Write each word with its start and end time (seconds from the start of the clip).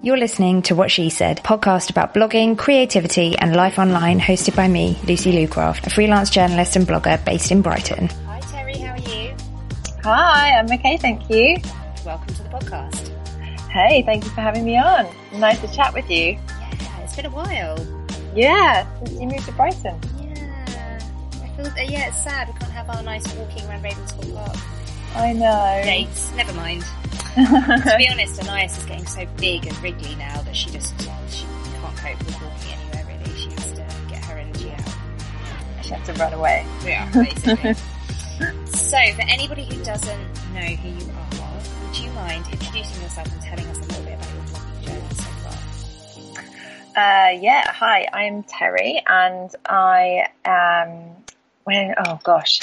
You're 0.00 0.16
listening 0.16 0.62
to 0.62 0.76
What 0.76 0.92
She 0.92 1.10
Said, 1.10 1.42
podcast 1.42 1.90
about 1.90 2.14
blogging, 2.14 2.56
creativity, 2.56 3.36
and 3.36 3.56
life 3.56 3.80
online, 3.80 4.20
hosted 4.20 4.54
by 4.54 4.68
me, 4.68 4.96
Lucy 5.08 5.32
Lucraft, 5.32 5.88
a 5.88 5.90
freelance 5.90 6.30
journalist 6.30 6.76
and 6.76 6.86
blogger 6.86 7.22
based 7.24 7.50
in 7.50 7.62
Brighton. 7.62 8.06
Hi 8.06 8.38
Teri, 8.42 8.76
how 8.78 8.92
are 8.92 8.98
you? 8.98 9.34
Hi, 10.04 10.56
I'm 10.56 10.70
okay, 10.70 10.98
thank 10.98 11.28
you. 11.28 11.56
Welcome 12.06 12.32
to 12.32 12.42
the 12.44 12.48
podcast. 12.48 13.08
Hey, 13.70 14.02
thank 14.02 14.22
you 14.22 14.30
for 14.30 14.40
having 14.40 14.64
me 14.64 14.78
on. 14.78 15.08
Nice 15.32 15.60
to 15.62 15.74
chat 15.74 15.92
with 15.92 16.08
you. 16.08 16.38
Yeah, 16.80 17.00
it's 17.02 17.16
been 17.16 17.26
a 17.26 17.30
while. 17.30 17.84
Yeah, 18.36 18.86
since 18.98 19.20
you 19.20 19.26
moved 19.26 19.46
to 19.46 19.52
Brighton. 19.52 19.98
Yeah, 20.20 21.00
I 21.42 21.48
feel. 21.56 21.66
Uh, 21.66 21.90
yeah, 21.90 22.06
it's 22.06 22.22
sad 22.22 22.46
we 22.46 22.54
can't 22.60 22.70
have 22.70 22.88
our 22.88 23.02
nice 23.02 23.26
walking 23.34 23.66
around 23.66 23.82
Ravenscourt 23.82 24.32
Park 24.32 24.56
I 25.14 25.32
know. 25.32 25.80
dates. 25.84 26.32
Never 26.34 26.52
mind. 26.54 26.84
to 27.34 27.94
be 27.98 28.08
honest, 28.08 28.40
Anais 28.42 28.66
is 28.66 28.84
getting 28.84 29.06
so 29.06 29.26
big 29.36 29.66
and 29.66 29.76
wriggly 29.82 30.14
now 30.16 30.40
that 30.42 30.56
she 30.56 30.70
just 30.70 30.98
she 31.00 31.44
can't 31.80 31.96
cope 31.96 32.18
with 32.18 32.42
walking 32.42 32.72
anywhere 32.72 33.06
really. 33.06 33.38
She 33.38 33.50
has 33.50 33.72
to 33.72 33.86
get 34.08 34.24
her 34.24 34.38
energy 34.38 34.70
out. 34.70 35.84
She 35.84 35.90
has 35.90 36.06
to 36.06 36.12
run 36.14 36.32
away. 36.32 36.66
Yeah, 36.84 37.10
basically. 37.12 37.74
so, 38.66 38.98
for 39.14 39.22
anybody 39.22 39.64
who 39.64 39.82
doesn't 39.84 40.54
know 40.54 40.60
who 40.60 40.88
you 40.88 41.12
are, 41.12 41.86
would 41.86 41.98
you 41.98 42.10
mind 42.12 42.44
introducing 42.52 43.02
yourself 43.02 43.32
and 43.32 43.42
telling 43.42 43.66
us 43.66 43.78
a 43.78 43.82
little 43.82 44.04
bit 44.04 44.14
about 44.14 44.34
your 44.34 44.44
blogging 44.44 44.84
journey 44.84 45.14
so 45.14 46.42
far? 46.94 47.28
Uh, 47.28 47.30
yeah, 47.30 47.70
hi, 47.72 48.06
I'm 48.12 48.42
Teri 48.44 49.00
and 49.06 49.50
I 49.66 50.28
am, 50.44 51.16
when, 51.64 51.94
oh 52.06 52.18
gosh. 52.22 52.60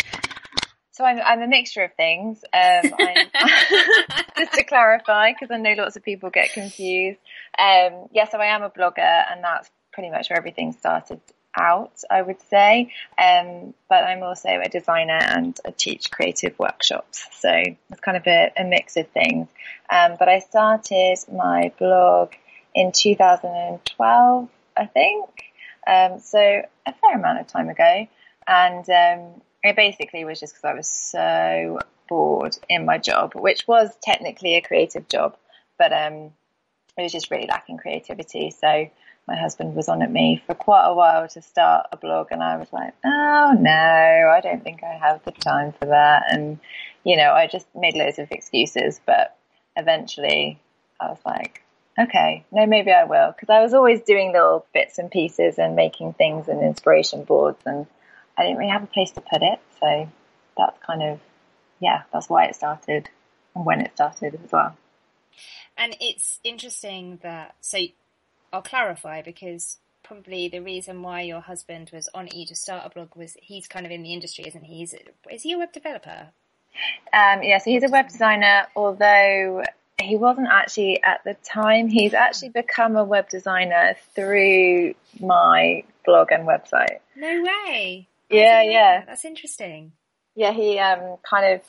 So 0.95 1.04
I'm, 1.04 1.20
I'm 1.20 1.41
a 1.41 1.48
mixture 1.48 1.84
of 1.84 1.94
things. 1.95 2.41
Um, 2.54 2.94
I'm, 2.98 3.27
just 4.38 4.54
to 4.54 4.63
clarify, 4.63 5.34
because 5.34 5.52
I 5.52 5.57
know 5.57 5.74
lots 5.74 5.98
of 5.98 6.04
people 6.04 6.29
get 6.29 6.54
confused. 6.54 7.20
Um, 7.60 8.07
yeah, 8.13 8.29
so 8.29 8.37
I 8.37 8.46
am 8.46 8.63
a 8.63 8.70
blogger 8.70 8.99
and 8.99 9.43
that's 9.43 9.70
pretty 9.91 10.10
much 10.10 10.29
where 10.29 10.37
everything 10.37 10.71
started 10.71 11.20
out, 11.57 11.91
I 12.10 12.21
would 12.21 12.41
say. 12.43 12.93
Um, 13.21 13.74
but 13.90 14.05
I'm 14.05 14.24
also 14.24 14.48
a 14.48 14.70
designer 14.70 15.20
and 15.21 15.60
I 15.65 15.71
teach 15.71 16.12
creative 16.12 16.57
workshops. 16.57 17.27
So 17.40 17.49
it's 17.52 17.99
kind 17.99 18.15
of 18.15 18.26
a, 18.26 18.54
a 18.57 18.63
mix 18.63 18.96
of 18.96 19.09
things. 19.09 19.49
Um, 19.90 20.15
but 20.18 20.30
I 20.30 20.40
started 20.40 21.18
my 21.30 21.74
blog 21.77 22.32
in 22.74 22.93
2012, 22.93 24.49
I 24.77 24.85
think. 24.85 25.26
Um, 25.85 26.20
so 26.21 26.40
a 26.40 26.93
fair 26.93 27.15
amount 27.15 27.41
of 27.41 27.48
time 27.48 27.68
ago. 27.68 28.07
And, 28.48 28.90
um, 28.90 29.41
it 29.68 29.76
basically 29.76 30.26
was 30.26 30.40
just 30.40 30.55
because 30.55 30.66
I 30.66 30.74
was 30.74 30.90
so 30.90 31.80
bored 32.08 32.58
in 32.70 32.85
my 32.85 32.98
job, 32.98 33.34
which 33.35 33.68
was 33.68 33.96
technically 34.02 34.55
a 34.55 34.62
creative 34.62 35.08
job, 35.08 35.35
but, 35.77 35.91
um, 35.91 36.32
it 36.98 37.02
was 37.02 37.12
just 37.12 37.30
really 37.30 37.48
lacking 37.48 37.77
creativity. 37.77 38.52
So 38.52 38.90
my 39.27 39.36
husband 39.36 39.76
was 39.76 39.90
on 39.90 40.02
at 40.02 40.12
me 40.12 40.41
for 40.46 40.54
quite 40.54 40.88
a 40.88 40.93
while 40.93 41.27
to 41.27 41.41
start 41.41 41.88
a 41.91 41.98
blog 41.98 42.27
and 42.32 42.43
I 42.43 42.58
was 42.58 42.71
like, 42.71 42.93
oh 43.04 43.55
no, 43.60 43.71
I 44.32 44.40
don't 44.41 44.63
think 44.63 44.84
I 44.84 44.93
have 44.93 45.24
the 45.26 45.32
time 45.32 45.74
for 45.74 45.88
that. 45.88 46.32
And, 46.32 46.60
you 47.04 47.18
know, 47.18 47.32
I 47.32 47.48
just 47.48 47.68
made 47.76 47.96
loads 47.96 48.20
of 48.20 48.32
excuses, 48.32 48.99
but 49.05 49.36
eventually 49.76 50.60
I 50.99 51.10
was 51.10 51.20
like, 51.26 51.63
okay, 51.99 52.46
no, 52.52 52.66
maybe 52.66 52.91
I 52.91 53.05
will. 53.05 53.34
Cause 53.34 53.49
I 53.49 53.62
was 53.62 53.74
always 53.74 54.02
doing 54.02 54.32
little 54.32 54.66
bits 54.74 54.99
and 54.99 55.10
pieces 55.10 55.58
and 55.58 55.76
making 55.76 56.13
things 56.13 56.48
and 56.48 56.62
inspiration 56.62 57.24
boards 57.24 57.62
and 57.66 57.88
I 58.37 58.43
didn't 58.43 58.57
really 58.57 58.71
have 58.71 58.83
a 58.83 58.87
place 58.87 59.11
to 59.11 59.21
put 59.21 59.41
it. 59.41 59.59
So 59.79 60.09
that's 60.57 60.77
kind 60.85 61.03
of, 61.03 61.19
yeah, 61.79 62.03
that's 62.11 62.29
why 62.29 62.45
it 62.45 62.55
started 62.55 63.09
and 63.55 63.65
when 63.65 63.81
it 63.81 63.91
started 63.93 64.39
as 64.44 64.51
well. 64.51 64.75
And 65.78 65.95
it's 66.00 66.39
interesting 66.44 67.19
that, 67.23 67.56
so 67.61 67.79
I'll 68.53 68.61
clarify 68.61 69.22
because 69.22 69.78
probably 70.03 70.47
the 70.47 70.59
reason 70.59 71.01
why 71.01 71.22
your 71.22 71.41
husband 71.41 71.90
was 71.91 72.09
on 72.13 72.29
you 72.34 72.45
to 72.45 72.56
start 72.56 72.85
a 72.85 72.90
blog 72.90 73.16
was 73.16 73.35
he's 73.41 73.68
kind 73.68 73.85
of 73.85 73.91
in 73.91 74.03
the 74.03 74.13
industry, 74.13 74.45
isn't 74.47 74.63
he? 74.63 74.78
He's, 74.78 74.95
is 75.29 75.41
he 75.41 75.53
a 75.53 75.57
web 75.57 75.74
developer? 75.74 76.29
Um, 77.13 77.44
yeah, 77.44 77.57
so 77.57 77.72
he's 77.72 77.84
a 77.84 77.90
web 77.90 78.09
designer, 78.09 78.68
although 78.75 79.63
he 80.00 80.16
wasn't 80.16 80.47
actually 80.51 81.01
at 81.03 81.24
the 81.24 81.35
time. 81.35 81.88
He's 81.88 82.13
actually 82.13 82.50
become 82.50 82.95
a 82.95 83.03
web 83.03 83.29
designer 83.29 83.95
through 84.13 84.94
my 85.19 85.84
blog 86.06 86.31
and 86.31 86.47
website. 86.47 87.00
No 87.16 87.44
way. 87.44 88.07
I 88.31 88.36
Yeah, 88.36 88.62
yeah. 88.63 89.03
That's 89.06 89.25
interesting. 89.25 89.94
Yeah, 90.36 90.52
he 90.52 90.80
um, 90.80 91.18
kind 91.28 91.56
of, 91.56 91.62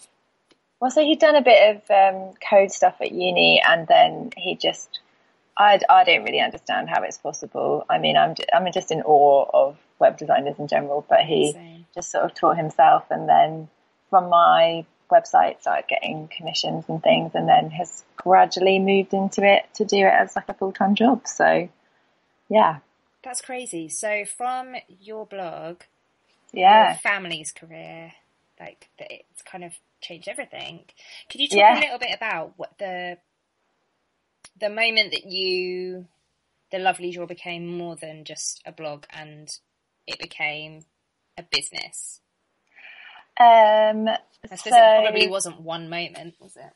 well, 0.81 0.91
so 0.91 1.03
he'd 1.03 1.21
done 1.21 1.37
a 1.37 1.43
bit 1.43 1.77
of 1.77 1.91
um, 1.91 2.33
code 2.49 2.71
stuff 2.71 2.97
at 3.01 3.13
uni 3.13 3.63
and 3.67 3.87
then 3.87 4.31
he 4.37 4.57
just, 4.57 5.01
I, 5.57 5.81
I 5.89 6.05
don't 6.05 6.25
really 6.25 6.41
understand 6.41 6.89
how 6.89 7.03
it's 7.03 7.19
possible. 7.19 7.85
I 7.89 7.99
mean, 7.99 8.17
I'm, 8.17 8.35
I'm 8.53 8.71
just 8.73 8.91
in 8.91 9.03
awe 9.03 9.49
of 9.53 9.77
web 9.99 10.19
designers 10.19 10.59
in 10.59 10.67
general, 10.67 11.07
but 11.09 11.21
he 11.21 11.57
just 11.95 12.11
sort 12.11 12.25
of 12.25 12.35
taught 12.35 12.57
himself 12.57 13.05
and 13.11 13.29
then 13.29 13.69
from 14.11 14.29
my 14.29 14.85
website 15.11 15.61
started 15.61 15.87
getting 15.89 16.29
commissions 16.37 16.85
and 16.89 17.03
things 17.03 17.33
and 17.35 17.49
then 17.49 17.71
has 17.71 18.05
gradually 18.17 18.79
moved 18.79 19.15
into 19.15 19.43
it 19.43 19.63
to 19.75 19.85
do 19.85 19.99
it 19.99 20.13
as 20.13 20.35
like 20.35 20.49
a 20.49 20.55
full-time 20.55 20.95
job. 20.95 21.27
So 21.27 21.69
yeah, 22.49 22.79
That's 23.23 23.41
crazy. 23.41 23.89
So 23.89 24.25
from 24.25 24.75
your 25.01 25.27
blog, 25.27 25.83
yeah. 26.57 26.97
family's 26.97 27.53
career, 27.53 28.13
like 28.59 28.89
that 28.99 29.11
it's 29.11 29.43
kind 29.43 29.65
of 29.65 29.73
changed 30.01 30.29
everything. 30.29 30.85
Could 31.31 31.41
you 31.41 31.49
talk 31.49 31.59
Yeah. 31.59 31.79
a 31.79 31.81
little 31.81 31.99
bit 31.99 32.15
about 32.15 32.55
what 32.57 32.79
the 32.79 33.19
the 34.59 34.71
moment 34.71 35.13
that 35.13 35.27
you 35.27 36.07
the 36.73 36.79
Lovely 36.79 37.13
Drawer 37.13 37.27
became 37.27 37.77
more 37.79 37.95
than 37.97 38.25
just 38.25 38.63
a 38.67 38.73
blog 38.73 39.05
and 39.11 39.49
it 40.07 40.19
became 40.19 40.85
a 41.39 41.43
business? 41.43 42.21
Um, 43.39 44.09
I 44.09 44.19
suppose 44.57 44.73
so, 44.73 44.77
it 44.79 45.03
probably 45.03 45.29
wasn't 45.29 45.61
one 45.61 45.91
moment, 45.91 46.35
was 46.41 46.57
it? 46.57 46.73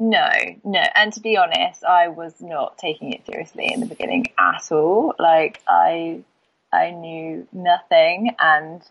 no, 0.00 0.28
no. 0.64 0.80
And 0.94 1.12
to 1.12 1.20
be 1.20 1.36
honest, 1.36 1.84
I 1.84 2.08
was 2.08 2.34
not 2.40 2.78
taking 2.78 3.12
it 3.12 3.24
seriously 3.26 3.70
in 3.72 3.80
the 3.80 3.86
beginning 3.86 4.32
at 4.38 4.72
all. 4.72 5.14
Like 5.18 5.60
I, 5.68 6.24
I 6.72 6.90
knew 6.90 7.46
nothing 7.52 8.34
and 8.40 8.82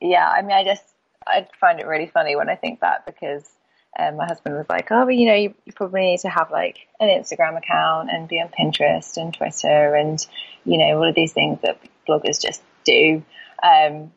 yeah, 0.00 0.28
I 0.28 0.42
mean, 0.42 0.52
I 0.52 0.64
just, 0.64 0.84
I 1.26 1.46
find 1.60 1.80
it 1.80 1.86
really 1.86 2.06
funny 2.06 2.36
when 2.36 2.48
I 2.48 2.56
think 2.56 2.80
back 2.80 3.06
because 3.06 3.48
um, 3.98 4.16
my 4.16 4.26
husband 4.26 4.56
was 4.56 4.66
like, 4.68 4.88
oh, 4.90 5.04
but 5.04 5.14
you 5.14 5.26
know, 5.26 5.34
you, 5.34 5.54
you 5.64 5.72
probably 5.72 6.02
need 6.02 6.20
to 6.20 6.28
have 6.28 6.50
like 6.50 6.86
an 7.00 7.08
Instagram 7.08 7.56
account 7.56 8.10
and 8.10 8.28
be 8.28 8.40
on 8.40 8.48
Pinterest 8.48 9.16
and 9.16 9.32
Twitter 9.32 9.94
and, 9.94 10.24
you 10.64 10.78
know, 10.78 10.98
all 10.98 11.08
of 11.08 11.14
these 11.14 11.32
things 11.32 11.60
that 11.62 11.80
bloggers 12.08 12.40
just 12.40 12.62
do. 12.84 13.22
Um, 13.62 14.12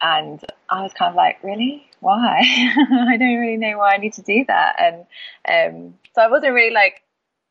and 0.00 0.40
I 0.68 0.82
was 0.82 0.92
kind 0.92 1.10
of 1.10 1.14
like, 1.14 1.42
really? 1.42 1.86
Why? 2.00 2.40
I 2.42 3.16
don't 3.16 3.38
really 3.38 3.56
know 3.56 3.78
why 3.78 3.94
I 3.94 3.98
need 3.98 4.14
to 4.14 4.22
do 4.22 4.44
that. 4.48 4.76
And 4.78 5.06
um, 5.48 5.94
so 6.14 6.22
I 6.22 6.28
wasn't 6.28 6.52
really 6.52 6.74
like, 6.74 7.02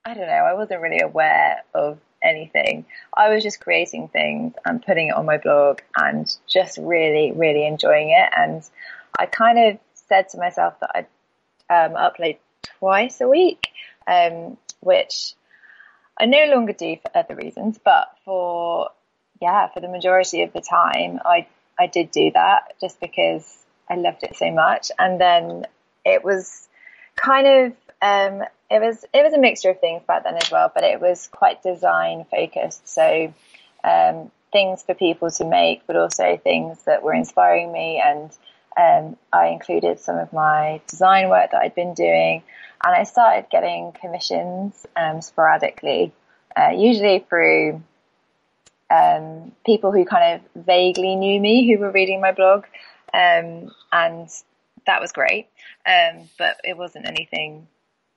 I 0.06 0.14
don't 0.14 0.28
know, 0.28 0.34
I 0.34 0.54
wasn't 0.54 0.82
really 0.82 1.00
aware 1.00 1.64
of 1.74 2.00
anything. 2.24 2.86
I 3.16 3.30
was 3.30 3.44
just 3.44 3.60
creating 3.60 4.10
things 4.10 4.54
and 4.66 4.86
putting 4.86 5.10
it 5.10 5.16
on 5.16 5.26
my 5.26 5.38
blog 5.38 5.80
and 5.96 6.34
just 6.48 6.78
really, 6.78 7.32
really 7.32 7.66
enjoying 7.66 8.10
it. 8.12 8.30
And 8.36 8.64
I 9.18 9.26
kind 9.26 9.60
of 9.60 9.80
said 10.08 10.30
to 10.30 10.38
myself 10.38 10.80
that 10.82 10.92
I'd 10.96 11.08
um, 11.70 11.96
upload 11.96 12.38
twice 12.80 13.22
a 13.22 13.28
week, 13.28 13.68
um, 14.08 14.58
which 14.82 15.34
I 16.20 16.26
no 16.26 16.46
longer 16.46 16.74
do 16.74 16.98
for 17.02 17.18
other 17.18 17.36
reasons, 17.36 17.80
but 17.84 18.10
for 18.26 18.90
yeah, 19.42 19.68
for 19.70 19.80
the 19.80 19.88
majority 19.88 20.44
of 20.44 20.54
the 20.54 20.62
time, 20.62 21.20
I 21.26 21.48
I 21.80 21.88
did 21.88 22.12
do 22.12 22.32
that 22.34 22.76
just 22.80 23.00
because 23.00 23.58
I 23.90 23.96
loved 23.96 24.24
it 24.24 24.36
so 24.36 24.52
much, 24.52 24.92
and 25.00 25.20
then 25.20 25.66
it 26.06 26.24
was 26.24 26.68
kind 27.16 27.48
of 27.48 27.74
um, 28.02 28.44
it 28.70 28.82
was 28.82 29.06
it 29.14 29.24
was 29.24 29.34
a 29.34 29.38
mixture 29.40 29.70
of 29.70 29.80
things 29.80 30.02
back 30.08 30.24
then 30.24 30.36
as 30.36 30.50
well, 30.50 30.72
but 30.74 30.84
it 30.84 31.00
was 31.00 31.28
quite 31.32 31.62
design 31.62 32.26
focused. 32.32 32.88
So 32.88 33.34
um, 33.84 34.32
things 34.52 34.84
for 34.84 34.94
people 34.94 35.30
to 35.32 35.46
make, 35.46 35.86
but 35.88 35.96
also 35.96 36.38
things 36.38 36.82
that 36.86 37.04
were 37.04 37.14
inspiring 37.14 37.72
me. 37.72 38.02
And 38.04 38.32
um, 38.78 39.18
I 39.32 39.48
included 39.48 40.00
some 40.00 40.18
of 40.18 40.34
my 40.34 40.82
design 40.88 41.30
work 41.30 41.52
that 41.52 41.62
I'd 41.62 41.76
been 41.76 41.94
doing, 41.94 42.44
and 42.84 42.96
I 42.96 43.04
started 43.04 43.50
getting 43.52 43.92
commissions 43.92 44.86
um, 44.96 45.22
sporadically, 45.22 46.14
uh, 46.58 46.72
usually 46.76 47.20
through 47.28 47.84
um, 48.90 49.52
people 49.66 49.92
who 49.92 50.06
kind 50.06 50.42
of 50.42 50.66
vaguely 50.66 51.16
knew 51.16 51.40
me, 51.40 51.72
who 51.72 51.80
were 51.80 51.92
reading 51.92 52.20
my 52.20 52.32
blog, 52.32 52.66
um, 53.14 53.72
and 53.92 54.30
that 54.88 55.02
was 55.02 55.12
great. 55.12 55.48
Um, 55.86 56.30
but 56.38 56.60
it 56.64 56.78
wasn't 56.78 57.08
anything 57.08 57.68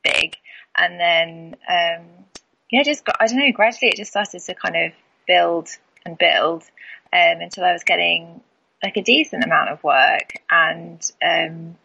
big. 0.05 0.37
And 0.77 1.01
then, 1.01 1.57
um, 1.69 2.07
yeah, 2.71 2.83
just 2.83 3.05
I 3.21 3.27
don't 3.27 3.39
know, 3.39 3.53
gradually 3.53 3.89
it 3.89 3.97
just 3.97 4.11
started 4.11 4.41
to 4.41 4.55
kind 4.55 4.77
of 4.77 4.93
build 5.27 5.69
and 6.05 6.19
build, 6.19 6.63
um, 7.13 7.41
until 7.41 7.65
I 7.65 7.73
was 7.73 7.85
getting 7.85 8.41
like 8.83 8.97
a 8.97 9.03
decent 9.03 9.45
amount 9.45 9.71
of 9.71 9.83
work 9.83 10.35
and, 10.51 11.01
um, 11.25 11.77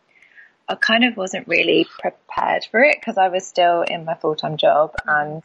I 0.67 0.75
kind 0.75 1.03
of 1.03 1.17
wasn't 1.17 1.47
really 1.47 1.87
prepared 1.99 2.67
for 2.69 2.81
it 2.81 2.97
because 2.99 3.17
I 3.17 3.29
was 3.29 3.47
still 3.47 3.81
in 3.81 4.05
my 4.05 4.15
full-time 4.15 4.57
job 4.57 4.93
and, 5.05 5.43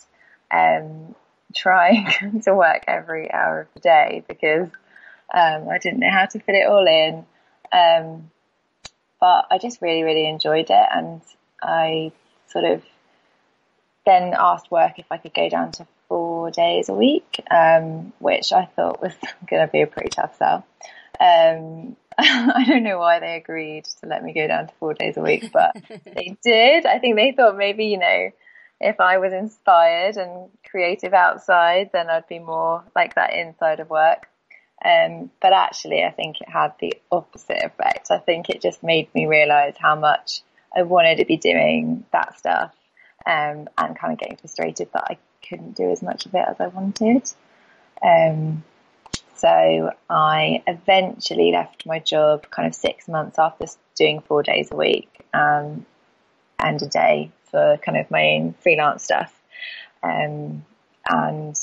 um, 0.51 1.15
trying 1.55 2.41
to 2.45 2.55
work 2.55 2.85
every 2.89 3.33
hour 3.33 3.61
of 3.61 3.69
the 3.75 3.81
day 3.81 4.25
because 4.29 4.69
um, 5.33 5.69
I 5.69 5.79
didn't 5.79 6.01
know 6.01 6.11
how 6.11 6.27
to 6.27 6.39
fit 6.41 6.55
it 6.55 6.67
all 6.67 6.87
in. 6.87 7.25
Um, 7.73 8.31
but 9.21 9.47
I 9.51 9.59
just 9.59 9.81
really, 9.81 10.03
really 10.03 10.29
enjoyed 10.29 10.67
it, 10.69 10.89
and 10.93 11.23
I 11.63 12.13
sort 12.49 12.65
of 12.65 12.83
then 14.07 14.35
asked 14.37 14.71
work 14.71 14.99
if 14.99 15.07
I 15.11 15.17
could 15.17 15.35
go 15.35 15.49
down 15.49 15.73
to 15.73 15.87
four 16.09 16.51
days 16.51 16.89
a 16.89 16.95
week, 16.95 17.43
um, 17.51 18.13
which 18.19 18.53
I 18.53 18.67
thought 18.67 19.03
was 19.03 19.15
going 19.51 19.67
to 19.67 19.71
be 19.71 19.83
a 19.83 19.87
pretty 19.87 20.11
tough 20.11 20.37
sell. 20.37 20.67
Um, 21.21 21.97
I 22.19 22.65
don't 22.67 22.85
know 22.85 22.99
why 22.99 23.21
they 23.21 23.37
agreed 23.37 23.85
to 24.01 24.07
let 24.07 24.23
me 24.23 24.33
go 24.33 24.47
down 24.47 24.69
to 24.69 24.75
four 24.79 24.95
days 24.95 25.17
a 25.17 25.23
week, 25.23 25.51
but 25.53 25.77
they 26.05 26.37
did. 26.43 26.87
I 26.87 26.99
think 26.99 27.17
they 27.17 27.33
thought 27.33 27.57
maybe, 27.57 27.87
you 27.87 27.99
know, 27.99 28.31
if 28.81 29.01
I 29.01 29.19
was 29.19 29.33
inspired 29.33 30.17
and 30.17 30.51
creative 30.69 31.15
outside, 31.15 31.91
then 31.93 32.11
I'd 32.11 32.29
be 32.29 32.39
more 32.39 32.85
like 32.95 33.15
that 33.15 33.33
inside 33.33 33.81
of 33.81 33.91
work. 33.91 34.29
Um, 34.85 35.31
but 35.41 35.53
actually, 35.53 36.05
I 36.05 36.11
think 36.11 36.41
it 36.41 36.49
had 36.49 36.75
the 36.79 36.95
opposite 37.11 37.65
effect. 37.65 38.11
I 38.11 38.19
think 38.19 38.51
it 38.51 38.61
just 38.61 38.83
made 38.83 39.13
me 39.15 39.27
realize 39.27 39.75
how 39.79 39.95
much 39.95 40.43
I 40.77 40.83
wanted 40.83 41.19
to 41.19 41.25
be 41.25 41.37
doing 41.37 42.05
that 42.13 42.39
stuff 42.39 42.75
um, 43.27 43.69
and 43.79 43.99
kind 43.99 44.13
of 44.13 44.19
getting 44.19 44.37
frustrated 44.37 44.89
that 44.93 45.05
I 45.09 45.19
couldn't 45.47 45.77
do 45.77 45.91
as 45.91 46.03
much 46.03 46.27
of 46.27 46.35
it 46.35 46.45
as 46.49 46.57
I 46.61 46.69
wanted. 46.69 47.31
Um, 48.03 48.65
so 49.35 49.93
I 50.09 50.63
eventually 50.67 51.53
left 51.53 51.87
my 51.87 51.99
job 51.99 52.51
kind 52.51 52.67
of 52.67 52.75
six 52.75 53.09
months 53.09 53.39
after 53.39 53.67
doing 53.97 54.21
four 54.21 54.43
days 54.43 54.71
a 54.71 54.77
week 54.77 55.09
um, 55.33 55.87
and 56.59 56.81
a 56.81 56.87
day 56.87 57.31
for 57.51 57.79
kind 57.85 57.99
of 57.99 58.11
my 58.11 58.35
own 58.35 58.55
freelance 58.61 59.05
stuff. 59.05 59.33
Um, 60.03 60.65
and 61.09 61.57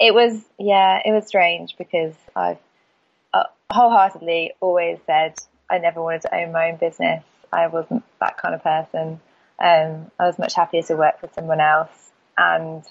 it 0.00 0.14
was, 0.14 0.44
yeah, 0.58 1.00
it 1.04 1.12
was 1.12 1.26
strange 1.26 1.76
because 1.76 2.14
I've 2.34 2.58
uh, 3.32 3.44
wholeheartedly 3.70 4.52
always 4.60 4.98
said 5.06 5.34
I 5.70 5.78
never 5.78 6.02
wanted 6.02 6.22
to 6.22 6.34
own 6.34 6.52
my 6.52 6.70
own 6.70 6.76
business. 6.76 7.24
I 7.54 7.68
wasn't 7.68 8.04
that 8.20 8.36
kind 8.36 8.54
of 8.54 8.62
person. 8.62 9.20
Um, 9.58 10.10
I 10.18 10.26
was 10.26 10.38
much 10.38 10.54
happier 10.54 10.82
to 10.82 10.96
work 10.96 11.20
for 11.20 11.28
someone 11.34 11.60
else. 11.60 12.10
And 12.36 12.84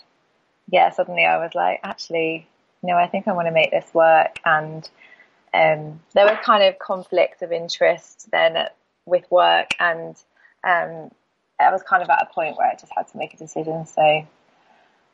yeah, 0.70 0.90
suddenly 0.92 1.26
I 1.26 1.38
was 1.38 1.54
like, 1.54 1.82
actually, 1.84 2.48
no, 2.82 2.96
I 2.96 3.08
think 3.08 3.28
I 3.28 3.34
want 3.34 3.48
to 3.48 3.54
make 3.54 3.72
this 3.72 3.94
work. 3.94 4.40
And 4.46 4.90
um, 5.54 6.00
there 6.14 6.26
was 6.26 6.38
kind 6.44 6.64
of 6.64 6.80
conflict 6.80 7.42
of 7.42 7.52
interest 7.52 8.30
then 8.32 8.58
at, 8.58 8.76
with 9.06 9.30
work, 9.30 9.72
and 9.80 10.16
um, 10.64 11.12
I 11.60 11.72
was 11.72 11.84
kind 11.84 12.02
of 12.02 12.10
at 12.10 12.24
a 12.24 12.34
point 12.34 12.58
where 12.58 12.68
I 12.68 12.74
just 12.74 12.92
had 12.96 13.08
to 13.10 13.18
make 13.18 13.34
a 13.34 13.38
decision. 13.38 13.86
So, 13.86 14.26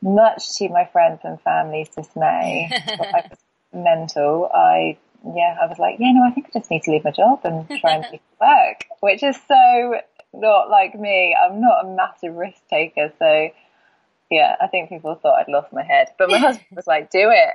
much 0.00 0.56
to 0.56 0.68
my 0.70 0.86
friends 0.86 1.20
and 1.24 1.40
family's 1.42 1.90
dismay, 1.90 2.70
I 2.88 3.28
was 3.28 3.38
mental. 3.72 4.50
I 4.52 4.96
yeah, 5.24 5.56
I 5.60 5.66
was 5.66 5.78
like, 5.78 5.96
yeah, 5.98 6.12
no, 6.12 6.22
I 6.26 6.30
think 6.30 6.46
I 6.48 6.58
just 6.58 6.70
need 6.70 6.82
to 6.84 6.90
leave 6.90 7.04
my 7.04 7.10
job 7.10 7.40
and 7.44 7.68
try 7.80 7.94
and 7.94 8.02
make 8.10 8.14
it 8.14 8.22
work, 8.40 8.84
which 9.00 9.22
is 9.22 9.36
so 9.46 10.00
not 10.32 10.70
like 10.70 10.94
me. 10.94 11.36
I'm 11.36 11.60
not 11.60 11.84
a 11.84 11.88
massive 11.88 12.34
risk 12.34 12.60
taker, 12.68 13.12
so 13.18 13.50
yeah, 14.30 14.56
I 14.60 14.68
think 14.68 14.88
people 14.88 15.14
thought 15.16 15.40
I'd 15.40 15.48
lost 15.48 15.72
my 15.72 15.82
head, 15.82 16.08
but 16.18 16.30
my 16.30 16.38
husband 16.46 16.66
was 16.72 16.86
like, 16.86 17.10
"Do 17.10 17.30
it." 17.32 17.50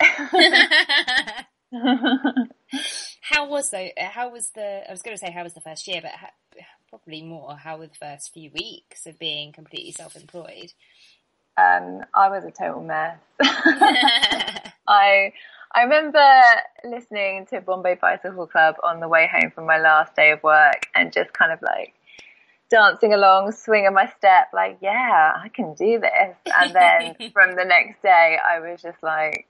how 3.21 3.47
was 3.47 3.69
though? 3.69 3.89
How 3.97 4.29
was 4.29 4.49
the? 4.51 4.87
I 4.87 4.91
was 4.91 5.01
going 5.01 5.15
to 5.15 5.25
say 5.25 5.31
how 5.31 5.43
was 5.43 5.53
the 5.53 5.61
first 5.61 5.87
year, 5.87 6.01
but 6.01 6.11
how, 6.11 6.29
probably 6.89 7.23
more. 7.23 7.55
How 7.55 7.77
were 7.77 7.87
the 7.87 7.95
first 7.95 8.33
few 8.33 8.51
weeks 8.51 9.05
of 9.05 9.17
being 9.17 9.53
completely 9.53 9.91
self-employed? 9.91 10.73
Um, 11.57 12.01
I 12.13 12.29
was 12.29 12.43
a 12.43 12.51
total 12.51 12.83
mess. 12.83 13.17
I 14.87 15.31
I 15.75 15.81
remember 15.83 16.25
listening 16.85 17.47
to 17.47 17.59
Bombay 17.59 17.95
Bicycle 17.95 18.47
Club 18.47 18.75
on 18.81 19.01
the 19.01 19.09
way 19.09 19.29
home 19.29 19.51
from 19.51 19.65
my 19.65 19.77
last 19.77 20.15
day 20.15 20.31
of 20.31 20.41
work, 20.41 20.87
and 20.95 21.11
just 21.11 21.33
kind 21.33 21.51
of 21.51 21.61
like 21.61 21.93
dancing 22.69 23.13
along, 23.13 23.51
swinging 23.51 23.93
my 23.93 24.09
step, 24.17 24.47
like, 24.53 24.77
yeah, 24.81 25.33
I 25.35 25.49
can 25.49 25.73
do 25.73 25.99
this. 25.99 26.37
And 26.57 26.73
then 26.73 27.15
from 27.33 27.57
the 27.57 27.65
next 27.65 28.01
day, 28.01 28.37
I 28.41 28.59
was 28.61 28.81
just 28.81 29.03
like, 29.03 29.47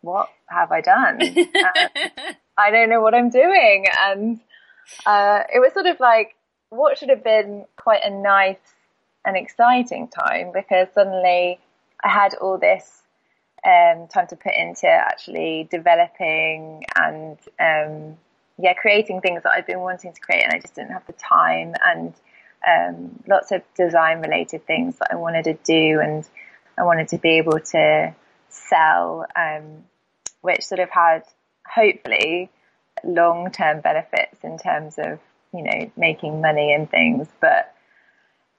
what 0.00 0.30
have 0.48 0.72
I 0.72 0.80
done? 0.80 1.18
I 2.58 2.70
don't 2.70 2.88
know 2.88 3.02
what 3.02 3.14
I'm 3.14 3.28
doing. 3.28 3.84
And 4.00 4.40
uh, 5.04 5.42
it 5.54 5.58
was 5.58 5.74
sort 5.74 5.86
of 5.86 6.00
like 6.00 6.36
what 6.70 6.96
should 6.96 7.10
have 7.10 7.22
been 7.22 7.66
quite 7.76 8.00
a 8.02 8.10
nice 8.10 8.56
and 9.26 9.36
exciting 9.36 10.08
time 10.08 10.52
because 10.54 10.88
suddenly 10.94 11.58
I 12.02 12.08
had 12.08 12.34
all 12.34 12.56
this 12.56 13.02
um, 13.64 14.06
time 14.08 14.26
to 14.28 14.36
put 14.36 14.54
into 14.54 14.86
actually 14.86 15.68
developing 15.70 16.84
and 16.96 17.38
um, 17.60 18.16
yeah, 18.58 18.72
creating 18.74 19.20
things 19.20 19.42
that 19.42 19.52
I've 19.52 19.66
been 19.66 19.80
wanting 19.80 20.12
to 20.12 20.20
create, 20.20 20.44
and 20.44 20.52
I 20.52 20.58
just 20.58 20.74
didn't 20.74 20.92
have 20.92 21.06
the 21.06 21.12
time. 21.14 21.74
And 21.84 22.14
um, 22.66 23.22
lots 23.26 23.52
of 23.52 23.62
design 23.76 24.20
related 24.20 24.66
things 24.66 24.96
that 24.98 25.08
I 25.12 25.16
wanted 25.16 25.44
to 25.44 25.54
do 25.64 26.00
and 26.00 26.28
I 26.78 26.82
wanted 26.82 27.08
to 27.08 27.18
be 27.18 27.38
able 27.38 27.60
to 27.60 28.14
sell, 28.48 29.26
um, 29.36 29.84
which 30.40 30.62
sort 30.62 30.80
of 30.80 30.90
had 30.90 31.22
hopefully 31.66 32.50
long 33.04 33.50
term 33.50 33.80
benefits 33.80 34.42
in 34.42 34.58
terms 34.58 34.98
of, 34.98 35.18
you 35.54 35.62
know, 35.62 35.90
making 35.96 36.40
money 36.40 36.72
and 36.72 36.90
things. 36.90 37.28
But 37.40 37.72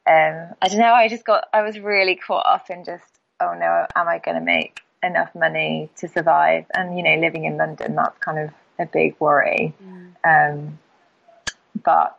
um, 0.07 0.53
I 0.61 0.67
don't 0.67 0.79
know, 0.79 0.93
I 0.93 1.09
just 1.09 1.25
got, 1.25 1.45
I 1.53 1.61
was 1.61 1.79
really 1.79 2.15
caught 2.15 2.45
up 2.45 2.69
in 2.69 2.85
just, 2.85 3.19
oh 3.39 3.53
no, 3.59 3.85
am 3.95 4.07
I 4.07 4.19
going 4.19 4.37
to 4.37 4.43
make 4.43 4.81
enough 5.03 5.33
money 5.35 5.89
to 5.97 6.07
survive? 6.07 6.65
And, 6.73 6.97
you 6.97 7.03
know, 7.03 7.15
living 7.15 7.45
in 7.45 7.57
London, 7.57 7.95
that's 7.95 8.17
kind 8.19 8.39
of 8.39 8.49
a 8.79 8.85
big 8.85 9.15
worry. 9.19 9.73
Mm. 9.83 10.13
Um, 10.23 10.79
but 11.83 12.17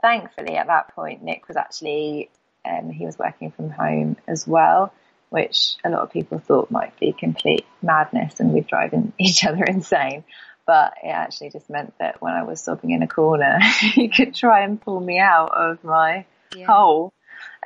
thankfully 0.00 0.56
at 0.56 0.66
that 0.66 0.94
point, 0.94 1.22
Nick 1.22 1.48
was 1.48 1.56
actually, 1.56 2.30
um, 2.64 2.90
he 2.90 3.06
was 3.06 3.18
working 3.18 3.50
from 3.50 3.70
home 3.70 4.16
as 4.26 4.46
well, 4.46 4.92
which 5.30 5.76
a 5.84 5.90
lot 5.90 6.02
of 6.02 6.12
people 6.12 6.38
thought 6.38 6.70
might 6.70 6.98
be 6.98 7.12
complete 7.12 7.66
madness 7.82 8.40
and 8.40 8.52
we'd 8.52 8.66
drive 8.66 8.94
each 9.18 9.44
other 9.44 9.64
insane. 9.64 10.24
But 10.66 10.94
it 11.02 11.08
actually 11.08 11.50
just 11.50 11.68
meant 11.68 11.92
that 11.98 12.22
when 12.22 12.32
I 12.32 12.42
was 12.44 12.60
sobbing 12.60 12.90
in 12.90 13.02
a 13.02 13.06
corner, 13.06 13.58
he 13.80 14.08
could 14.08 14.34
try 14.34 14.64
and 14.64 14.80
pull 14.80 14.98
me 14.98 15.18
out 15.18 15.50
of 15.54 15.84
my 15.84 16.24
yeah. 16.56 16.66
hole. 16.66 17.12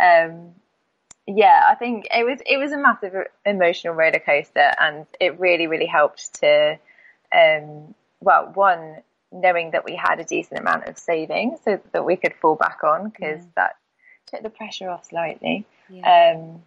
Um, 0.01 0.55
yeah, 1.29 1.69
I 1.69 1.75
think 1.75 2.07
it 2.11 2.25
was 2.25 2.41
it 2.47 2.57
was 2.57 2.73
a 2.73 2.79
massive 2.79 3.13
emotional 3.45 3.93
roller 3.95 4.19
coaster, 4.19 4.73
and 4.81 5.07
it 5.21 5.39
really 5.39 5.67
really 5.67 5.87
helped 5.87 6.41
to, 6.41 6.79
um, 7.35 7.95
well, 8.21 8.51
one 8.55 9.03
knowing 9.31 9.73
that 9.73 9.85
we 9.85 9.95
had 9.95 10.21
a 10.21 10.25
decent 10.25 10.59
amount 10.59 10.89
of 10.89 10.97
savings 10.97 11.61
so 11.63 11.79
that 11.93 12.03
we 12.03 12.17
could 12.17 12.33
fall 12.41 12.57
back 12.57 12.79
on 12.83 13.11
because 13.11 13.43
yeah. 13.43 13.51
that 13.57 13.77
took 14.27 14.43
the 14.43 14.49
pressure 14.49 14.89
off 14.89 15.05
slightly. 15.05 15.67
Yeah. 15.91 16.35
Um, 16.35 16.63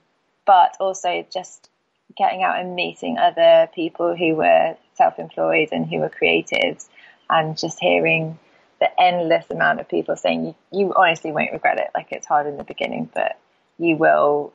but 0.45 0.77
also 0.79 1.25
just 1.33 1.69
getting 2.15 2.43
out 2.43 2.59
and 2.59 2.75
meeting 2.75 3.17
other 3.17 3.67
people 3.73 4.15
who 4.15 4.35
were 4.35 4.77
self-employed 4.93 5.69
and 5.71 5.89
who 5.89 5.97
were 5.97 6.09
creatives 6.09 6.87
and 7.31 7.57
just 7.57 7.79
hearing 7.79 8.37
the 8.79 8.89
endless 9.01 9.49
amount 9.49 9.79
of 9.79 9.89
people 9.89 10.15
saying 10.15 10.45
you, 10.45 10.55
you 10.71 10.93
honestly 10.95 11.31
won't 11.31 11.51
regret 11.51 11.79
it. 11.79 11.89
Like 11.95 12.11
it's 12.11 12.27
hard 12.27 12.45
in 12.45 12.57
the 12.57 12.63
beginning, 12.63 13.09
but 13.11 13.39
you 13.81 13.97
will, 13.97 14.53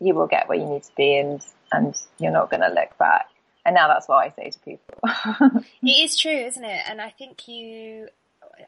you 0.00 0.14
will 0.14 0.26
get 0.26 0.48
where 0.48 0.58
you 0.58 0.66
need 0.66 0.82
to 0.82 0.94
be 0.96 1.16
and, 1.16 1.40
and 1.72 1.94
you're 2.18 2.32
not 2.32 2.50
going 2.50 2.62
to 2.62 2.68
look 2.68 2.98
back. 2.98 3.28
And 3.64 3.74
now 3.74 3.88
that's 3.88 4.08
what 4.08 4.16
I 4.16 4.30
say 4.30 4.50
to 4.50 4.58
people. 4.58 5.62
it 5.82 6.04
is 6.04 6.18
true, 6.18 6.32
isn't 6.32 6.64
it? 6.64 6.82
And 6.86 7.00
I 7.00 7.10
think 7.10 7.46
you, 7.48 8.08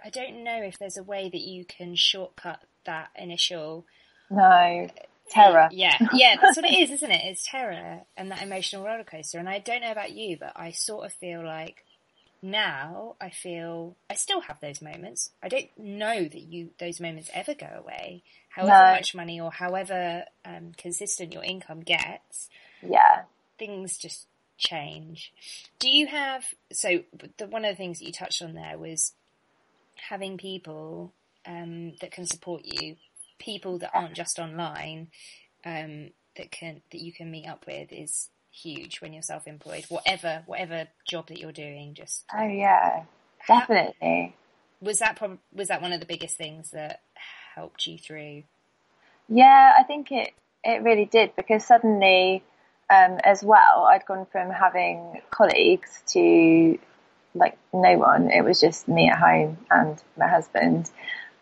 I 0.04 0.10
don't 0.10 0.44
know 0.44 0.62
if 0.62 0.78
there's 0.78 0.96
a 0.96 1.02
way 1.02 1.28
that 1.28 1.40
you 1.40 1.64
can 1.64 1.96
shortcut 1.96 2.60
that 2.86 3.10
initial. 3.16 3.84
No. 4.30 4.88
Terror. 5.28 5.62
Uh, 5.62 5.68
yeah, 5.72 5.98
yeah, 6.14 6.36
that's 6.40 6.56
what 6.56 6.64
it 6.64 6.78
is, 6.78 6.90
isn't 6.92 7.10
it? 7.10 7.20
It's 7.25 7.50
terror 7.50 8.02
and 8.16 8.30
that 8.30 8.42
emotional 8.42 8.84
roller 8.84 9.02
coaster. 9.02 9.38
And 9.38 9.48
I 9.48 9.58
don't 9.58 9.80
know 9.80 9.90
about 9.90 10.12
you, 10.12 10.36
but 10.38 10.52
I 10.54 10.70
sort 10.70 11.04
of 11.04 11.12
feel 11.14 11.44
like 11.44 11.84
now 12.42 13.16
I 13.20 13.30
feel 13.30 13.96
I 14.08 14.14
still 14.14 14.40
have 14.42 14.60
those 14.60 14.80
moments. 14.80 15.30
I 15.42 15.48
don't 15.48 15.68
know 15.76 16.22
that 16.22 16.40
you 16.40 16.70
those 16.78 17.00
moments 17.00 17.30
ever 17.34 17.54
go 17.54 17.66
away. 17.66 18.22
However 18.56 18.86
no. 18.86 18.92
much 18.92 19.14
money 19.14 19.38
or 19.38 19.52
however 19.52 20.25
um, 20.46 20.72
consistent 20.78 21.34
your 21.34 21.44
income 21.44 21.80
gets, 21.80 22.48
yeah, 22.82 23.25
things 23.58 23.98
just 23.98 24.28
change. 24.56 25.30
Do 25.78 25.90
you 25.90 26.06
have 26.06 26.42
so 26.72 27.00
the, 27.36 27.48
one 27.48 27.66
of 27.66 27.72
the 27.72 27.76
things 27.76 27.98
that 27.98 28.06
you 28.06 28.12
touched 28.12 28.40
on 28.40 28.54
there 28.54 28.78
was 28.78 29.12
having 30.08 30.38
people 30.38 31.12
um, 31.44 31.92
that 32.00 32.12
can 32.12 32.25
support 32.25 32.62
you, 32.64 32.96
people 33.38 33.76
that 33.80 33.90
aren't 33.92 34.14
just 34.14 34.38
online, 34.38 35.08
um, 35.66 36.12
that 36.38 36.50
can 36.50 36.80
that 36.92 37.02
you 37.02 37.12
can 37.12 37.30
meet 37.30 37.46
up 37.46 37.66
with 37.66 37.92
is 37.92 38.30
huge 38.50 39.02
when 39.02 39.12
you're 39.12 39.20
self-employed. 39.20 39.84
Whatever 39.90 40.44
whatever 40.46 40.86
job 41.06 41.26
that 41.26 41.38
you're 41.38 41.52
doing, 41.52 41.92
just 41.92 42.25
oh 42.34 42.48
yeah, 42.48 43.02
definitely. 43.46 44.34
How, 44.80 44.86
was 44.86 45.00
that 45.00 45.16
prob- 45.16 45.40
was 45.52 45.68
that 45.68 45.82
one 45.82 45.92
of 45.92 46.00
the 46.00 46.06
biggest 46.06 46.38
things 46.38 46.70
that 46.70 47.02
helped 47.56 47.86
you 47.86 47.98
through? 47.98 48.44
Yeah, 49.28 49.72
I 49.76 49.82
think 49.82 50.12
it 50.12 50.32
it 50.62 50.82
really 50.82 51.06
did 51.06 51.34
because 51.36 51.64
suddenly 51.64 52.44
um, 52.88 53.18
as 53.25 53.42
well, 53.42 53.88
I'd 53.90 54.06
gone 54.06 54.26
from 54.30 54.50
having 54.50 55.20
colleagues 55.30 56.02
to 56.08 56.78
like 57.34 57.58
no 57.72 57.98
one. 57.98 58.30
It 58.30 58.42
was 58.42 58.60
just 58.60 58.86
me 58.86 59.08
at 59.08 59.18
home 59.18 59.58
and 59.70 60.00
my 60.16 60.28
husband 60.28 60.90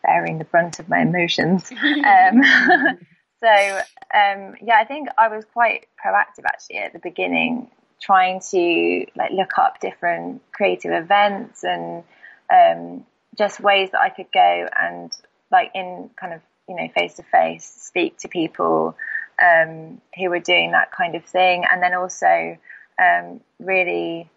bearing 0.02 0.38
the 0.38 0.44
brunt 0.44 0.78
of 0.78 0.88
my 0.88 1.00
emotions. 1.00 1.70
um, 1.82 2.42
so 3.42 3.80
um, 4.14 4.54
yeah, 4.62 4.78
I 4.78 4.84
think 4.86 5.08
I 5.18 5.28
was 5.28 5.44
quite 5.52 5.86
proactive 6.02 6.44
actually 6.46 6.78
at 6.78 6.92
the 6.92 6.98
beginning, 6.98 7.70
trying 8.00 8.40
to 8.50 9.06
like 9.16 9.32
look 9.32 9.58
up 9.58 9.80
different 9.80 10.42
creative 10.52 10.92
events 10.92 11.64
and 11.64 12.04
um, 12.50 13.06
just 13.36 13.60
ways 13.60 13.90
that 13.92 14.00
I 14.00 14.10
could 14.10 14.32
go 14.32 14.68
and 14.80 15.14
like 15.54 15.70
in 15.74 16.10
kind 16.20 16.34
of 16.34 16.40
you 16.68 16.76
know 16.76 16.88
face 16.94 17.14
to 17.14 17.22
face 17.22 17.64
speak 17.64 18.18
to 18.18 18.28
people 18.28 18.96
um, 19.40 20.00
who 20.18 20.28
were 20.28 20.40
doing 20.40 20.72
that 20.72 20.92
kind 20.92 21.14
of 21.14 21.24
thing, 21.24 21.64
and 21.70 21.82
then 21.82 21.94
also 21.94 22.58
um, 23.00 23.40
really. 23.58 24.28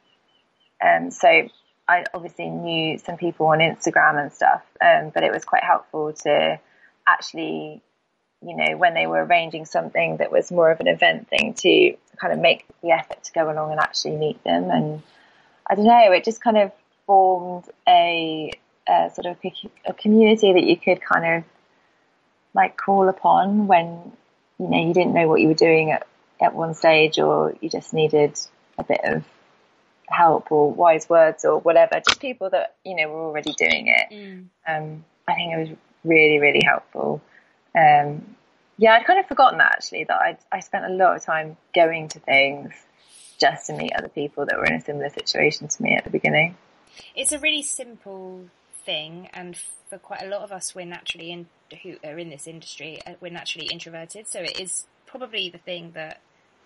Um, 0.80 1.10
so 1.10 1.28
I 1.88 2.06
obviously 2.14 2.50
knew 2.50 3.00
some 3.00 3.18
people 3.18 3.48
on 3.48 3.60
Instagram 3.60 4.22
and 4.22 4.32
stuff, 4.32 4.62
um, 4.80 5.12
but 5.14 5.24
it 5.24 5.32
was 5.32 5.44
quite 5.44 5.64
helpful 5.64 6.14
to 6.14 6.60
actually, 7.08 7.82
you 8.46 8.56
know, 8.56 8.78
when 8.78 8.94
they 8.94 9.08
were 9.08 9.26
arranging 9.26 9.66
something 9.66 10.18
that 10.18 10.32
was 10.32 10.52
more 10.52 10.70
of 10.70 10.80
an 10.80 10.88
event 10.88 11.30
thing, 11.30 11.56
to 11.56 11.96
kind 12.18 12.34
of 12.34 12.40
make 12.40 12.66
the 12.84 12.92
effort 12.92 13.24
to 13.24 13.32
go 13.32 13.50
along 13.50 13.72
and 13.72 13.80
actually 13.80 14.18
meet 14.18 14.44
them. 14.44 14.70
And 14.70 15.02
I 15.68 15.76
don't 15.76 15.86
know, 15.86 16.12
it 16.12 16.24
just 16.24 16.44
kind 16.44 16.58
of 16.58 16.72
formed 17.08 17.66
a, 17.88 18.52
a 18.88 19.10
sort 19.14 19.26
of 19.26 19.38
a 19.86 19.94
community 19.94 20.54
that 20.54 20.64
you 20.64 20.78
could 20.78 21.02
kind 21.02 21.38
of 21.38 21.44
like 22.54 22.78
call 22.78 23.10
upon 23.10 23.68
when 23.68 24.12
you 24.60 24.68
know, 24.68 24.88
you 24.88 24.94
didn't 24.94 25.14
know 25.14 25.28
what 25.28 25.42
you 25.42 25.48
were 25.48 25.54
doing 25.54 25.92
at, 25.92 26.08
at 26.42 26.56
one 26.56 26.74
stage 26.74 27.20
or 27.20 27.54
you 27.62 27.70
just 27.70 27.94
needed 27.94 28.38
a 28.78 28.84
bit 28.84 29.02
of 29.04 29.24
help 30.08 30.52
or 30.52 30.72
wise 30.72 31.10
words 31.10 31.46
or 31.46 31.60
whatever, 31.60 32.02
just 32.08 32.20
people 32.20 32.50
that, 32.50 32.76
you 32.84 32.96
know, 32.96 33.10
were 33.10 33.26
already 33.26 33.54
doing 33.54 33.88
it. 33.88 34.14
Mm. 34.14 34.46
Um, 34.68 35.06
I 35.28 35.36
think 35.36 35.54
it 35.54 35.70
was 35.70 35.78
really, 36.04 36.40
really 36.40 36.62
helpful. 36.66 37.22
Um, 37.78 38.36
yeah, 38.78 38.94
I'd 38.94 39.06
kind 39.06 39.20
of 39.20 39.28
forgotten 39.28 39.58
that 39.58 39.74
actually, 39.74 40.06
that 40.06 40.20
i 40.20 40.38
I 40.52 40.60
spent 40.60 40.86
a 40.86 40.90
lot 40.90 41.16
of 41.16 41.26
time 41.26 41.58
going 41.74 42.10
to 42.10 42.20
things 42.20 42.74
just 43.40 43.68
to 43.68 43.74
meet 43.74 43.92
other 43.94 44.08
people 44.08 44.46
that 44.46 44.58
were 44.58 44.66
in 44.66 44.74
a 44.74 44.82
similar 44.82 45.10
situation 45.10 45.68
to 45.68 45.84
me 45.84 45.96
at 45.96 46.04
the 46.04 46.10
beginning. 46.10 46.56
It's 47.16 47.32
a 47.32 47.40
really 47.40 47.64
simple 47.64 48.46
thing, 48.88 49.30
and 49.34 49.58
for 49.90 50.00
quite 50.00 50.24
a 50.24 50.28
lot 50.28 50.42
of 50.42 50.52
us, 50.52 50.74
we're 50.74 50.88
naturally 50.88 51.32
in 51.32 51.48
who 51.84 51.98
are 52.04 52.18
in 52.18 52.30
this 52.32 52.48
industry, 52.48 53.00
uh, 53.06 53.14
we're 53.22 53.32
naturally 53.32 53.68
introverted. 53.68 54.28
So 54.28 54.40
it 54.40 54.60
is 54.60 54.88
probably 55.06 55.50
the 55.52 55.60
thing 55.60 55.92
that 55.94 56.22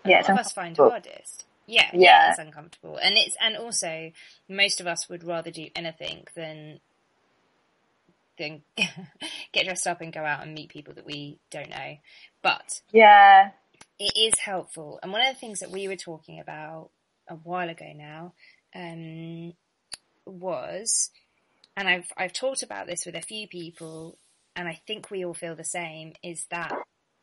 a 0.05 0.09
yeah, 0.09 0.17
lot 0.17 0.29
of 0.29 0.37
us 0.37 0.53
find 0.53 0.77
hardest. 0.77 1.45
Yeah, 1.67 1.89
yeah, 1.93 1.99
yeah, 2.01 2.29
it's 2.29 2.39
uncomfortable, 2.39 2.97
and 2.97 3.15
it's 3.17 3.35
and 3.41 3.57
also 3.57 4.11
most 4.49 4.81
of 4.81 4.87
us 4.87 5.09
would 5.09 5.25
rather 5.25 5.51
do 5.51 5.67
anything 5.75 6.25
than 6.35 6.79
than 8.37 8.61
get 9.53 9.65
dressed 9.65 9.87
up 9.87 10.01
and 10.01 10.13
go 10.13 10.23
out 10.23 10.43
and 10.43 10.53
meet 10.53 10.69
people 10.69 10.93
that 10.95 11.05
we 11.05 11.39
don't 11.51 11.69
know. 11.69 11.97
But 12.41 12.81
yeah, 12.91 13.51
it 13.99 14.13
is 14.17 14.39
helpful. 14.39 14.99
And 15.03 15.11
one 15.11 15.21
of 15.21 15.33
the 15.33 15.39
things 15.39 15.59
that 15.59 15.71
we 15.71 15.87
were 15.87 15.97
talking 15.97 16.39
about 16.39 16.89
a 17.29 17.35
while 17.35 17.69
ago 17.69 17.91
now 17.95 18.33
um, 18.75 19.53
was 20.25 21.11
and 21.81 21.89
I've 21.89 22.13
I've 22.15 22.31
talked 22.31 22.61
about 22.61 22.85
this 22.85 23.07
with 23.07 23.15
a 23.15 23.21
few 23.21 23.47
people, 23.47 24.19
and 24.55 24.67
I 24.67 24.79
think 24.85 25.09
we 25.09 25.25
all 25.25 25.33
feel 25.33 25.55
the 25.55 25.63
same. 25.63 26.13
Is 26.23 26.45
that 26.51 26.71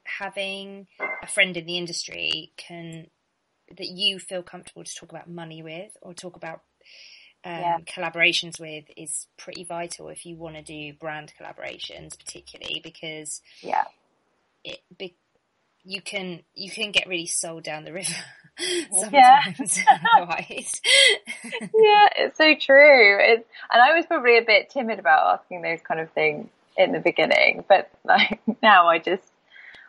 having 0.04 0.88
a 1.22 1.28
friend 1.28 1.56
in 1.56 1.64
the 1.64 1.78
industry 1.78 2.52
can 2.56 3.06
that 3.76 3.86
you 3.86 4.18
feel 4.18 4.42
comfortable 4.42 4.82
to 4.82 4.94
talk 4.96 5.10
about 5.12 5.30
money 5.30 5.62
with 5.62 5.92
or 6.02 6.12
talk 6.12 6.34
about 6.34 6.62
um, 7.44 7.54
yeah. 7.54 7.76
collaborations 7.86 8.58
with 8.58 8.86
is 8.96 9.28
pretty 9.36 9.62
vital 9.62 10.08
if 10.08 10.26
you 10.26 10.34
want 10.34 10.56
to 10.56 10.62
do 10.62 10.92
brand 10.98 11.32
collaborations, 11.40 12.18
particularly 12.18 12.80
because 12.82 13.40
yeah, 13.60 13.84
it 14.64 14.80
be, 14.98 15.14
you 15.84 16.02
can 16.02 16.40
you 16.54 16.68
can 16.68 16.90
get 16.90 17.06
really 17.06 17.26
sold 17.26 17.62
down 17.62 17.84
the 17.84 17.92
river 17.92 18.12
sometimes 18.92 19.12
yeah. 19.12 19.98
otherwise. 20.16 20.80
yeah, 21.52 22.08
it's 22.16 22.36
so 22.36 22.54
true. 22.54 23.18
It's, 23.20 23.48
and 23.72 23.82
I 23.82 23.94
was 23.94 24.06
probably 24.06 24.38
a 24.38 24.42
bit 24.42 24.70
timid 24.70 24.98
about 24.98 25.40
asking 25.40 25.62
those 25.62 25.80
kind 25.80 26.00
of 26.00 26.10
things 26.12 26.48
in 26.76 26.92
the 26.92 27.00
beginning, 27.00 27.64
but 27.68 27.90
like 28.04 28.40
now 28.62 28.88
I 28.88 28.98
just, 28.98 29.24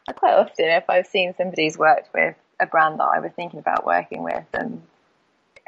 I 0.08 0.14
quite 0.14 0.34
often, 0.34 0.66
if 0.66 0.90
I've 0.90 1.08
seen 1.08 1.34
somebody's 1.38 1.78
worked 1.78 2.14
with 2.14 2.36
a 2.60 2.66
brand 2.66 3.00
that 3.00 3.10
I 3.16 3.20
was 3.20 3.32
thinking 3.36 3.60
about 3.60 3.86
working 3.86 4.24
with 4.24 4.46
and, 4.54 4.82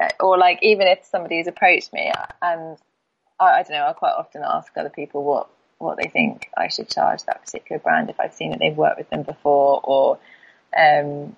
uh, 0.00 0.08
or 0.20 0.36
like 0.38 0.58
even 0.62 0.86
if 0.86 1.04
somebody's 1.04 1.46
approached 1.46 1.92
me 1.92 2.12
and 2.42 2.76
I, 3.38 3.44
I 3.44 3.62
don't 3.62 3.72
know, 3.72 3.86
I 3.86 3.92
quite 3.92 4.14
often 4.16 4.42
ask 4.44 4.76
other 4.76 4.90
people 4.90 5.24
what, 5.24 5.48
what 5.78 5.96
they 5.96 6.08
think 6.08 6.48
I 6.56 6.68
should 6.68 6.88
charge 6.88 7.24
that 7.24 7.44
particular 7.44 7.80
brand 7.80 8.10
if 8.10 8.20
I've 8.20 8.34
seen 8.34 8.50
that 8.50 8.60
they've 8.60 8.76
worked 8.76 8.98
with 8.98 9.10
them 9.10 9.22
before 9.22 9.80
or, 9.82 10.18
um, 10.76 11.36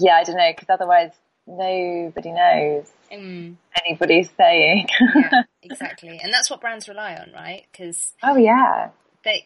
yeah, 0.00 0.16
I 0.16 0.24
don't 0.24 0.36
know, 0.36 0.50
because 0.50 0.68
otherwise 0.70 1.12
nobody 1.46 2.32
knows 2.32 2.90
mm. 3.12 3.56
anybody's 3.84 4.30
saying. 4.36 4.86
yeah, 5.14 5.42
exactly. 5.62 6.20
And 6.22 6.32
that's 6.32 6.50
what 6.50 6.60
brands 6.60 6.88
rely 6.88 7.14
on, 7.14 7.32
right? 7.32 7.64
Because 7.72 8.12
oh 8.22 8.36
yeah, 8.36 8.90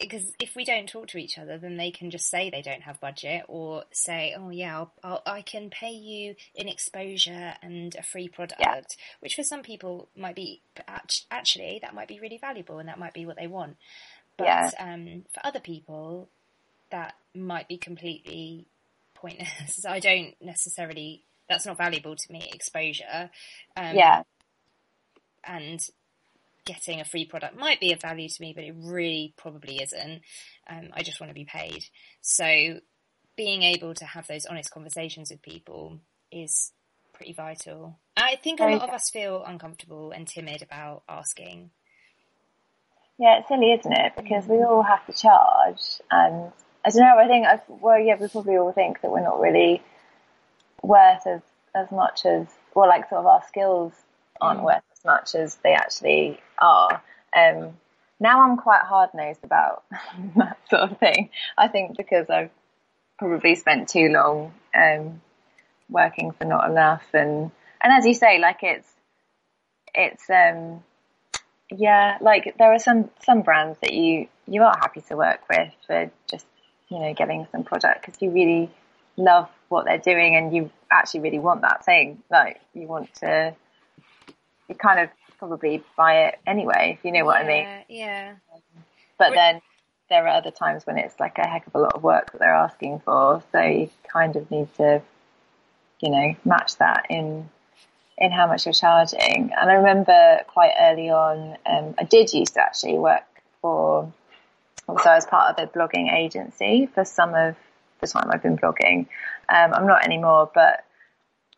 because 0.00 0.32
if 0.40 0.54
we 0.54 0.64
don't 0.64 0.88
talk 0.88 1.08
to 1.08 1.18
each 1.18 1.38
other, 1.38 1.58
then 1.58 1.76
they 1.76 1.90
can 1.90 2.10
just 2.10 2.28
say 2.28 2.50
they 2.50 2.62
don't 2.62 2.82
have 2.82 3.00
budget 3.00 3.44
or 3.48 3.84
say, 3.90 4.34
oh 4.38 4.50
yeah, 4.50 4.78
I'll, 4.78 4.92
I'll, 5.02 5.22
i 5.26 5.42
can 5.42 5.70
pay 5.70 5.90
you 5.92 6.34
in 6.54 6.68
exposure 6.68 7.54
and 7.62 7.94
a 7.96 8.02
free 8.02 8.28
product, 8.28 8.60
yeah. 8.60 8.80
which 9.20 9.34
for 9.34 9.42
some 9.42 9.62
people 9.62 10.08
might 10.16 10.36
be 10.36 10.62
actually 11.30 11.78
that 11.82 11.94
might 11.94 12.08
be 12.08 12.20
really 12.20 12.38
valuable 12.38 12.78
and 12.78 12.88
that 12.88 12.98
might 12.98 13.14
be 13.14 13.26
what 13.26 13.36
they 13.36 13.46
want. 13.46 13.76
But 14.36 14.46
yeah. 14.46 14.70
um, 14.78 15.24
for 15.32 15.44
other 15.44 15.60
people, 15.60 16.28
that 16.90 17.14
might 17.34 17.68
be 17.68 17.78
completely 17.78 18.66
pointless. 19.22 19.84
I 19.88 20.00
don't 20.00 20.34
necessarily. 20.40 21.24
That's 21.48 21.66
not 21.66 21.78
valuable 21.78 22.16
to 22.16 22.32
me. 22.32 22.50
Exposure. 22.52 23.30
Um, 23.76 23.96
yeah. 23.96 24.22
And 25.44 25.80
getting 26.64 27.00
a 27.00 27.04
free 27.04 27.24
product 27.24 27.56
might 27.56 27.80
be 27.80 27.92
of 27.92 28.00
value 28.00 28.28
to 28.28 28.40
me, 28.40 28.52
but 28.54 28.64
it 28.64 28.74
really 28.78 29.34
probably 29.36 29.82
isn't. 29.82 30.22
Um, 30.68 30.90
I 30.92 31.02
just 31.02 31.20
want 31.20 31.30
to 31.30 31.34
be 31.34 31.44
paid. 31.44 31.84
So 32.20 32.80
being 33.36 33.62
able 33.62 33.94
to 33.94 34.04
have 34.04 34.26
those 34.26 34.46
honest 34.46 34.70
conversations 34.70 35.30
with 35.30 35.42
people 35.42 35.98
is 36.30 36.72
pretty 37.12 37.32
vital. 37.32 37.98
I 38.16 38.36
think 38.42 38.60
a 38.60 38.64
lot 38.64 38.82
of 38.82 38.90
us 38.90 39.10
feel 39.10 39.42
uncomfortable 39.46 40.12
and 40.12 40.26
timid 40.26 40.62
about 40.62 41.02
asking. 41.08 41.70
Yeah, 43.18 43.38
it's 43.38 43.48
silly, 43.48 43.72
isn't 43.72 43.92
it? 43.92 44.12
Because 44.16 44.46
we 44.46 44.56
all 44.62 44.82
have 44.82 45.06
to 45.06 45.12
charge, 45.12 46.00
and 46.10 46.52
I 46.84 46.90
don't 46.90 47.02
know. 47.02 47.18
I 47.18 47.26
think, 47.28 47.46
I've, 47.46 47.60
well, 47.68 47.98
yeah, 47.98 48.16
we 48.18 48.28
probably 48.28 48.56
all 48.56 48.72
think 48.72 49.00
that 49.00 49.10
we're 49.10 49.22
not 49.22 49.40
really 49.40 49.82
worth 50.82 51.26
as 51.26 51.40
as 51.74 51.90
much 51.90 52.26
as, 52.26 52.46
well, 52.74 52.88
like 52.88 53.08
sort 53.08 53.20
of 53.20 53.26
our 53.26 53.42
skills 53.48 53.94
aren't 54.42 54.60
mm. 54.60 54.64
worth 54.64 54.82
as 54.92 55.04
much 55.06 55.34
as 55.34 55.56
they 55.62 55.72
actually 55.72 56.38
are. 56.60 57.02
Um, 57.34 57.74
now 58.20 58.42
I'm 58.42 58.56
quite 58.56 58.82
hard 58.82 59.10
nosed 59.14 59.42
about 59.42 59.84
that 60.36 60.58
sort 60.68 60.82
of 60.82 60.98
thing. 60.98 61.30
I 61.56 61.68
think 61.68 61.96
because 61.96 62.28
I've 62.28 62.50
probably 63.18 63.54
spent 63.54 63.88
too 63.88 64.08
long 64.08 64.52
um, 64.74 65.20
working 65.88 66.32
for 66.32 66.44
not 66.44 66.68
enough, 66.70 67.04
and 67.14 67.50
and 67.82 67.92
as 67.92 68.06
you 68.06 68.14
say, 68.14 68.38
like 68.38 68.58
it's 68.62 68.88
it's 69.94 70.28
um 70.30 70.82
yeah, 71.70 72.18
like 72.20 72.54
there 72.58 72.72
are 72.72 72.78
some 72.78 73.10
some 73.24 73.42
brands 73.42 73.78
that 73.80 73.92
you 73.92 74.28
you 74.46 74.62
are 74.62 74.76
happy 74.78 75.00
to 75.02 75.16
work 75.16 75.40
with 75.48 75.72
for 75.86 76.10
just 76.30 76.46
you 76.92 76.98
know, 76.98 77.14
getting 77.14 77.46
some 77.50 77.64
product 77.64 78.04
because 78.04 78.20
you 78.20 78.30
really 78.30 78.70
love 79.16 79.48
what 79.68 79.86
they're 79.86 79.98
doing 79.98 80.36
and 80.36 80.54
you 80.54 80.70
actually 80.90 81.20
really 81.20 81.38
want 81.38 81.62
that 81.62 81.84
thing. 81.84 82.22
Like 82.30 82.60
you 82.74 82.86
want 82.86 83.14
to, 83.16 83.54
you 84.68 84.74
kind 84.74 85.00
of 85.00 85.08
probably 85.38 85.82
buy 85.96 86.26
it 86.26 86.38
anyway, 86.46 86.96
if 86.98 87.04
you 87.04 87.10
know 87.10 87.20
yeah, 87.20 87.24
what 87.24 87.36
I 87.38 87.46
mean. 87.46 87.68
Yeah. 87.88 88.34
But 89.18 89.32
then 89.32 89.62
there 90.10 90.26
are 90.26 90.36
other 90.36 90.50
times 90.50 90.86
when 90.86 90.98
it's 90.98 91.18
like 91.18 91.38
a 91.38 91.46
heck 91.46 91.66
of 91.66 91.74
a 91.74 91.78
lot 91.78 91.94
of 91.94 92.02
work 92.02 92.32
that 92.32 92.38
they're 92.38 92.54
asking 92.54 93.00
for. 93.00 93.42
So 93.52 93.60
you 93.62 93.88
kind 94.06 94.36
of 94.36 94.50
need 94.50 94.72
to, 94.74 95.00
you 96.00 96.10
know, 96.10 96.36
match 96.44 96.76
that 96.76 97.06
in 97.08 97.48
in 98.18 98.30
how 98.30 98.46
much 98.46 98.66
you're 98.66 98.74
charging. 98.74 99.50
And 99.58 99.70
I 99.70 99.74
remember 99.74 100.40
quite 100.46 100.72
early 100.78 101.08
on, 101.08 101.56
um, 101.64 101.94
I 101.98 102.04
did 102.04 102.32
used 102.32 102.54
to 102.54 102.60
actually 102.60 102.98
work 102.98 103.24
for 103.62 104.12
also 104.88 105.10
as 105.10 105.26
part 105.26 105.58
of 105.58 105.68
a 105.68 105.70
blogging 105.70 106.12
agency 106.12 106.88
for 106.92 107.04
some 107.04 107.34
of 107.34 107.56
the 108.00 108.06
time 108.06 108.30
I've 108.30 108.42
been 108.42 108.56
blogging. 108.56 109.06
Um, 109.48 109.72
I'm 109.72 109.86
not 109.86 110.04
anymore, 110.04 110.50
but 110.54 110.84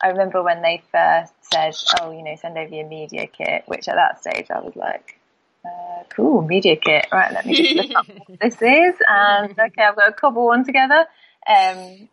I 0.02 0.08
remember 0.08 0.42
when 0.42 0.62
they 0.62 0.82
first 0.92 1.32
said, 1.52 1.74
oh, 2.00 2.10
you 2.10 2.22
know, 2.22 2.36
send 2.36 2.58
over 2.58 2.74
your 2.74 2.88
media 2.88 3.26
kit, 3.26 3.64
which 3.66 3.88
at 3.88 3.94
that 3.94 4.20
stage 4.20 4.50
I 4.50 4.60
was 4.60 4.76
like, 4.76 5.18
uh, 5.64 6.02
cool, 6.10 6.42
media 6.42 6.76
kit. 6.76 7.06
Right, 7.10 7.32
let 7.32 7.46
me 7.46 7.54
just 7.54 7.74
look 7.74 7.98
up 7.98 8.06
what 8.08 8.38
this 8.40 8.60
is. 8.60 8.94
And 9.08 9.52
okay, 9.52 9.82
I've 9.82 9.96
got 9.96 10.08
a 10.08 10.12
cobble 10.12 10.46
one 10.46 10.64
together. 10.64 11.06
Um, 11.48 12.08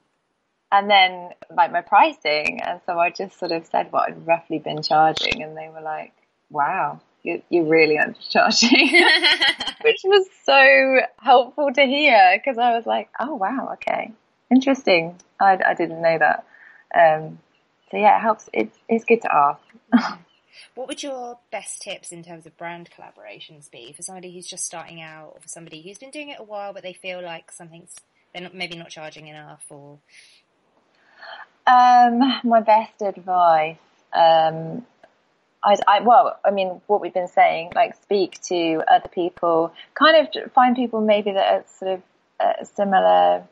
and 0.72 0.90
then 0.90 1.32
like 1.54 1.72
my 1.72 1.82
pricing, 1.82 2.62
and 2.62 2.80
so 2.86 2.98
I 2.98 3.10
just 3.10 3.38
sort 3.38 3.52
of 3.52 3.66
said 3.66 3.92
what 3.92 4.10
I'd 4.10 4.26
roughly 4.26 4.60
been 4.60 4.82
charging, 4.82 5.44
and 5.44 5.58
they 5.58 5.68
were 5.68 5.82
like, 5.82 6.14
"Wow, 6.50 7.02
you, 7.24 7.42
you're 7.50 7.66
really 7.66 7.98
undercharging," 7.98 8.92
which 9.84 10.02
was 10.04 10.28
so 10.46 11.02
helpful 11.18 11.72
to 11.74 11.82
hear 11.84 12.38
because 12.38 12.58
I 12.58 12.76
was 12.76 12.86
like, 12.86 13.10
"Oh 13.20 13.36
wow, 13.36 13.72
okay, 13.74 14.12
interesting. 14.50 15.20
I, 15.40 15.60
I 15.66 15.74
didn't 15.74 16.02
know 16.02 16.18
that." 16.18 16.46
Um, 16.94 17.40
so 17.90 17.98
yeah, 17.98 18.18
it 18.18 18.22
helps. 18.22 18.50
It's 18.54 18.78
it's 18.88 19.06
good 19.06 19.22
to 19.22 19.34
ask. 19.34 19.62
What 20.76 20.88
would 20.88 21.04
your 21.04 21.38
best 21.52 21.82
tips 21.82 22.12
in 22.12 22.24
terms 22.24 22.46
of 22.46 22.56
brand 22.58 22.90
collaborations 22.96 23.70
be 23.70 23.94
for 23.94 24.04
somebody 24.04 24.34
who's 24.34 24.48
just 24.48 24.66
starting 24.66 25.02
out, 25.02 25.32
or 25.36 25.42
for 25.42 25.48
somebody 25.48 25.82
who's 25.82 25.98
been 25.98 26.12
doing 26.12 26.30
it 26.30 26.40
a 26.40 26.44
while 26.44 26.72
but 26.72 26.84
they 26.84 26.94
feel 26.94 27.22
like 27.22 27.52
something's 27.52 27.96
they're 28.34 28.44
not, 28.44 28.56
maybe 28.56 28.78
not 28.78 28.90
charging 28.90 29.28
enough, 29.28 29.64
or 29.70 30.00
um, 31.68 32.40
my 32.44 32.62
best 32.62 33.02
advice, 33.02 33.78
um, 34.14 34.86
I, 35.64 35.76
I, 35.88 36.00
well, 36.02 36.40
I 36.44 36.52
mean, 36.52 36.82
what 36.88 37.02
we've 37.02 37.14
been 37.14 37.28
saying, 37.28 37.72
like 37.76 37.96
speak 38.02 38.42
to 38.44 38.84
other 38.88 39.10
people, 39.10 39.74
kind 39.94 40.28
of 40.28 40.52
find 40.54 40.76
people 40.76 41.02
maybe 41.02 41.32
that 41.32 41.54
are 41.54 41.64
sort 41.68 41.92
of 41.92 42.02
a 42.40 42.66
similar 42.66 43.44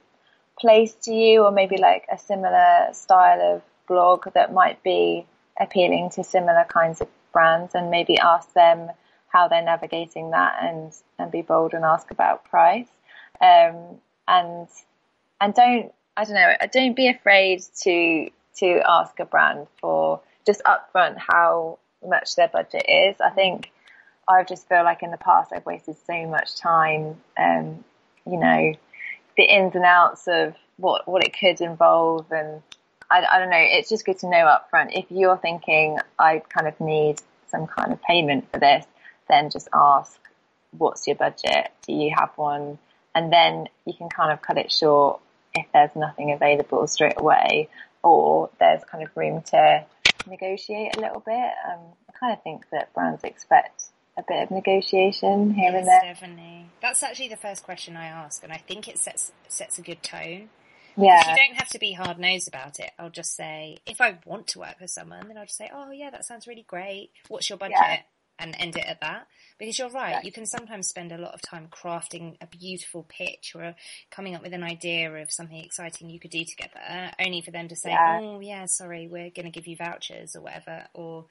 place 0.59 0.93
to 1.03 1.13
you, 1.13 1.43
or 1.43 1.51
maybe 1.51 1.77
like 1.77 2.05
a 2.11 2.17
similar 2.17 2.87
style 2.93 3.55
of 3.55 3.61
blog 3.87 4.25
that 4.33 4.53
might 4.53 4.81
be 4.83 5.25
appealing 5.59 6.09
to 6.11 6.23
similar 6.23 6.65
kinds 6.67 7.01
of 7.01 7.07
brands 7.31 7.75
and 7.75 7.91
maybe 7.91 8.17
ask 8.17 8.53
them 8.53 8.89
how 9.27 9.47
they're 9.47 9.63
navigating 9.63 10.31
that 10.31 10.57
and, 10.61 10.91
and 11.19 11.31
be 11.31 11.41
bold 11.41 11.73
and 11.73 11.85
ask 11.85 12.09
about 12.11 12.43
price. 12.45 12.89
Um, 13.41 13.99
and, 14.27 14.67
and 15.39 15.53
don't, 15.53 15.93
I 16.17 16.23
don't 16.23 16.33
know, 16.33 16.53
don't 16.73 16.95
be 16.95 17.07
afraid 17.07 17.61
to, 17.83 18.29
to 18.57 18.81
ask 18.87 19.19
a 19.19 19.25
brand 19.25 19.67
for 19.79 20.21
just 20.45 20.61
upfront 20.63 21.17
how 21.17 21.77
much 22.07 22.35
their 22.35 22.47
budget 22.47 22.85
is. 22.87 23.15
I 23.21 23.29
think 23.29 23.71
I 24.27 24.43
just 24.43 24.67
feel 24.67 24.83
like 24.83 25.03
in 25.03 25.11
the 25.11 25.17
past 25.17 25.51
I've 25.53 25.65
wasted 25.65 25.97
so 26.05 26.27
much 26.27 26.55
time, 26.55 27.17
um, 27.37 27.83
you 28.25 28.37
know, 28.37 28.73
the 29.37 29.43
ins 29.43 29.75
and 29.75 29.85
outs 29.85 30.27
of 30.27 30.55
what, 30.77 31.07
what 31.07 31.23
it 31.23 31.37
could 31.37 31.61
involve 31.61 32.31
and 32.31 32.61
I, 33.11 33.25
I 33.25 33.39
don't 33.39 33.49
know. 33.49 33.57
It's 33.57 33.89
just 33.89 34.05
good 34.05 34.19
to 34.19 34.29
know 34.29 34.45
up 34.45 34.69
front. 34.69 34.91
If 34.93 35.05
you're 35.09 35.37
thinking 35.37 35.97
I 36.17 36.43
kind 36.49 36.67
of 36.67 36.79
need 36.79 37.21
some 37.47 37.67
kind 37.67 37.91
of 37.91 38.01
payment 38.03 38.51
for 38.51 38.59
this, 38.59 38.85
then 39.27 39.49
just 39.49 39.67
ask, 39.73 40.19
what's 40.77 41.07
your 41.07 41.15
budget? 41.15 41.71
Do 41.87 41.93
you 41.93 42.13
have 42.15 42.29
one? 42.35 42.77
And 43.15 43.33
then 43.33 43.67
you 43.85 43.93
can 43.93 44.09
kind 44.09 44.31
of 44.31 44.41
cut 44.41 44.57
it 44.57 44.71
short 44.71 45.19
if 45.55 45.65
there's 45.73 45.95
nothing 45.95 46.31
available 46.31 46.85
straight 46.87 47.19
away 47.19 47.69
or 48.03 48.49
there's 48.59 48.83
kind 48.83 49.03
of 49.03 49.15
room 49.15 49.41
to 49.41 49.83
negotiate 50.29 50.95
a 50.95 50.99
little 50.99 51.21
bit. 51.25 51.51
Um, 51.67 51.93
I 52.09 52.17
kind 52.19 52.33
of 52.33 52.41
think 52.43 52.65
that 52.71 52.93
brands 52.93 53.23
expect 53.23 53.85
a 54.17 54.23
bit 54.27 54.43
of 54.43 54.51
negotiation 54.51 55.53
here 55.53 55.71
yes, 55.71 55.79
and 55.79 55.87
there. 55.87 56.01
Definitely. 56.01 56.65
That's 56.81 57.03
actually 57.03 57.29
the 57.29 57.37
first 57.37 57.63
question 57.63 57.95
I 57.95 58.07
ask, 58.07 58.43
and 58.43 58.51
I 58.51 58.57
think 58.57 58.87
it 58.87 58.97
sets 58.97 59.31
sets 59.47 59.79
a 59.79 59.81
good 59.81 60.03
tone. 60.03 60.49
Yeah. 60.97 61.31
You 61.31 61.35
don't 61.37 61.55
have 61.57 61.69
to 61.69 61.79
be 61.79 61.93
hard 61.93 62.19
nosed 62.19 62.47
about 62.47 62.79
it. 62.79 62.91
I'll 62.99 63.09
just 63.09 63.35
say, 63.35 63.77
if 63.85 64.01
I 64.01 64.17
want 64.25 64.47
to 64.47 64.59
work 64.59 64.75
with 64.81 64.89
someone, 64.89 65.27
then 65.27 65.37
I'll 65.37 65.45
just 65.45 65.57
say, 65.57 65.69
oh 65.73 65.91
yeah, 65.91 66.09
that 66.09 66.25
sounds 66.25 66.45
really 66.45 66.65
great. 66.67 67.11
What's 67.29 67.49
your 67.49 67.57
budget? 67.57 67.77
Yeah. 67.79 67.99
And 68.39 68.55
end 68.57 68.77
it 68.77 68.85
at 68.85 69.01
that. 69.01 69.27
Because 69.59 69.77
you're 69.77 69.89
right, 69.89 70.11
yeah. 70.11 70.21
you 70.23 70.31
can 70.31 70.45
sometimes 70.45 70.87
spend 70.87 71.11
a 71.11 71.17
lot 71.17 71.33
of 71.33 71.41
time 71.41 71.67
crafting 71.69 72.37
a 72.39 72.47
beautiful 72.47 73.05
pitch 73.09 73.51
or 73.55 73.75
coming 74.09 74.33
up 74.33 74.41
with 74.41 74.53
an 74.53 74.63
idea 74.63 75.13
of 75.13 75.29
something 75.29 75.57
exciting 75.57 76.09
you 76.09 76.19
could 76.19 76.31
do 76.31 76.45
together, 76.45 77.11
only 77.19 77.41
for 77.41 77.51
them 77.51 77.67
to 77.67 77.75
say, 77.75 77.89
yeah. 77.89 78.19
oh 78.21 78.39
yeah, 78.39 78.65
sorry, 78.65 79.09
we're 79.11 79.29
going 79.31 79.43
to 79.43 79.51
give 79.51 79.67
you 79.67 79.75
vouchers 79.75 80.37
or 80.37 80.41
whatever. 80.41 80.85
Or, 80.93 81.25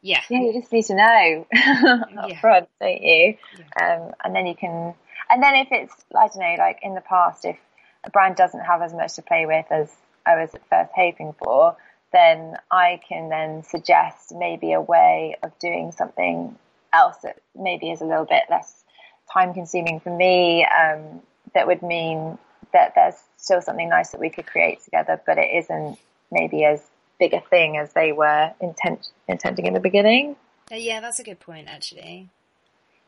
yeah. 0.00 0.22
Yeah, 0.30 0.40
you 0.40 0.60
just 0.60 0.72
need 0.72 0.86
to 0.86 0.94
know 0.94 1.46
up 1.54 2.30
yeah. 2.30 2.40
front, 2.40 2.68
don't 2.80 3.02
you? 3.02 3.34
Um, 3.78 4.12
and 4.24 4.34
then 4.34 4.46
you 4.46 4.54
can, 4.54 4.94
and 5.30 5.42
then 5.42 5.56
if 5.56 5.68
it's, 5.70 5.94
I 6.16 6.28
don't 6.28 6.38
know, 6.38 6.54
like 6.58 6.78
in 6.82 6.94
the 6.94 7.02
past, 7.02 7.44
if 7.44 7.58
a 8.04 8.10
brand 8.10 8.36
doesn't 8.36 8.60
have 8.60 8.80
as 8.80 8.94
much 8.94 9.14
to 9.16 9.22
play 9.22 9.44
with 9.44 9.66
as 9.70 9.94
I 10.24 10.36
was 10.36 10.54
at 10.54 10.66
first 10.70 10.92
hoping 10.94 11.34
for, 11.38 11.76
then 12.12 12.56
I 12.70 13.00
can 13.08 13.28
then 13.28 13.62
suggest 13.62 14.34
maybe 14.34 14.72
a 14.72 14.80
way 14.80 15.36
of 15.42 15.58
doing 15.58 15.92
something 15.92 16.56
else 16.92 17.16
that 17.22 17.38
maybe 17.54 17.90
is 17.90 18.00
a 18.00 18.04
little 18.04 18.24
bit 18.24 18.44
less 18.50 18.84
time 19.32 19.54
consuming 19.54 20.00
for 20.00 20.14
me. 20.14 20.64
Um, 20.64 21.20
that 21.54 21.66
would 21.66 21.82
mean 21.82 22.38
that 22.72 22.92
there's 22.94 23.14
still 23.36 23.60
something 23.60 23.88
nice 23.88 24.10
that 24.10 24.20
we 24.20 24.30
could 24.30 24.46
create 24.46 24.82
together, 24.82 25.20
but 25.26 25.38
it 25.38 25.48
isn't 25.64 25.98
maybe 26.30 26.64
as 26.64 26.82
big 27.18 27.34
a 27.34 27.40
thing 27.40 27.76
as 27.76 27.92
they 27.92 28.12
were 28.12 28.52
intent, 28.60 29.08
intending 29.26 29.66
in 29.66 29.74
the 29.74 29.80
beginning. 29.80 30.36
Uh, 30.70 30.76
yeah, 30.76 31.00
that's 31.00 31.18
a 31.18 31.24
good 31.24 31.40
point 31.40 31.68
actually. 31.68 32.28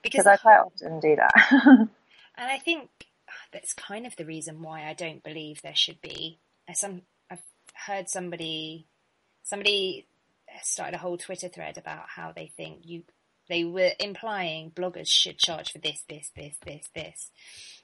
Because 0.03 0.27
I 0.27 0.37
quite 0.37 0.59
often 0.59 1.01
do 1.01 1.17
that. 1.17 1.33
and 1.65 1.89
I 2.39 2.59
think 2.59 2.89
that's 3.53 3.75
kind 3.75 4.07
of 4.07 4.17
the 4.17 4.25
reason 4.25 4.63
why 4.63 4.89
I 4.89 4.95
don't 4.95 5.23
believe 5.23 5.61
there 5.63 5.77
should 5.77 6.01
be. 6.01 6.39
I 6.69 6.73
Some 6.73 7.03
I've 7.31 7.43
heard 7.87 8.09
somebody 8.09 8.87
somebody 9.43 10.07
started 10.63 10.95
a 10.95 10.99
whole 10.99 11.17
Twitter 11.17 11.49
thread 11.49 11.79
about 11.79 12.09
how 12.09 12.33
they 12.33 12.53
think 12.57 12.81
you 12.85 13.03
they 13.49 13.65
were 13.65 13.91
implying 13.99 14.71
bloggers 14.71 15.09
should 15.09 15.37
charge 15.37 15.73
for 15.73 15.79
this, 15.79 16.05
this, 16.09 16.31
this, 16.37 16.57
this, 16.65 16.89
this. 16.95 17.31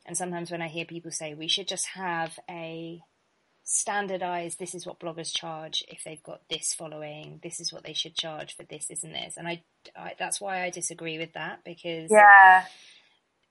And 0.06 0.16
sometimes 0.16 0.52
when 0.52 0.62
I 0.62 0.68
hear 0.68 0.84
people 0.84 1.10
say 1.10 1.34
we 1.34 1.48
should 1.48 1.66
just 1.66 1.88
have 1.88 2.38
a 2.48 3.02
standardized 3.68 4.60
this 4.60 4.76
is 4.76 4.86
what 4.86 5.00
bloggers 5.00 5.34
charge 5.36 5.82
if 5.88 6.04
they've 6.04 6.22
got 6.22 6.40
this 6.48 6.72
following 6.72 7.40
this 7.42 7.58
is 7.58 7.72
what 7.72 7.82
they 7.82 7.92
should 7.92 8.14
charge 8.14 8.56
for 8.56 8.62
this 8.62 8.88
isn't 8.90 9.12
this. 9.12 9.36
And 9.36 9.48
I, 9.48 9.64
I 9.96 10.12
that's 10.18 10.40
why 10.40 10.62
i 10.62 10.70
disagree 10.70 11.18
with 11.18 11.32
that 11.32 11.64
because 11.64 12.12
yeah. 12.12 12.64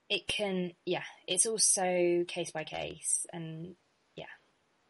it 0.10 0.26
can, 0.26 0.72
yeah, 0.86 1.04
it's 1.28 1.46
also 1.46 2.24
case 2.30 2.52
by 2.52 2.64
case, 2.64 3.26
and 3.34 3.76
yeah, 4.16 4.24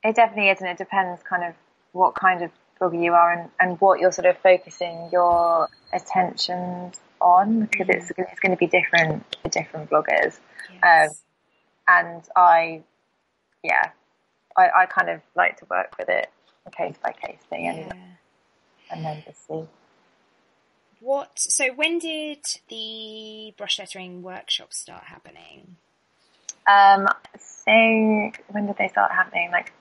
it 0.03 0.15
definitely 0.15 0.51
is, 0.51 0.61
and 0.61 0.69
it 0.69 0.77
depends 0.77 1.23
kind 1.23 1.43
of 1.43 1.55
what 1.91 2.13
kind 2.13 2.43
of 2.43 2.51
blogger 2.79 3.03
you 3.03 3.13
are 3.13 3.31
and, 3.31 3.49
and 3.59 3.81
what 3.81 3.99
you're 3.99 4.11
sort 4.11 4.25
of 4.25 4.37
focusing 4.39 5.09
your 5.11 5.69
attention 5.93 6.91
on 7.21 7.65
because 7.65 7.87
it's 7.89 8.11
mm. 8.11 8.25
it's 8.31 8.39
going 8.39 8.51
to 8.51 8.57
be 8.57 8.67
different 8.67 9.23
for 9.41 9.49
different 9.49 9.89
bloggers. 9.89 10.37
Yes. 10.83 11.09
Um, 11.09 11.15
and 11.87 12.23
I, 12.35 12.83
yeah, 13.63 13.91
I, 14.57 14.69
I 14.75 14.85
kind 14.87 15.09
of 15.09 15.21
like 15.35 15.57
to 15.57 15.65
work 15.69 15.95
with 15.99 16.09
it 16.09 16.29
case 16.71 16.95
by 17.03 17.11
case 17.11 17.39
thing 17.49 17.67
anyway, 17.67 17.91
yeah. 17.93 18.95
and 18.95 19.05
then 19.05 19.23
just 19.25 19.47
see. 19.47 19.63
What? 20.99 21.31
So 21.37 21.73
when 21.73 21.99
did 21.99 22.39
the 22.69 23.53
brush 23.57 23.79
lettering 23.79 24.23
workshops 24.23 24.79
start 24.79 25.03
happening? 25.03 25.75
Um, 26.67 27.07
so 27.37 28.31
when 28.47 28.65
did 28.65 28.77
they 28.77 28.87
start 28.87 29.11
happening? 29.11 29.51
Like, 29.51 29.71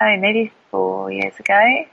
oh, 0.00 0.16
maybe 0.16 0.52
four 0.70 1.10
years 1.10 1.38
ago. 1.38 1.84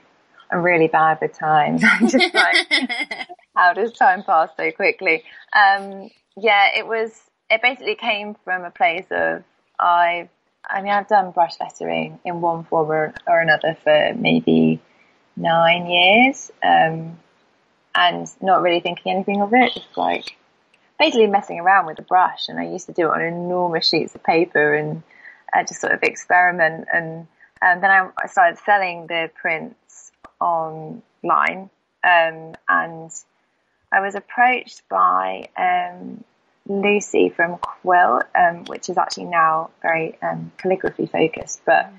I'm 0.50 0.62
really 0.62 0.88
bad 0.88 1.18
with 1.20 1.38
time. 1.38 1.78
I'm 1.82 2.08
just 2.08 2.34
like, 2.34 2.56
how 3.56 3.74
does 3.74 3.92
time 3.92 4.22
pass 4.22 4.50
so 4.56 4.70
quickly? 4.72 5.24
Um, 5.52 6.10
yeah, 6.36 6.68
it 6.76 6.86
was. 6.86 7.12
It 7.50 7.62
basically 7.62 7.94
came 7.94 8.36
from 8.44 8.64
a 8.64 8.70
place 8.70 9.06
of 9.10 9.42
I. 9.78 10.28
I 10.68 10.82
mean, 10.82 10.92
I've 10.92 11.08
done 11.08 11.30
brush 11.30 11.54
lettering 11.60 12.18
in 12.24 12.40
one 12.40 12.64
form 12.64 12.90
or, 12.90 13.14
or 13.26 13.40
another 13.40 13.76
for 13.82 14.12
maybe 14.14 14.80
nine 15.36 15.86
years. 15.86 16.50
Um, 16.62 17.18
and 17.94 18.30
not 18.40 18.62
really 18.62 18.80
thinking 18.80 19.12
anything 19.12 19.42
of 19.42 19.52
it, 19.52 19.74
just 19.74 19.96
like 19.96 20.36
basically 20.98 21.26
messing 21.26 21.58
around 21.58 21.86
with 21.86 21.96
the 21.96 22.02
brush. 22.02 22.48
And 22.48 22.58
I 22.58 22.64
used 22.64 22.86
to 22.86 22.92
do 22.92 23.06
it 23.06 23.14
on 23.14 23.20
enormous 23.20 23.88
sheets 23.88 24.14
of 24.14 24.22
paper 24.22 24.74
and 24.74 25.02
uh, 25.52 25.62
just 25.64 25.80
sort 25.80 25.92
of 25.92 26.02
experiment. 26.02 26.86
And, 26.92 27.26
and 27.60 27.82
then 27.82 27.90
I, 27.90 28.10
I, 28.22 28.26
started 28.26 28.58
selling 28.64 29.06
the 29.06 29.30
prints 29.40 30.12
online. 30.40 31.70
Um, 32.04 32.54
and 32.68 33.10
I 33.92 34.00
was 34.00 34.14
approached 34.14 34.82
by 34.88 35.48
um, 35.56 36.24
Lucy 36.66 37.28
from 37.28 37.58
Quill, 37.58 38.22
um, 38.34 38.64
which 38.66 38.88
is 38.88 38.98
actually 38.98 39.24
now 39.24 39.70
very 39.82 40.16
um, 40.22 40.52
calligraphy 40.58 41.06
focused. 41.06 41.62
But 41.64 41.92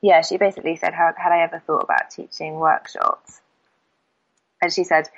yeah, 0.00 0.22
she 0.22 0.38
basically 0.38 0.76
said, 0.76 0.94
"Had 0.94 1.14
I 1.18 1.42
ever 1.42 1.62
thought 1.66 1.84
about 1.84 2.10
teaching 2.10 2.54
workshops?" 2.54 3.40
And 4.62 4.72
she 4.72 4.84
said, 4.84 5.08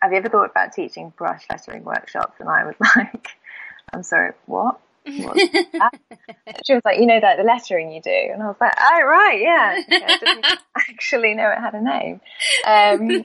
have 0.00 0.12
you 0.12 0.18
ever 0.18 0.28
thought 0.28 0.50
about 0.50 0.72
teaching 0.72 1.12
brush 1.16 1.44
lettering 1.50 1.84
workshops? 1.84 2.38
And 2.40 2.48
I 2.48 2.64
was 2.64 2.76
like, 2.96 3.28
I'm 3.92 4.02
sorry, 4.02 4.32
what? 4.46 4.80
she 6.64 6.74
was 6.74 6.82
like, 6.84 6.98
you 6.98 7.06
know 7.06 7.20
that 7.20 7.36
the 7.38 7.44
lettering 7.44 7.90
you 7.92 8.02
do, 8.02 8.10
and 8.10 8.42
I 8.42 8.46
was 8.46 8.56
like, 8.60 8.74
oh 8.78 9.02
right, 9.04 9.40
yeah. 9.40 9.82
yeah 9.88 10.06
I 10.08 10.18
didn't 10.18 10.46
actually 10.76 11.34
know 11.34 11.50
it 11.50 11.58
had 11.58 11.74
a 11.74 11.82
name. 11.82 12.20
Um, 12.66 13.24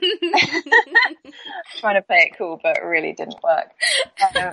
trying 1.80 1.96
to 1.96 2.02
play 2.02 2.30
it 2.30 2.38
cool, 2.38 2.58
but 2.62 2.78
it 2.78 2.84
really 2.84 3.12
didn't 3.12 3.42
work. 3.42 3.70
Um, 4.22 4.52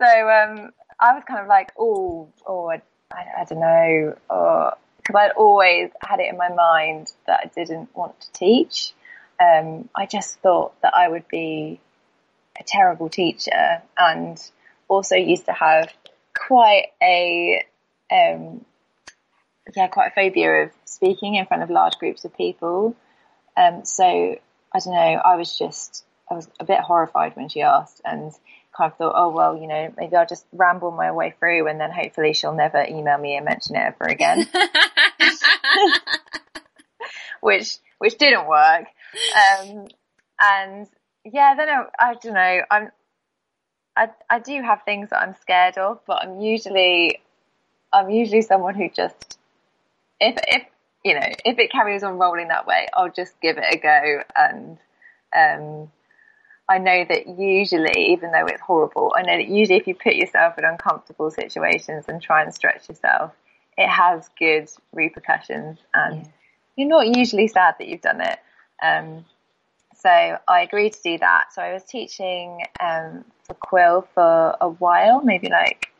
so 0.00 0.06
um, 0.06 0.70
I 1.00 1.14
was 1.14 1.22
kind 1.26 1.40
of 1.40 1.46
like, 1.46 1.72
oh, 1.78 2.28
oh, 2.46 2.70
I, 2.70 2.82
I 3.12 3.44
don't 3.44 3.60
know, 3.60 4.16
or 4.28 4.72
because 4.98 5.14
I'd 5.16 5.32
always 5.36 5.90
had 6.02 6.20
it 6.20 6.28
in 6.30 6.36
my 6.36 6.50
mind 6.50 7.12
that 7.26 7.40
I 7.44 7.46
didn't 7.54 7.94
want 7.96 8.20
to 8.20 8.32
teach. 8.32 8.92
Um, 9.40 9.88
I 9.96 10.06
just 10.06 10.40
thought 10.40 10.74
that 10.82 10.92
I 10.94 11.08
would 11.08 11.28
be 11.28 11.80
a 12.58 12.64
terrible 12.64 13.08
teacher 13.08 13.82
and 13.96 14.38
also 14.88 15.16
used 15.16 15.46
to 15.46 15.52
have 15.52 15.92
quite 16.36 16.86
a, 17.02 17.62
um, 18.10 18.64
yeah, 19.76 19.88
quite 19.88 20.12
a 20.12 20.14
phobia 20.14 20.64
of 20.64 20.70
speaking 20.84 21.34
in 21.34 21.46
front 21.46 21.62
of 21.62 21.70
large 21.70 21.98
groups 21.98 22.24
of 22.24 22.36
people. 22.36 22.96
Um, 23.56 23.84
so 23.84 24.04
I 24.04 24.78
don't 24.78 24.94
know, 24.94 25.20
I 25.24 25.36
was 25.36 25.56
just, 25.56 26.04
I 26.30 26.34
was 26.34 26.48
a 26.60 26.64
bit 26.64 26.80
horrified 26.80 27.36
when 27.36 27.48
she 27.48 27.62
asked 27.62 28.00
and 28.04 28.32
kind 28.76 28.92
of 28.92 28.98
thought, 28.98 29.14
oh, 29.16 29.30
well, 29.30 29.56
you 29.56 29.66
know, 29.66 29.92
maybe 29.96 30.16
I'll 30.16 30.26
just 30.26 30.46
ramble 30.52 30.90
my 30.90 31.12
way 31.12 31.34
through 31.38 31.68
and 31.68 31.80
then 31.80 31.90
hopefully 31.90 32.32
she'll 32.32 32.54
never 32.54 32.84
email 32.84 33.18
me 33.18 33.36
and 33.36 33.44
mention 33.44 33.76
it 33.76 33.80
ever 33.80 34.04
again. 34.04 34.46
which, 37.40 37.78
which 37.98 38.18
didn't 38.18 38.46
work. 38.46 38.84
Um, 39.34 39.88
and 40.40 40.86
yeah, 41.24 41.54
then 41.56 41.68
I, 41.68 41.84
I 41.98 42.14
don't 42.14 42.34
know, 42.34 42.60
I'm, 42.70 42.90
I, 43.98 44.10
I 44.30 44.38
do 44.38 44.62
have 44.62 44.82
things 44.84 45.10
that 45.10 45.20
I'm 45.20 45.34
scared 45.40 45.76
of, 45.76 46.00
but 46.06 46.22
I'm 46.22 46.40
usually, 46.40 47.20
I'm 47.92 48.08
usually 48.08 48.42
someone 48.42 48.76
who 48.76 48.88
just, 48.88 49.38
if, 50.20 50.36
if, 50.46 50.62
you 51.04 51.14
know, 51.14 51.26
if 51.44 51.58
it 51.58 51.72
carries 51.72 52.04
on 52.04 52.16
rolling 52.16 52.48
that 52.48 52.66
way, 52.66 52.86
I'll 52.94 53.10
just 53.10 53.40
give 53.40 53.58
it 53.58 53.64
a 53.74 53.76
go 53.76 54.22
and, 54.36 54.78
um, 55.36 55.90
I 56.70 56.78
know 56.78 57.04
that 57.08 57.40
usually, 57.40 58.12
even 58.12 58.30
though 58.30 58.46
it's 58.46 58.60
horrible, 58.60 59.14
I 59.16 59.22
know 59.22 59.36
that 59.36 59.48
usually 59.48 59.78
if 59.78 59.88
you 59.88 59.94
put 59.94 60.14
yourself 60.14 60.58
in 60.58 60.64
uncomfortable 60.64 61.30
situations 61.30 62.04
and 62.08 62.22
try 62.22 62.42
and 62.42 62.54
stretch 62.54 62.88
yourself, 62.88 63.32
it 63.76 63.88
has 63.88 64.28
good 64.38 64.70
repercussions 64.92 65.78
and 65.94 66.22
yeah. 66.22 66.28
you're 66.76 66.88
not 66.88 67.16
usually 67.16 67.48
sad 67.48 67.74
that 67.78 67.88
you've 67.88 68.02
done 68.02 68.20
it. 68.20 68.38
Um, 68.82 69.24
so 69.98 70.08
I 70.08 70.60
agreed 70.62 70.92
to 70.94 71.02
do 71.02 71.18
that. 71.18 71.52
So 71.52 71.60
I 71.60 71.72
was 71.72 71.82
teaching 71.82 72.62
um, 72.80 73.24
for 73.42 73.54
Quill 73.54 74.08
for 74.14 74.56
a 74.60 74.68
while, 74.68 75.22
maybe 75.22 75.48
like 75.48 75.92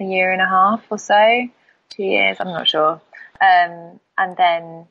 a 0.00 0.04
year 0.04 0.30
and 0.30 0.42
a 0.42 0.48
half 0.48 0.84
or 0.90 0.98
so, 0.98 1.48
two 1.90 2.02
years, 2.02 2.36
I'm 2.40 2.48
not 2.48 2.68
sure. 2.68 3.00
Um, 3.40 4.00
and 4.18 4.36
then 4.36 4.86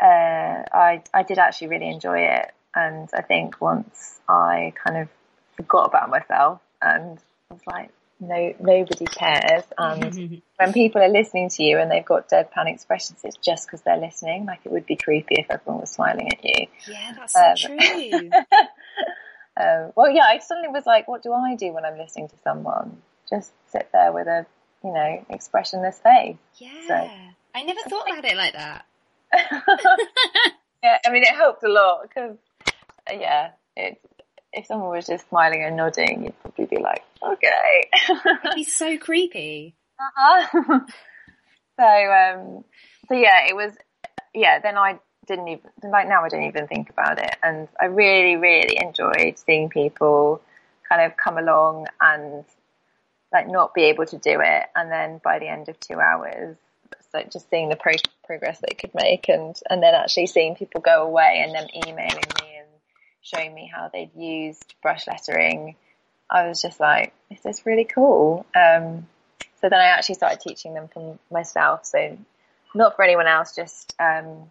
uh, 0.00 0.62
I 0.72 1.02
I 1.14 1.22
did 1.22 1.38
actually 1.38 1.68
really 1.68 1.88
enjoy 1.88 2.20
it. 2.20 2.52
And 2.74 3.08
I 3.14 3.22
think 3.22 3.60
once 3.60 4.20
I 4.28 4.72
kind 4.82 4.98
of 4.98 5.08
forgot 5.56 5.88
about 5.88 6.10
myself 6.10 6.60
and 6.80 7.18
was 7.50 7.60
like, 7.66 7.90
no, 8.22 8.54
nobody 8.60 9.04
cares. 9.04 9.64
And 9.76 10.42
when 10.56 10.72
people 10.72 11.02
are 11.02 11.08
listening 11.08 11.48
to 11.50 11.62
you 11.64 11.78
and 11.78 11.90
they've 11.90 12.04
got 12.04 12.28
deadpan 12.30 12.72
expressions, 12.72 13.20
it's 13.24 13.36
just 13.36 13.66
because 13.66 13.82
they're 13.82 13.98
listening. 13.98 14.46
Like 14.46 14.60
it 14.64 14.70
would 14.70 14.86
be 14.86 14.96
creepy 14.96 15.34
if 15.40 15.46
everyone 15.50 15.80
was 15.80 15.90
smiling 15.90 16.32
at 16.32 16.44
you. 16.44 16.66
Yeah, 16.88 17.12
that's 17.18 17.32
so 17.32 17.40
um, 17.40 17.78
true. 17.78 18.30
um, 19.56 19.92
well, 19.96 20.10
yeah, 20.10 20.24
I 20.24 20.38
suddenly 20.38 20.68
was 20.68 20.86
like, 20.86 21.08
what 21.08 21.22
do 21.22 21.32
I 21.32 21.56
do 21.56 21.72
when 21.72 21.84
I'm 21.84 21.98
listening 21.98 22.28
to 22.28 22.36
someone? 22.44 23.02
Just 23.28 23.52
sit 23.66 23.88
there 23.92 24.12
with 24.12 24.28
a, 24.28 24.46
you 24.84 24.92
know, 24.92 25.26
expressionless 25.28 25.98
face. 25.98 26.36
Yeah. 26.58 26.70
So, 26.86 27.10
I 27.54 27.62
never 27.64 27.80
thought 27.88 28.08
about 28.08 28.24
it 28.24 28.36
like 28.36 28.52
that. 28.52 28.84
yeah, 30.82 30.98
I 31.04 31.10
mean, 31.10 31.22
it 31.22 31.34
helped 31.34 31.64
a 31.64 31.68
lot 31.68 32.02
because 32.02 32.36
uh, 33.10 33.14
yeah, 33.18 33.50
it, 33.76 34.00
if 34.52 34.66
someone 34.66 34.90
was 34.90 35.06
just 35.06 35.28
smiling 35.28 35.64
and 35.64 35.76
nodding, 35.76 36.24
you'd 36.24 36.41
be 36.74 36.82
like, 36.82 37.04
okay. 37.22 37.90
Be 38.54 38.64
so 38.64 38.96
creepy. 38.98 39.74
Uh-huh. 40.00 40.80
so, 41.78 41.86
um, 41.86 42.64
so 43.08 43.14
yeah, 43.14 43.46
it 43.48 43.56
was, 43.56 43.72
yeah, 44.34 44.58
then 44.60 44.76
I 44.76 44.98
didn't 45.26 45.48
even, 45.48 45.70
like 45.84 46.08
now 46.08 46.24
I 46.24 46.28
don't 46.28 46.44
even 46.44 46.66
think 46.66 46.90
about 46.90 47.18
it. 47.18 47.34
And 47.42 47.68
I 47.80 47.86
really, 47.86 48.36
really 48.36 48.78
enjoyed 48.80 49.38
seeing 49.38 49.68
people 49.68 50.40
kind 50.88 51.02
of 51.02 51.16
come 51.16 51.38
along 51.38 51.86
and 52.00 52.44
like 53.32 53.48
not 53.48 53.74
be 53.74 53.84
able 53.84 54.06
to 54.06 54.18
do 54.18 54.40
it. 54.40 54.64
And 54.74 54.90
then 54.90 55.20
by 55.22 55.38
the 55.38 55.48
end 55.48 55.68
of 55.68 55.78
two 55.80 56.00
hours, 56.00 56.56
like 57.14 57.30
just 57.30 57.48
seeing 57.50 57.68
the 57.68 57.76
pro- 57.76 57.92
progress 58.24 58.60
they 58.60 58.74
could 58.74 58.94
make 58.94 59.28
and, 59.28 59.54
and 59.68 59.82
then 59.82 59.94
actually 59.94 60.26
seeing 60.26 60.54
people 60.54 60.80
go 60.80 61.02
away 61.02 61.44
and 61.44 61.54
then 61.54 61.68
emailing 61.74 62.24
me 62.40 62.56
and 62.58 62.68
showing 63.22 63.54
me 63.54 63.70
how 63.72 63.88
they'd 63.92 64.14
used 64.16 64.74
brush 64.82 65.06
lettering, 65.06 65.76
I 66.32 66.48
was 66.48 66.62
just 66.62 66.80
like, 66.80 67.12
this 67.30 67.44
is 67.44 67.66
really 67.66 67.84
cool. 67.84 68.46
Um, 68.56 69.06
so 69.60 69.68
then 69.68 69.78
I 69.78 69.84
actually 69.84 70.14
started 70.14 70.40
teaching 70.40 70.72
them 70.72 70.88
for 70.88 71.18
myself. 71.30 71.84
So 71.84 72.16
not 72.74 72.96
for 72.96 73.04
anyone 73.04 73.26
else, 73.26 73.54
just 73.54 73.94
um, 74.00 74.48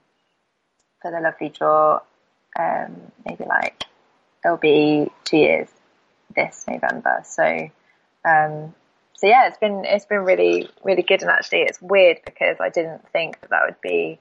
for 1.01 1.09
the 1.09 1.19
Lovely 1.19 1.49
Drawer. 1.49 2.03
Um, 2.57 3.11
maybe 3.25 3.45
like 3.45 3.83
it'll 4.45 4.57
be 4.57 5.09
two 5.23 5.37
years 5.37 5.69
this 6.35 6.65
November. 6.67 7.23
So 7.25 7.43
um, 8.25 8.75
so 9.15 9.27
yeah, 9.27 9.47
it's 9.47 9.57
been 9.57 9.83
it's 9.85 10.05
been 10.05 10.23
really 10.23 10.69
really 10.83 11.01
good. 11.01 11.21
And 11.21 11.31
actually, 11.31 11.61
it's 11.61 11.81
weird 11.81 12.19
because 12.23 12.57
I 12.59 12.69
didn't 12.69 13.09
think 13.09 13.41
that 13.41 13.49
that 13.49 13.61
would 13.65 13.81
be 13.81 14.19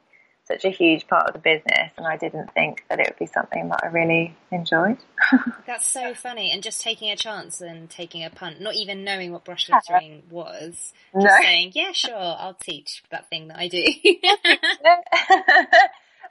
such 0.50 0.64
a 0.64 0.70
huge 0.70 1.06
part 1.06 1.26
of 1.28 1.32
the 1.32 1.38
business 1.38 1.92
and 1.96 2.06
I 2.06 2.16
didn't 2.16 2.52
think 2.52 2.84
that 2.88 2.98
it 2.98 3.06
would 3.08 3.18
be 3.18 3.26
something 3.26 3.68
that 3.68 3.80
I 3.82 3.86
really 3.88 4.34
enjoyed. 4.50 4.98
That's 5.66 5.86
so 5.86 6.14
funny 6.14 6.50
and 6.50 6.62
just 6.62 6.80
taking 6.80 7.10
a 7.10 7.16
chance 7.16 7.60
and 7.60 7.88
taking 7.88 8.24
a 8.24 8.30
punt, 8.30 8.60
not 8.60 8.74
even 8.74 9.04
knowing 9.04 9.32
what 9.32 9.44
brush 9.44 9.68
lettering 9.68 10.22
was. 10.30 10.92
Just 11.14 11.26
no. 11.26 11.36
saying, 11.40 11.72
yeah, 11.74 11.92
sure, 11.92 12.16
I'll 12.16 12.54
teach 12.54 13.02
that 13.10 13.28
thing 13.30 13.48
that 13.48 13.58
I 13.58 13.68
do. 13.68 13.78
and 14.04 14.18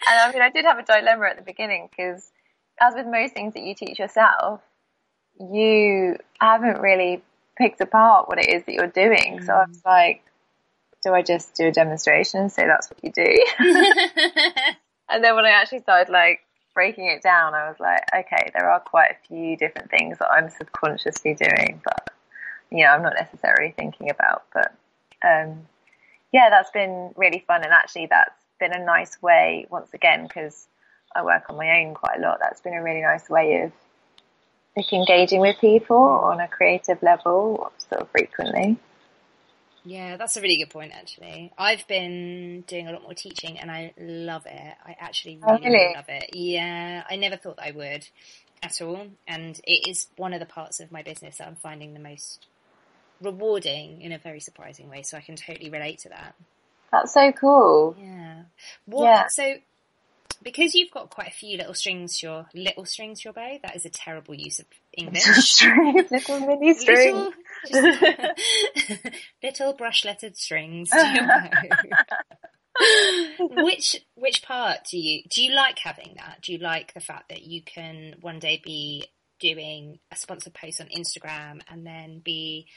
I 0.07 0.31
mean, 0.33 0.41
I 0.41 0.49
did 0.49 0.65
have 0.65 0.79
a 0.79 0.83
dilemma 0.83 1.27
at 1.27 1.37
the 1.37 1.43
beginning 1.43 1.89
because 1.89 2.31
as 2.81 2.93
with 2.95 3.07
most 3.07 3.33
things 3.33 3.53
that 3.53 3.63
you 3.63 3.75
teach 3.75 3.99
yourself, 3.99 4.61
you 5.39 6.17
haven't 6.39 6.81
really 6.81 7.23
picked 7.57 7.81
apart 7.81 8.27
what 8.27 8.39
it 8.39 8.49
is 8.49 8.63
that 8.63 8.73
you're 8.73 8.87
doing. 8.87 9.39
Mm. 9.39 9.45
So 9.45 9.53
I 9.53 9.65
was 9.65 9.81
like, 9.85 10.23
do 11.03 11.13
I 11.13 11.21
just 11.21 11.55
do 11.55 11.67
a 11.67 11.71
demonstration 11.71 12.41
and 12.41 12.51
say 12.51 12.65
that's 12.65 12.89
what 12.89 13.03
you 13.03 13.11
do? 13.11 13.45
and 15.09 15.23
then 15.23 15.35
when 15.35 15.45
I 15.45 15.51
actually 15.51 15.79
started 15.79 16.11
like 16.11 16.41
breaking 16.73 17.05
it 17.05 17.21
down, 17.21 17.53
I 17.53 17.67
was 17.69 17.79
like, 17.79 18.01
okay, 18.15 18.51
there 18.53 18.69
are 18.69 18.79
quite 18.79 19.11
a 19.11 19.27
few 19.27 19.57
different 19.57 19.89
things 19.89 20.19
that 20.19 20.29
I'm 20.29 20.49
subconsciously 20.49 21.35
doing, 21.35 21.81
but 21.83 22.09
you 22.71 22.83
know, 22.83 22.91
I'm 22.91 23.03
not 23.03 23.15
necessarily 23.19 23.71
thinking 23.71 24.09
about. 24.09 24.43
But 24.53 24.73
um, 25.25 25.67
yeah, 26.31 26.49
that's 26.49 26.71
been 26.71 27.11
really 27.15 27.43
fun, 27.47 27.63
and 27.63 27.73
actually, 27.73 28.07
that's 28.07 28.45
been 28.59 28.73
a 28.73 28.83
nice 28.83 29.21
way 29.21 29.67
once 29.69 29.93
again 29.93 30.23
because 30.23 30.67
I 31.15 31.23
work 31.23 31.49
on 31.49 31.57
my 31.57 31.81
own 31.81 31.93
quite 31.93 32.19
a 32.19 32.21
lot. 32.21 32.39
That's 32.41 32.61
been 32.61 32.73
a 32.73 32.83
really 32.83 33.01
nice 33.01 33.29
way 33.29 33.61
of 33.61 33.71
like 34.77 34.93
engaging 34.93 35.41
with 35.41 35.57
people 35.59 35.97
on 35.97 36.39
a 36.39 36.47
creative 36.47 37.01
level, 37.01 37.71
sort 37.77 38.01
of 38.01 38.09
frequently. 38.11 38.77
Yeah, 39.85 40.17
that's 40.17 40.37
a 40.37 40.41
really 40.41 40.57
good 40.57 40.69
point, 40.69 40.91
actually. 40.93 41.51
I've 41.57 41.87
been 41.87 42.63
doing 42.67 42.87
a 42.87 42.91
lot 42.91 43.03
more 43.03 43.13
teaching 43.13 43.59
and 43.59 43.71
I 43.71 43.93
love 43.97 44.45
it. 44.45 44.75
I 44.85 44.95
actually 44.99 45.39
oh, 45.43 45.53
really, 45.53 45.67
oh, 45.67 45.71
really? 45.71 45.93
love 45.95 46.05
it. 46.09 46.35
Yeah, 46.35 47.03
I 47.09 47.15
never 47.15 47.37
thought 47.37 47.59
I 47.59 47.71
would 47.71 48.07
at 48.61 48.81
all. 48.81 49.07
And 49.27 49.59
it 49.63 49.89
is 49.89 50.07
one 50.17 50.33
of 50.33 50.39
the 50.39 50.45
parts 50.45 50.79
of 50.79 50.91
my 50.91 51.01
business 51.01 51.37
that 51.37 51.47
I'm 51.47 51.55
finding 51.55 51.93
the 51.93 51.99
most 51.99 52.47
rewarding 53.21 54.01
in 54.01 54.11
a 54.11 54.17
very 54.17 54.39
surprising 54.39 54.89
way. 54.89 55.01
So 55.01 55.17
I 55.17 55.21
can 55.21 55.35
totally 55.35 55.69
relate 55.69 55.99
to 55.99 56.09
that. 56.09 56.35
That's 56.91 57.13
so 57.13 57.31
cool. 57.31 57.95
Yeah. 57.99 58.43
What, 58.85 59.03
yeah. 59.03 59.27
So 59.29 59.55
because 60.41 60.73
you've 60.73 60.91
got 60.91 61.09
quite 61.09 61.27
a 61.27 61.31
few 61.31 61.57
little 61.57 61.73
strings 61.73 62.19
to 62.19 62.27
your 62.27 62.45
little 62.53 62.85
strings 62.85 63.21
to 63.21 63.25
your 63.25 63.33
bow. 63.33 63.57
That 63.61 63.75
is 63.75 63.85
a 63.85 63.89
terrible 63.89 64.35
use 64.35 64.59
of 64.59 64.65
English. 64.93 65.61
little 65.61 66.39
mini 66.39 66.73
strings, 66.73 67.13
little, 67.13 67.33
little 69.43 69.73
brush 69.73 70.05
lettered 70.05 70.37
strings 70.37 70.89
to 70.89 70.97
your 70.97 71.27
bow. 71.27 71.49
which 73.63 73.97
which 74.15 74.43
part 74.43 74.79
do 74.89 74.97
you 74.97 75.23
do 75.29 75.43
you 75.43 75.53
like 75.53 75.79
having 75.79 76.15
that? 76.17 76.39
Do 76.41 76.53
you 76.53 76.59
like 76.59 76.93
the 76.93 76.99
fact 76.99 77.29
that 77.29 77.43
you 77.43 77.61
can 77.63 78.15
one 78.21 78.39
day 78.39 78.61
be 78.63 79.05
doing 79.39 79.99
a 80.11 80.15
sponsored 80.15 80.53
post 80.53 80.81
on 80.81 80.87
Instagram 80.87 81.61
and 81.69 81.85
then 81.85 82.21
be 82.23 82.67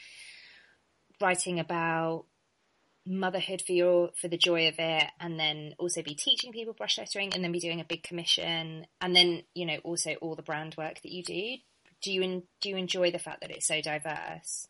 writing 1.21 1.59
about 1.59 2.25
motherhood 3.05 3.61
for 3.65 3.73
your 3.73 4.09
for 4.19 4.29
the 4.29 4.37
joy 4.37 4.69
of 4.69 4.75
it 4.77 5.05
and 5.19 5.39
then 5.39 5.73
also 5.77 6.01
be 6.01 6.15
teaching 6.15 6.53
people 6.53 6.73
brush 6.73 6.97
lettering 6.97 7.33
and 7.33 7.43
then 7.43 7.51
be 7.51 7.59
doing 7.59 7.81
a 7.81 7.85
big 7.85 8.01
commission 8.01 8.85
and 9.01 9.15
then 9.15 9.43
you 9.53 9.65
know 9.65 9.77
also 9.83 10.13
all 10.21 10.35
the 10.35 10.41
brand 10.41 10.73
work 10.77 11.01
that 11.01 11.11
you 11.11 11.21
do 11.21 11.55
do 12.01 12.13
you 12.13 12.43
do 12.61 12.69
you 12.69 12.77
enjoy 12.77 13.11
the 13.11 13.19
fact 13.19 13.41
that 13.41 13.51
it's 13.51 13.67
so 13.67 13.81
diverse 13.81 14.67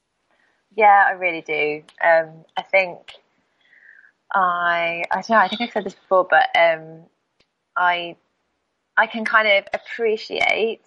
yeah 0.75 1.05
i 1.07 1.11
really 1.11 1.41
do. 1.41 1.83
Um, 2.03 2.45
i 2.57 2.61
think 2.61 3.13
i 4.33 5.03
i 5.11 5.15
don't 5.15 5.29
know 5.29 5.37
i 5.37 5.47
think 5.47 5.61
i've 5.61 5.71
said 5.71 5.83
this 5.83 5.93
before 5.93 6.27
but 6.29 6.49
um, 6.57 7.01
i 7.77 8.15
i 8.97 9.07
can 9.07 9.25
kind 9.25 9.47
of 9.47 9.65
appreciate 9.73 10.81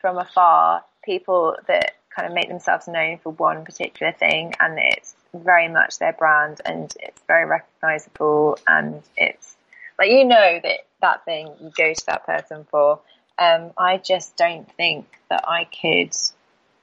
from 0.00 0.18
afar 0.18 0.84
people 1.04 1.56
that 1.68 1.96
kind 2.14 2.26
of 2.26 2.34
make 2.34 2.48
themselves 2.48 2.88
known 2.88 3.18
for 3.18 3.32
one 3.32 3.64
particular 3.64 4.12
thing 4.12 4.52
and 4.60 4.78
it's 4.78 5.14
very 5.32 5.68
much 5.68 5.98
their 5.98 6.12
brand 6.12 6.60
and 6.64 6.92
it's 7.00 7.22
very 7.28 7.46
recognizable 7.46 8.58
and 8.66 9.02
it's 9.16 9.56
like 9.98 10.10
you 10.10 10.24
know 10.24 10.58
that 10.62 10.80
that 11.00 11.24
thing 11.24 11.52
you 11.60 11.70
go 11.76 11.92
to 11.92 12.06
that 12.06 12.26
person 12.26 12.66
for. 12.70 13.00
Um, 13.38 13.72
I 13.78 13.98
just 13.98 14.36
don't 14.36 14.70
think 14.76 15.06
that 15.30 15.44
I 15.48 15.64
could 15.64 16.14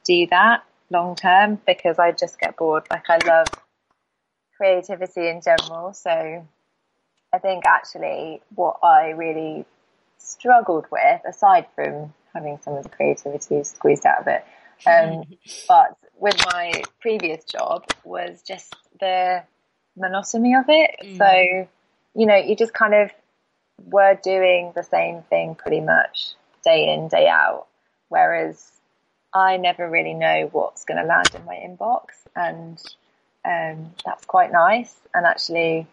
do 0.04 0.28
that 0.28 0.64
long 0.89 1.15
term 1.15 1.60
because 1.65 2.00
I 2.00 2.12
just 2.12 2.39
get 2.39 2.58
bored 2.58 2.84
like 2.89 3.10
I 3.10 3.17
love 3.26 3.47
creativity 4.56 5.28
in 5.28 5.41
general 5.41 5.93
so 5.93 6.47
I 7.34 7.38
think 7.39 7.65
actually 7.65 8.41
what 8.56 8.78
I 8.84 9.10
really 9.10 9.65
struggled 10.17 10.86
with 10.91 11.21
aside 11.28 11.67
from 11.76 12.13
having 12.34 12.60
some 12.62 12.76
of 12.76 12.84
the 12.84 12.89
creativity 12.89 13.63
squeezed 13.63 14.06
out 14.06 14.21
of 14.21 14.28
it 14.28 14.45
um, 14.86 15.23
but 15.67 15.97
with 16.19 16.36
my 16.45 16.82
previous 17.00 17.43
job 17.45 17.86
was 18.04 18.41
just 18.45 18.76
the 19.00 19.43
monotony 19.95 20.56
of 20.56 20.65
it. 20.67 20.91
Mm. 21.04 21.17
So, 21.17 21.67
you 22.15 22.26
know, 22.26 22.36
you 22.36 22.56
just 22.56 22.73
kind 22.73 22.93
of 22.93 23.12
were 23.86 24.17
doing 24.23 24.71
the 24.76 24.84
same 24.84 25.23
thing 25.23 25.56
pretty 25.56 25.82
much 25.82 26.34
day 26.63 26.93
in, 26.93 27.08
day 27.08 27.28
out. 27.28 27.67
Whereas 28.10 28.71
I 29.34 29.58
never 29.58 29.90
really 29.90 30.13
know 30.13 30.50
what's 30.52 30.86
going 30.86 31.02
to 31.02 31.08
land 31.08 31.30
in 31.36 31.46
my 31.46 31.56
inbox. 31.56 32.06
And 32.36 32.82
um, 33.46 33.94
that's 34.06 34.26
quite 34.26 34.52
nice. 34.52 34.94
And 35.13 35.26
actually, 35.26 35.88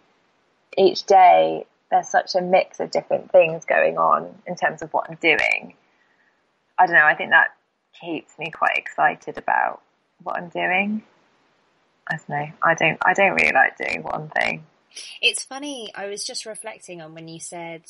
each 0.76 1.04
day 1.04 1.66
there's 1.90 2.08
such 2.08 2.34
a 2.34 2.40
mix 2.40 2.80
of 2.80 2.90
different 2.90 3.30
things 3.30 3.64
going 3.64 3.98
on 3.98 4.34
in 4.46 4.56
terms 4.56 4.82
of 4.82 4.92
what 4.92 5.08
I'm 5.08 5.16
doing. 5.16 5.74
I 6.78 6.86
don't 6.86 6.96
know. 6.96 7.04
I 7.04 7.14
think 7.14 7.30
that 7.30 7.54
keeps 8.00 8.36
me 8.38 8.50
quite 8.50 8.76
excited 8.76 9.38
about 9.38 9.80
what 10.22 10.36
I'm 10.36 10.48
doing. 10.48 11.02
I 12.08 12.16
don't 12.16 12.28
know. 12.28 12.46
I 12.62 12.74
don't. 12.74 12.98
I 13.04 13.14
don't 13.14 13.34
really 13.34 13.52
like 13.52 13.78
doing 13.78 14.02
one 14.02 14.28
thing. 14.28 14.66
It's 15.22 15.44
funny. 15.44 15.90
I 15.94 16.06
was 16.06 16.24
just 16.24 16.46
reflecting 16.46 17.00
on 17.00 17.14
when 17.14 17.28
you 17.28 17.40
said. 17.40 17.84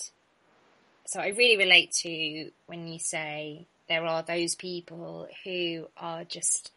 So 1.07 1.20
I 1.20 1.28
really 1.28 1.57
relate 1.57 1.92
to 2.02 2.50
when 2.66 2.88
you 2.88 2.98
say 2.98 3.66
there 3.88 4.05
are 4.05 4.23
those 4.23 4.55
people 4.55 5.29
who 5.44 5.87
are 5.97 6.25
just 6.25 6.70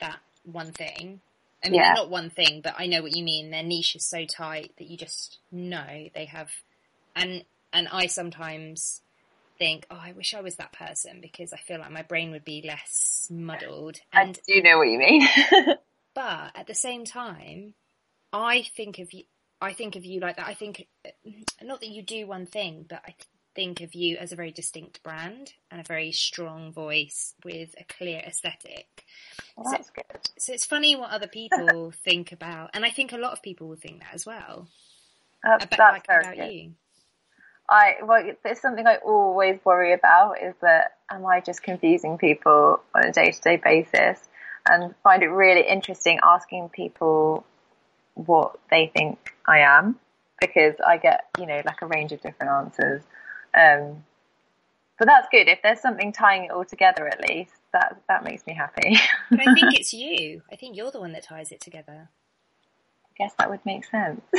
that 0.00 0.18
one 0.44 0.72
thing. 0.72 1.20
I 1.64 1.70
mean, 1.70 1.80
yeah. 1.80 1.94
not 1.94 2.10
one 2.10 2.30
thing, 2.30 2.60
but 2.62 2.74
I 2.78 2.86
know 2.86 3.02
what 3.02 3.16
you 3.16 3.24
mean. 3.24 3.50
Their 3.50 3.62
niche 3.62 3.96
is 3.96 4.06
so 4.06 4.24
tight 4.24 4.72
that 4.78 4.88
you 4.88 4.96
just 4.96 5.38
know 5.50 6.08
they 6.14 6.26
have, 6.26 6.50
and 7.14 7.44
and 7.72 7.88
I 7.88 8.06
sometimes 8.06 9.02
think, 9.58 9.86
oh, 9.90 9.98
I 10.00 10.12
wish 10.12 10.34
I 10.34 10.40
was 10.42 10.56
that 10.56 10.72
person 10.72 11.20
because 11.20 11.52
I 11.52 11.58
feel 11.58 11.80
like 11.80 11.90
my 11.90 12.02
brain 12.02 12.30
would 12.30 12.44
be 12.44 12.62
less 12.66 13.26
muddled. 13.30 13.98
And 14.12 14.38
I 14.48 14.52
do 14.52 14.62
know 14.62 14.78
what 14.78 14.88
you 14.88 14.98
mean. 14.98 15.26
but 16.14 16.52
at 16.54 16.66
the 16.66 16.74
same 16.74 17.04
time, 17.04 17.74
I 18.32 18.62
think 18.76 18.98
of 18.98 19.12
you. 19.12 19.24
I 19.60 19.72
think 19.72 19.96
of 19.96 20.04
you 20.04 20.20
like 20.20 20.36
that. 20.36 20.46
I 20.46 20.54
think 20.54 20.86
not 21.62 21.80
that 21.80 21.88
you 21.88 22.02
do 22.02 22.26
one 22.26 22.46
thing, 22.46 22.84
but 22.88 23.00
I 23.06 23.14
think 23.56 23.80
of 23.80 23.94
you 23.94 24.18
as 24.18 24.30
a 24.30 24.36
very 24.36 24.52
distinct 24.52 25.02
brand 25.02 25.54
and 25.70 25.80
a 25.80 25.84
very 25.84 26.12
strong 26.12 26.72
voice 26.72 27.34
with 27.42 27.74
a 27.80 27.84
clear 27.84 28.20
aesthetic. 28.24 29.04
Well, 29.56 29.72
that's 29.72 29.88
so, 29.88 29.92
good. 29.96 30.20
So 30.38 30.52
it's 30.52 30.66
funny 30.66 30.94
what 30.94 31.10
other 31.10 31.26
people 31.26 31.90
think 32.04 32.30
about, 32.30 32.70
and 32.74 32.84
I 32.84 32.90
think 32.90 33.12
a 33.12 33.16
lot 33.16 33.32
of 33.32 33.42
people 33.42 33.66
will 33.66 33.76
think 33.76 34.00
that 34.00 34.14
as 34.14 34.26
well. 34.26 34.68
Uh, 35.44 35.58
that's, 35.58 35.64
about, 35.64 35.94
that's 35.94 36.08
like, 36.08 36.20
about 36.20 36.36
good. 36.36 36.52
you. 36.52 36.72
I 37.68 37.94
well, 38.02 38.22
it's 38.44 38.60
something 38.60 38.86
I 38.86 38.96
always 38.96 39.58
worry 39.64 39.92
about 39.92 40.40
is 40.40 40.54
that 40.60 40.98
am 41.10 41.26
I 41.26 41.40
just 41.40 41.62
confusing 41.62 42.18
people 42.18 42.80
on 42.94 43.06
a 43.06 43.12
day 43.12 43.32
to 43.32 43.40
day 43.40 43.56
basis, 43.56 44.28
and 44.68 44.94
find 45.02 45.22
it 45.22 45.28
really 45.28 45.66
interesting 45.66 46.20
asking 46.22 46.68
people 46.68 47.44
what 48.14 48.58
they 48.70 48.90
think 48.94 49.18
I 49.46 49.60
am 49.60 49.98
because 50.40 50.74
I 50.86 50.98
get 50.98 51.26
you 51.38 51.46
know 51.46 51.62
like 51.64 51.82
a 51.82 51.86
range 51.86 52.12
of 52.12 52.20
different 52.20 52.52
answers. 52.52 53.02
Um, 53.56 54.04
but 54.98 55.06
that's 55.06 55.28
good 55.30 55.48
if 55.48 55.60
there's 55.62 55.80
something 55.80 56.12
tying 56.12 56.44
it 56.44 56.50
all 56.50 56.64
together 56.64 57.06
at 57.08 57.20
least. 57.20 57.52
That 57.72 58.00
that 58.08 58.24
makes 58.24 58.46
me 58.46 58.54
happy. 58.54 58.98
but 59.30 59.40
I 59.46 59.54
think 59.54 59.78
it's 59.78 59.92
you. 59.94 60.42
I 60.50 60.56
think 60.56 60.76
you're 60.76 60.90
the 60.90 61.00
one 61.00 61.12
that 61.12 61.24
ties 61.24 61.52
it 61.52 61.60
together 61.60 62.08
I 63.18 63.24
guess 63.24 63.34
that 63.38 63.50
would 63.50 63.64
make 63.64 63.84
sense. 63.86 64.20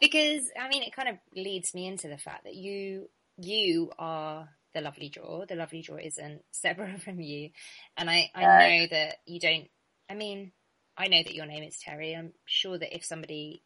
because 0.00 0.50
I 0.60 0.68
mean, 0.68 0.82
it 0.82 0.94
kind 0.94 1.08
of 1.08 1.16
leads 1.34 1.74
me 1.74 1.86
into 1.86 2.08
the 2.08 2.18
fact 2.18 2.44
that 2.44 2.54
you 2.54 3.08
you 3.38 3.92
are 3.98 4.48
the 4.74 4.80
Lovely 4.80 5.08
Drawer. 5.08 5.46
The 5.46 5.54
Lovely 5.54 5.82
Drawer 5.82 6.00
isn't 6.00 6.42
separate 6.50 7.02
from 7.02 7.20
you, 7.20 7.50
and 7.96 8.10
I 8.10 8.30
I 8.34 8.44
uh, 8.44 8.58
know 8.58 8.86
that 8.90 9.16
you 9.26 9.38
don't. 9.38 9.68
I 10.10 10.14
mean, 10.14 10.52
I 10.96 11.08
know 11.08 11.22
that 11.22 11.34
your 11.34 11.46
name 11.46 11.62
is 11.62 11.76
Teri. 11.76 12.16
I'm 12.16 12.32
sure 12.44 12.76
that 12.76 12.94
if 12.94 13.04
somebody 13.04 13.62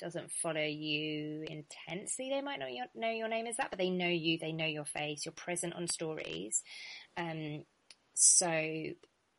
doesn't 0.00 0.32
follow 0.42 0.60
you 0.60 1.44
intensely, 1.48 2.30
they 2.30 2.42
might 2.42 2.58
not 2.58 2.68
know 2.94 3.10
your 3.10 3.28
name 3.28 3.46
is 3.46 3.56
that, 3.56 3.70
but 3.70 3.78
they 3.78 3.90
know 3.90 4.08
you. 4.08 4.38
They 4.38 4.52
know 4.52 4.66
your 4.66 4.84
face. 4.84 5.24
You're 5.24 5.32
present 5.32 5.74
on 5.74 5.86
stories, 5.88 6.62
um. 7.16 7.64
So, 8.14 8.46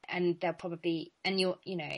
and 0.09 0.39
they'll 0.39 0.53
probably 0.53 1.11
and 1.23 1.39
you're 1.39 1.57
you 1.63 1.75
know 1.75 1.97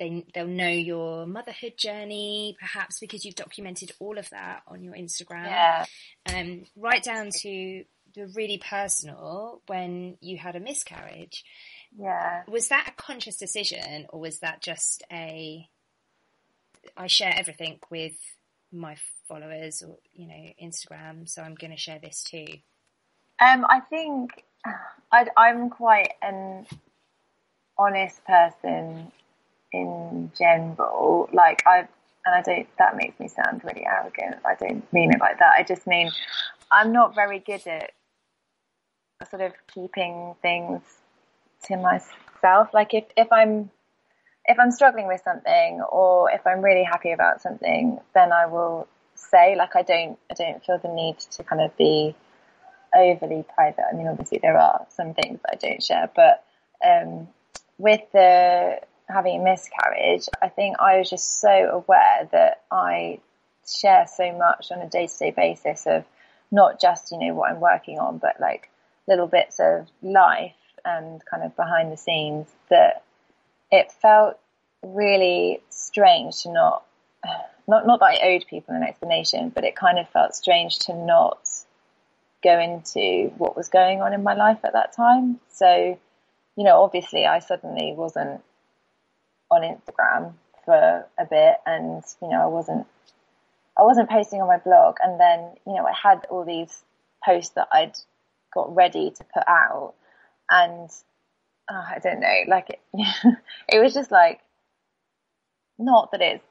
they 0.00 0.24
they'll 0.34 0.46
know 0.46 0.68
your 0.68 1.26
motherhood 1.26 1.74
journey, 1.76 2.56
perhaps 2.58 2.98
because 2.98 3.24
you've 3.24 3.36
documented 3.36 3.92
all 4.00 4.18
of 4.18 4.28
that 4.30 4.62
on 4.66 4.82
your 4.82 4.94
Instagram. 4.94 5.46
Yeah. 5.46 5.84
Um, 6.34 6.64
right 6.74 7.02
down 7.02 7.28
to 7.42 7.84
the 8.14 8.26
really 8.34 8.58
personal 8.58 9.62
when 9.66 10.16
you 10.20 10.38
had 10.38 10.56
a 10.56 10.60
miscarriage. 10.60 11.44
Yeah. 11.96 12.42
Was 12.48 12.68
that 12.68 12.88
a 12.88 13.02
conscious 13.02 13.36
decision, 13.36 14.06
or 14.08 14.20
was 14.20 14.40
that 14.40 14.62
just 14.62 15.04
a 15.12 15.68
I 16.96 17.06
share 17.06 17.32
everything 17.36 17.78
with 17.90 18.16
my 18.72 18.96
followers 19.26 19.82
or 19.82 19.96
you 20.12 20.26
know 20.26 20.52
Instagram, 20.62 21.28
so 21.28 21.42
I'm 21.42 21.54
going 21.54 21.72
to 21.72 21.76
share 21.76 21.98
this 21.98 22.22
too. 22.22 22.46
Um, 23.40 23.64
I 23.68 23.80
think 23.80 24.44
i 25.12 25.26
I'm 25.36 25.70
quite 25.70 26.12
an 26.22 26.66
honest 27.78 28.24
person 28.24 29.10
in 29.72 30.30
general, 30.36 31.28
like 31.32 31.62
I, 31.66 31.88
and 32.26 32.34
I 32.34 32.42
don't, 32.42 32.68
that 32.78 32.96
makes 32.96 33.18
me 33.18 33.28
sound 33.28 33.62
really 33.64 33.86
arrogant. 33.86 34.36
I 34.44 34.54
don't 34.54 34.92
mean 34.92 35.12
it 35.12 35.20
like 35.20 35.38
that. 35.38 35.54
I 35.56 35.62
just 35.62 35.86
mean 35.86 36.10
I'm 36.70 36.92
not 36.92 37.14
very 37.14 37.38
good 37.38 37.66
at 37.66 37.92
sort 39.28 39.42
of 39.42 39.52
keeping 39.72 40.34
things 40.42 40.82
to 41.64 41.76
myself. 41.76 42.68
Like 42.74 42.94
if, 42.94 43.04
if 43.16 43.32
I'm, 43.32 43.70
if 44.50 44.58
I'm 44.58 44.72
struggling 44.72 45.06
with 45.06 45.22
something 45.22 45.80
or 45.80 46.28
if 46.32 46.44
I'm 46.44 46.60
really 46.60 46.82
happy 46.82 47.12
about 47.12 47.40
something, 47.40 48.00
then 48.14 48.32
I 48.32 48.46
will 48.46 48.88
say, 49.14 49.54
like, 49.56 49.76
I 49.76 49.82
don't, 49.82 50.18
I 50.28 50.34
don't 50.34 50.64
feel 50.64 50.78
the 50.78 50.88
need 50.88 51.20
to 51.20 51.44
kind 51.44 51.62
of 51.62 51.76
be 51.76 52.16
overly 52.92 53.44
private. 53.54 53.84
I 53.88 53.94
mean, 53.94 54.08
obviously 54.08 54.40
there 54.42 54.58
are 54.58 54.84
some 54.88 55.14
things 55.14 55.38
that 55.42 55.52
I 55.52 55.68
don't 55.68 55.80
share, 55.80 56.10
but, 56.16 56.44
um, 56.84 57.28
with 57.78 58.00
the 58.12 58.80
having 59.08 59.40
a 59.40 59.44
miscarriage, 59.44 60.28
I 60.42 60.48
think 60.48 60.76
I 60.80 60.98
was 60.98 61.08
just 61.08 61.40
so 61.40 61.48
aware 61.48 62.28
that 62.32 62.62
I 62.72 63.20
share 63.68 64.06
so 64.08 64.36
much 64.36 64.72
on 64.72 64.80
a 64.80 64.88
day 64.88 65.06
to 65.06 65.18
day 65.18 65.30
basis 65.30 65.86
of 65.86 66.04
not 66.50 66.80
just, 66.80 67.12
you 67.12 67.18
know, 67.18 67.34
what 67.34 67.50
I'm 67.50 67.60
working 67.60 68.00
on, 68.00 68.18
but 68.18 68.40
like 68.40 68.68
little 69.06 69.28
bits 69.28 69.60
of 69.60 69.86
life 70.02 70.56
and 70.84 71.24
kind 71.24 71.44
of 71.44 71.54
behind 71.54 71.92
the 71.92 71.96
scenes 71.96 72.48
that 72.68 73.04
it 73.70 73.92
felt 73.92 74.39
really 74.82 75.60
strange 75.70 76.42
to 76.42 76.52
not, 76.52 76.84
not, 77.68 77.86
not 77.86 78.00
that 78.00 78.20
I 78.22 78.34
owed 78.34 78.46
people 78.48 78.74
an 78.74 78.82
explanation, 78.82 79.50
but 79.50 79.64
it 79.64 79.76
kind 79.76 79.98
of 79.98 80.08
felt 80.08 80.34
strange 80.34 80.78
to 80.80 80.94
not 80.94 81.48
go 82.42 82.58
into 82.58 83.32
what 83.36 83.56
was 83.56 83.68
going 83.68 84.00
on 84.00 84.14
in 84.14 84.22
my 84.22 84.34
life 84.34 84.58
at 84.64 84.72
that 84.72 84.94
time. 84.94 85.40
So, 85.50 85.98
you 86.56 86.64
know, 86.64 86.82
obviously 86.82 87.26
I 87.26 87.40
suddenly 87.40 87.92
wasn't 87.94 88.42
on 89.50 89.62
Instagram 89.62 90.34
for 90.64 91.06
a 91.18 91.26
bit 91.26 91.56
and, 91.66 92.02
you 92.22 92.28
know, 92.28 92.42
I 92.42 92.46
wasn't, 92.46 92.86
I 93.78 93.82
wasn't 93.82 94.10
posting 94.10 94.40
on 94.40 94.48
my 94.48 94.58
blog. 94.58 94.96
And 95.02 95.20
then, 95.20 95.54
you 95.66 95.74
know, 95.74 95.86
I 95.86 95.92
had 95.92 96.26
all 96.30 96.44
these 96.44 96.82
posts 97.24 97.54
that 97.54 97.68
I'd 97.72 97.96
got 98.52 98.74
ready 98.74 99.10
to 99.10 99.24
put 99.24 99.44
out 99.46 99.94
and 100.50 100.90
oh, 101.70 101.84
I 101.88 101.98
don't 102.02 102.20
know, 102.20 102.36
like 102.48 102.70
it, 102.70 102.80
it 103.68 103.78
was 103.80 103.94
just 103.94 104.10
like, 104.10 104.40
not 105.80 106.12
that 106.12 106.20
it's 106.20 106.44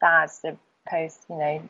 bad 0.00 0.30
to 0.42 0.56
post, 0.88 1.20
you 1.28 1.36
know, 1.36 1.68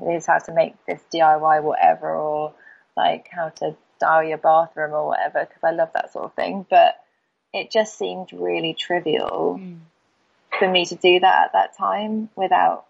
here's 0.00 0.26
how 0.26 0.38
to 0.38 0.52
make 0.52 0.74
this 0.86 1.00
DIY 1.12 1.62
whatever 1.62 2.14
or 2.14 2.52
like 2.96 3.28
how 3.30 3.50
to 3.50 3.76
dial 4.00 4.24
your 4.24 4.38
bathroom 4.38 4.92
or 4.92 5.06
whatever 5.06 5.44
because 5.44 5.62
I 5.62 5.70
love 5.70 5.90
that 5.94 6.12
sort 6.12 6.26
of 6.26 6.34
thing. 6.34 6.66
But 6.68 6.96
it 7.52 7.70
just 7.70 7.96
seemed 7.96 8.32
really 8.32 8.74
trivial 8.74 9.58
mm. 9.60 9.78
for 10.58 10.70
me 10.70 10.84
to 10.86 10.94
do 10.94 11.20
that 11.20 11.44
at 11.46 11.52
that 11.52 11.76
time 11.76 12.28
without, 12.36 12.86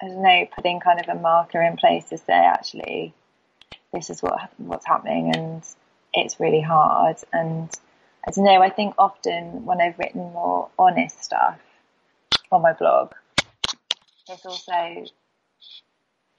I 0.00 0.08
don't 0.08 0.22
know, 0.22 0.46
putting 0.54 0.80
kind 0.80 1.00
of 1.00 1.08
a 1.08 1.20
marker 1.20 1.62
in 1.62 1.76
place 1.76 2.08
to 2.10 2.18
say, 2.18 2.34
actually, 2.34 3.14
this 3.92 4.10
is 4.10 4.22
what 4.22 4.50
what's 4.58 4.86
happening 4.86 5.34
and 5.34 5.62
it's 6.12 6.38
really 6.38 6.60
hard. 6.60 7.16
And 7.32 7.70
I 8.26 8.30
don't 8.30 8.44
know. 8.44 8.62
I 8.62 8.70
think 8.70 8.94
often 8.98 9.64
when 9.64 9.80
I've 9.80 9.98
written 9.98 10.20
more 10.32 10.68
honest 10.78 11.22
stuff 11.24 11.58
on 12.52 12.62
my 12.62 12.72
blog, 12.72 13.12
it's 14.28 14.46
also 14.46 15.04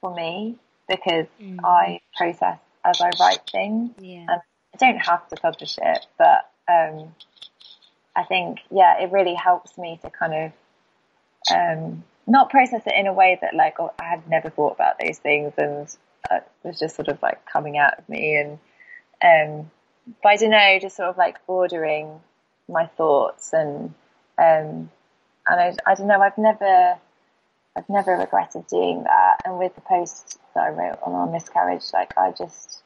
for 0.02 0.14
me 0.14 0.58
because 0.88 1.26
mm. 1.42 1.58
I 1.64 2.02
process 2.16 2.60
as 2.84 3.02
I 3.02 3.10
write 3.20 3.42
things. 3.52 3.92
Yeah. 4.00 4.26
And 4.28 4.42
I 4.74 4.78
don't 4.78 4.98
have 4.98 5.28
to 5.30 5.36
publish 5.38 5.78
it, 5.82 6.06
but 6.18 6.50
um, 6.70 7.14
I 8.16 8.24
think, 8.24 8.60
yeah, 8.72 9.02
it 9.02 9.12
really 9.12 9.34
helps 9.34 9.78
me 9.78 10.00
to 10.04 10.10
kind 10.10 10.34
of 10.34 10.52
um, 11.54 12.04
not 12.28 12.50
process 12.50 12.82
it 12.86 12.94
in 12.96 13.08
a 13.08 13.14
way 13.14 13.38
that 13.42 13.56
like, 13.56 13.80
oh, 13.80 13.94
I 14.00 14.06
had 14.06 14.30
never 14.30 14.50
thought 14.50 14.74
about 14.74 15.00
those 15.00 15.18
things 15.18 15.54
and 15.58 15.88
uh, 16.30 16.38
it 16.38 16.68
was 16.68 16.80
just 16.80 16.96
sort 16.96 17.08
of 17.08 17.22
like 17.22 17.46
coming 17.46 17.78
out 17.78 17.98
of 18.00 18.08
me 18.10 18.36
and, 18.36 18.60
um, 19.24 19.72
but 20.22 20.30
I 20.30 20.36
don't 20.38 20.52
know, 20.52 20.80
just 20.82 20.98
sort 20.98 21.10
of 21.10 21.18
like 21.18 21.38
ordering 21.48 22.20
my 22.68 22.88
thoughts 22.88 23.54
and, 23.54 23.94
um, 24.38 24.90
and 25.48 25.60
I, 25.60 25.76
I 25.86 25.96
don't 25.96 26.08
know, 26.08 26.22
I've 26.22 26.38
never, 26.38 26.98
I've 27.76 27.90
never 27.90 28.18
regretted 28.18 28.68
doing 28.68 29.04
that. 29.04 29.42
And 29.46 29.60
with 29.60 29.76
the 29.76 29.82
post 29.82 30.40
that 30.54 30.64
I 30.64 30.70
wrote 30.70 31.00
on 31.04 31.14
our 31.14 31.28
miscarriage, 31.28 31.84
like 31.94 32.18
I 32.18 32.32
just 32.32 32.82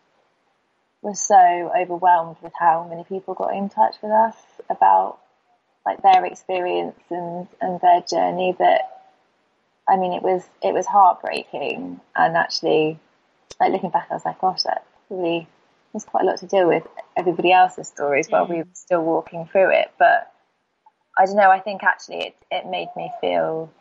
was 1.02 1.20
so 1.20 1.72
overwhelmed 1.78 2.38
with 2.42 2.54
how 2.60 2.86
many 2.90 3.04
people 3.04 3.34
got 3.34 3.56
in 3.56 3.70
touch 3.70 3.96
with 4.02 4.12
us 4.12 4.36
about 4.70 5.20
like 5.86 6.02
their 6.02 6.26
experience 6.26 7.00
and, 7.10 7.48
and 7.62 7.80
their 7.80 8.02
journey 8.02 8.56
that 8.60 8.82
I 9.88 9.96
mean 9.96 10.12
it 10.12 10.22
was 10.22 10.44
it 10.62 10.74
was 10.74 10.86
heartbreaking. 10.86 12.02
And 12.16 12.38
actually 12.38 13.00
like 13.60 13.72
looking 13.72 13.90
back 13.92 14.08
I 14.12 14.16
was 14.16 14.26
like 14.26 14.42
gosh 14.42 14.64
that 14.64 14.86
really 15.10 15.48
was 15.94 16.04
quite 16.04 16.24
a 16.24 16.28
lot 16.28 16.38
to 16.40 16.48
deal 16.48 16.68
with. 16.68 16.86
Everybody 17.16 17.52
else's 17.52 17.88
stories 17.88 18.30
while 18.30 18.46
we 18.46 18.56
mm. 18.56 18.66
were 18.66 18.74
still 18.74 19.04
walking 19.04 19.48
through 19.52 19.72
it. 19.72 19.92
But 19.98 20.32
I 21.20 21.26
don't 21.26 21.36
know 21.36 21.52
I 21.52 21.60
think 21.60 21.84
actually 21.84 22.28
it, 22.28 22.36
it 22.50 22.66
made 22.66 22.90
me 22.96 23.12
feel 23.22 23.72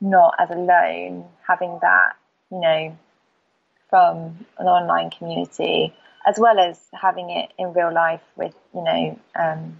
not 0.00 0.34
as 0.38 0.50
alone 0.50 1.26
having 1.46 1.78
that 1.82 2.16
you 2.50 2.60
know 2.60 2.98
from 3.90 4.46
an 4.58 4.66
online 4.66 5.10
community 5.10 5.94
as 6.26 6.38
well 6.38 6.58
as 6.58 6.80
having 6.92 7.30
it 7.30 7.52
in 7.58 7.72
real 7.72 7.92
life 7.92 8.22
with 8.36 8.54
you 8.74 8.82
know 8.82 9.18
um, 9.38 9.76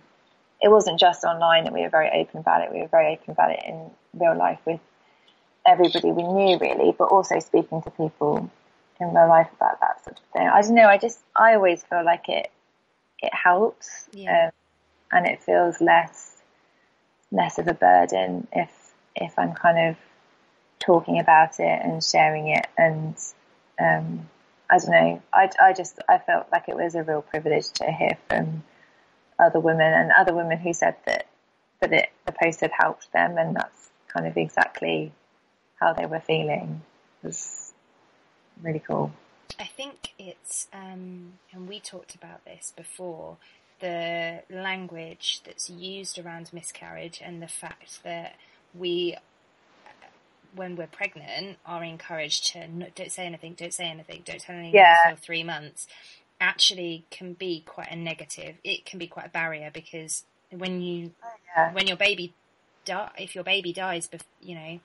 it 0.63 0.71
wasn't 0.71 0.99
just 0.99 1.25
online 1.25 1.65
that 1.65 1.73
we 1.73 1.83
were 1.83 1.91
very 1.91 2.09
open 2.15 2.39
about 2.39 2.63
it. 2.63 2.73
We 2.73 2.81
were 2.81 2.89
very 2.89 3.13
open 3.13 3.33
about 3.33 3.51
it 3.51 3.61
in 3.67 3.91
real 4.15 4.39
life 4.39 4.61
with 4.65 4.81
everybody 5.67 6.13
we 6.13 6.23
knew 6.23 6.57
really, 6.59 6.95
but 6.97 7.07
also 7.07 7.41
speaking 7.41 7.83
to 7.83 7.91
people 7.91 8.49
in 9.01 9.13
real 9.13 9.29
life 9.29 9.49
about 9.57 9.81
that 9.81 10.03
sort 10.05 10.19
of 10.19 10.25
thing. 10.33 10.47
I 10.47 10.63
don't 10.63 10.75
know. 10.75 10.87
I 10.87 10.99
just, 10.99 11.19
I 11.37 11.55
always 11.55 11.83
feel 11.83 12.05
like 12.05 12.29
it, 12.29 12.51
it 13.19 13.35
helps. 13.35 14.07
Yeah. 14.13 14.47
Um, 14.47 14.51
and 15.15 15.27
it 15.27 15.43
feels 15.43 15.81
less, 15.81 16.32
less 17.33 17.59
of 17.59 17.67
a 17.67 17.75
burden 17.75 18.47
if, 18.53 18.71
if 19.17 19.37
I'm 19.37 19.55
kind 19.55 19.91
of 19.91 19.97
talking 20.79 21.19
about 21.19 21.59
it 21.59 21.81
and 21.83 22.05
sharing 22.05 22.49
it 22.49 22.67
and, 22.79 23.17
um, 23.81 24.29
I 24.71 24.79
don't 24.79 24.91
know. 24.91 25.23
I, 25.35 25.51
I 25.61 25.73
just, 25.73 25.99
I 26.09 26.19
felt 26.19 26.47
like 26.53 26.69
it 26.69 26.77
was 26.77 26.95
a 26.95 27.03
real 27.03 27.23
privilege 27.23 27.73
to 27.73 27.91
hear 27.91 28.17
from 28.29 28.63
other 29.39 29.59
women 29.59 29.93
and 29.93 30.13
other 30.13 30.33
women 30.33 30.59
who 30.59 30.73
said 30.73 30.95
that 31.07 31.27
that 31.81 31.93
it, 31.93 32.11
the 32.27 32.33
post 32.33 32.61
had 32.61 32.71
helped 32.79 33.13
them, 33.13 33.37
and 33.37 33.57
that's 33.57 33.91
kind 34.07 34.27
of 34.27 34.37
exactly 34.37 35.13
how 35.81 35.93
they 35.93 36.07
were 36.07 36.21
feeling. 36.21 36.81
It 37.23 37.27
was 37.27 37.73
really 38.63 38.79
cool. 38.79 39.13
I 39.59 39.65
think 39.65 40.15
it's, 40.19 40.69
um, 40.73 41.35
and 41.53 41.69
we 41.69 41.81
talked 41.81 42.15
about 42.15 42.45
this 42.45 42.73
before, 42.77 43.37
the 43.83 44.43
language 44.49 45.43
that's 45.45 45.69
used 45.69 46.19
around 46.19 46.51
miscarriage 46.53 47.21
and 47.23 47.43
the 47.43 47.49
fact 47.49 48.03
that 48.05 48.37
we, 48.75 49.17
when 50.55 50.77
we're 50.77 50.87
pregnant, 50.87 51.59
are 51.67 51.85
encouraged 51.85 52.53
to 52.53 52.69
not, 52.69 52.95
don't 52.95 53.13
say 53.13 53.27
anything, 53.27 53.55
don't 53.55 53.75
say 53.75 53.85
anything, 53.85 54.23
don't 54.25 54.41
tell 54.41 54.57
anyone 54.57 54.73
yeah. 54.75 54.95
until 55.05 55.19
three 55.23 55.43
months 55.43 55.87
actually 56.41 57.05
can 57.11 57.35
be 57.35 57.63
quite 57.67 57.91
a 57.91 57.97
negative. 57.97 58.57
It 58.65 58.87
can 58.87 58.99
be 58.99 59.09
quite 59.09 59.27
a 59.27 59.31
barrier 59.31 59.71
because 59.73 60.25
when 60.51 60.81
you 60.81 61.13
oh, 61.23 61.29
yeah. 61.57 61.73
when 61.73 61.87
your 61.87 61.97
baby 61.97 62.33
die, 62.85 63.11
if 63.19 63.35
your 63.35 63.45
baby 63.45 63.73
dies, 63.73 64.09
you 64.41 64.55
know, 64.55 64.81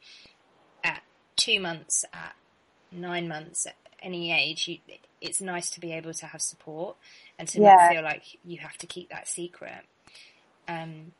at 0.84 1.04
two 1.36 1.60
months, 1.60 2.04
at 2.14 2.36
nine 2.92 3.28
months, 3.28 3.68
at 3.68 3.76
any 4.02 4.32
age, 4.32 4.68
you, 4.68 4.78
it's 5.22 5.42
nice 5.42 5.70
to 5.72 5.80
be 5.80 5.92
able 5.92 6.14
to 6.14 6.26
have 6.28 6.42
support 6.42 6.96
and 7.40 7.48
to 7.50 7.62
yeah. 7.62 7.76
not 7.76 7.92
feel 7.92 8.04
like 8.04 8.24
you 8.44 8.58
have 8.60 8.78
to 8.78 8.88
keep 8.88 9.10
that 9.10 9.28
secret. 9.28 9.86
Um, 10.68 11.14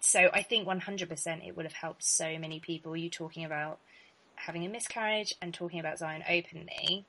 so 0.00 0.30
I 0.32 0.42
think 0.42 0.66
100% 0.66 1.46
it 1.46 1.56
would 1.56 1.66
have 1.66 1.74
helped 1.74 2.04
so 2.04 2.38
many 2.38 2.60
people. 2.60 2.96
You 2.96 3.10
talking 3.10 3.44
about 3.44 3.78
having 4.36 4.64
a 4.64 4.68
miscarriage 4.68 5.34
and 5.42 5.52
talking 5.52 5.80
about 5.80 5.98
Zion 5.98 6.22
openly 6.28 7.04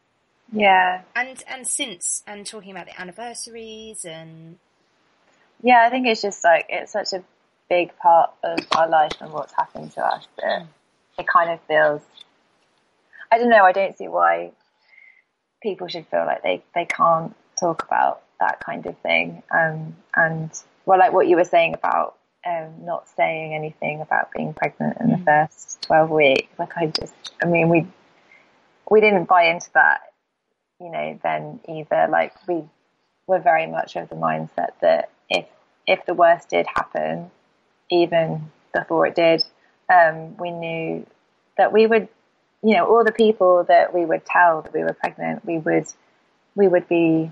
yeah. 0.51 1.01
And 1.15 1.41
and 1.47 1.65
since 1.65 2.23
and 2.27 2.45
talking 2.45 2.71
about 2.71 2.87
the 2.87 2.99
anniversaries 2.99 4.05
and 4.05 4.57
yeah, 5.63 5.83
I 5.85 5.89
think 5.89 6.07
it's 6.07 6.21
just 6.21 6.43
like 6.43 6.65
it's 6.69 6.91
such 6.91 7.13
a 7.13 7.23
big 7.69 7.95
part 7.97 8.31
of 8.43 8.59
our 8.75 8.89
life 8.89 9.13
and 9.21 9.31
what's 9.31 9.53
happened 9.53 9.91
to 9.93 10.05
us 10.05 10.27
that 10.37 10.63
mm. 10.63 10.67
it 11.17 11.25
kind 11.27 11.51
of 11.51 11.61
feels. 11.67 12.01
I 13.31 13.37
don't 13.37 13.49
know. 13.49 13.63
I 13.63 13.71
don't 13.71 13.97
see 13.97 14.09
why 14.09 14.51
people 15.63 15.87
should 15.87 16.07
feel 16.07 16.25
like 16.25 16.43
they 16.43 16.63
they 16.75 16.85
can't 16.85 17.33
talk 17.61 17.83
about 17.83 18.23
that 18.39 18.59
kind 18.59 18.85
of 18.85 18.97
thing. 18.99 19.43
Um, 19.51 19.95
and 20.15 20.51
well, 20.85 20.99
like 20.99 21.13
what 21.13 21.27
you 21.27 21.37
were 21.37 21.45
saying 21.45 21.73
about 21.73 22.17
um, 22.45 22.73
not 22.83 23.07
saying 23.15 23.53
anything 23.53 24.01
about 24.01 24.31
being 24.35 24.53
pregnant 24.53 24.97
in 24.99 25.07
mm. 25.07 25.19
the 25.19 25.23
first 25.23 25.81
twelve 25.81 26.09
weeks. 26.09 26.51
Like 26.59 26.75
I 26.75 26.87
just, 26.87 27.13
I 27.41 27.45
mean, 27.45 27.69
we 27.69 27.87
we 28.89 28.99
didn't 28.99 29.25
buy 29.25 29.43
into 29.43 29.69
that 29.75 30.01
you 30.81 30.89
know, 30.89 31.19
then 31.23 31.59
either 31.69 32.07
like 32.09 32.33
we 32.47 32.63
were 33.27 33.39
very 33.39 33.67
much 33.67 33.95
of 33.95 34.09
the 34.09 34.15
mindset 34.15 34.71
that 34.81 35.09
if 35.29 35.45
if 35.87 36.05
the 36.05 36.13
worst 36.13 36.49
did 36.49 36.65
happen, 36.67 37.29
even 37.89 38.51
before 38.73 39.05
it 39.05 39.15
did, 39.15 39.43
um, 39.93 40.35
we 40.37 40.51
knew 40.51 41.05
that 41.57 41.71
we 41.71 41.85
would, 41.85 42.07
you 42.63 42.75
know, 42.75 42.87
all 42.87 43.03
the 43.03 43.11
people 43.11 43.63
that 43.65 43.93
we 43.93 44.05
would 44.05 44.25
tell 44.25 44.61
that 44.63 44.73
we 44.73 44.83
were 44.83 44.93
pregnant, 44.93 45.45
we 45.45 45.59
would 45.59 45.85
we 46.55 46.67
would 46.67 46.87
be 46.89 47.31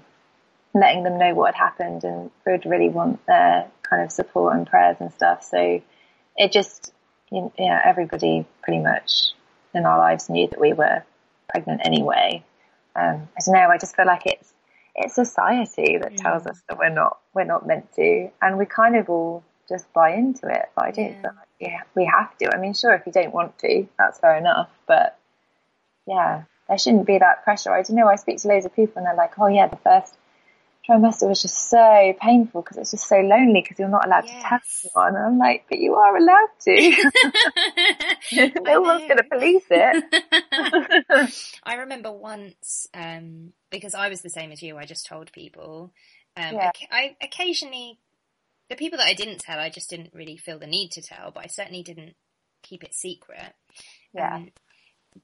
letting 0.74 1.04
them 1.04 1.18
know 1.18 1.34
what 1.34 1.56
had 1.56 1.64
happened 1.64 2.04
and 2.04 2.32
would 2.46 2.66
really 2.66 2.90
want 2.90 3.26
their 3.26 3.70
kind 3.84 4.04
of 4.04 4.12
support 4.12 4.56
and 4.56 4.68
prayers 4.68 4.98
and 5.00 5.12
stuff. 5.14 5.44
So 5.44 5.82
it 6.38 6.52
just, 6.52 6.94
you 7.32 7.52
know, 7.58 7.80
everybody 7.84 8.46
pretty 8.62 8.82
much 8.82 9.32
in 9.74 9.86
our 9.86 9.98
lives 9.98 10.30
knew 10.30 10.48
that 10.48 10.60
we 10.60 10.74
were 10.74 11.04
pregnant 11.50 11.82
anyway. 11.84 12.44
Um, 12.96 13.28
I 13.38 13.42
don't 13.46 13.54
know. 13.54 13.70
I 13.70 13.78
just 13.78 13.96
feel 13.96 14.06
like 14.06 14.26
it's 14.26 14.54
it's 14.96 15.16
society 15.16 15.98
that 15.98 16.18
tells 16.18 16.46
us 16.46 16.62
that 16.68 16.78
we're 16.78 16.90
not 16.90 17.20
we're 17.34 17.46
not 17.46 17.66
meant 17.66 17.92
to, 17.94 18.30
and 18.42 18.58
we 18.58 18.66
kind 18.66 18.96
of 18.96 19.10
all 19.10 19.44
just 19.68 19.92
buy 19.94 20.12
into 20.12 20.48
it. 20.48 20.66
But 20.76 20.86
I 20.86 20.92
don't 20.92 21.06
yeah. 21.06 21.22
feel 21.22 21.32
like 21.36 21.48
yeah, 21.60 21.82
we 21.96 22.06
have 22.06 22.38
to. 22.40 22.54
I 22.54 22.60
mean, 22.60 22.74
sure, 22.74 22.94
if 22.94 23.06
you 23.06 23.12
don't 23.12 23.34
want 23.34 23.58
to, 23.60 23.88
that's 23.98 24.20
fair 24.20 24.36
enough. 24.36 24.70
But 24.88 25.18
yeah, 26.08 26.44
there 26.68 26.78
shouldn't 26.78 27.06
be 27.06 27.18
that 27.18 27.44
pressure. 27.44 27.72
I 27.72 27.82
don't 27.84 27.96
know. 27.96 28.08
I 28.08 28.16
speak 28.16 28.40
to 28.40 28.48
loads 28.48 28.66
of 28.66 28.76
people, 28.76 28.98
and 28.98 29.06
they're 29.06 29.16
like, 29.16 29.38
"Oh 29.40 29.48
yeah, 29.48 29.68
the 29.68 29.78
first 29.78 30.18
trimester 30.90 31.28
was 31.28 31.42
just 31.42 31.70
so 31.70 32.14
painful 32.20 32.62
because 32.62 32.78
it's 32.78 32.92
just 32.92 33.08
so 33.08 33.18
lonely 33.18 33.62
because 33.62 33.78
you're 33.78 33.90
not 33.90 34.06
allowed 34.06 34.26
yes. 34.26 34.42
to 34.42 34.50
tell 34.50 34.60
anyone. 35.06 35.16
And 35.16 35.26
I'm 35.26 35.38
like, 35.38 35.66
but 35.70 35.80
you 35.80 35.94
are 35.94 36.18
allowed 36.18 36.50
to. 36.62 37.12
no 38.64 38.82
one's 38.82 39.04
going 39.04 39.18
to 39.18 39.24
police 39.24 39.66
it. 39.70 41.34
I 41.64 41.76
remember 41.76 42.12
once, 42.12 42.88
um, 42.94 43.54
because 43.70 43.94
I 43.94 44.10
was 44.10 44.22
the 44.22 44.30
same 44.30 44.52
as 44.52 44.62
you, 44.62 44.78
I 44.78 44.86
just 44.86 45.06
told 45.06 45.32
people. 45.32 45.94
Um, 46.36 46.56
yeah. 46.56 46.72
I, 46.92 46.98
I 46.98 47.16
occasionally, 47.22 48.00
the 48.70 48.76
people 48.76 48.98
that 48.98 49.08
I 49.08 49.14
didn't 49.14 49.40
tell, 49.40 49.60
I 49.60 49.70
just 49.70 49.90
didn't 49.90 50.14
really 50.14 50.38
feel 50.38 50.60
the 50.60 50.68
need 50.68 50.92
to 50.92 51.02
tell, 51.02 51.32
but 51.32 51.44
I 51.44 51.48
certainly 51.48 51.84
didn't 51.84 52.16
keep 52.64 52.84
it 52.84 52.94
secret. 52.94 53.54
Yeah. 54.14 54.36
Um, 54.36 54.50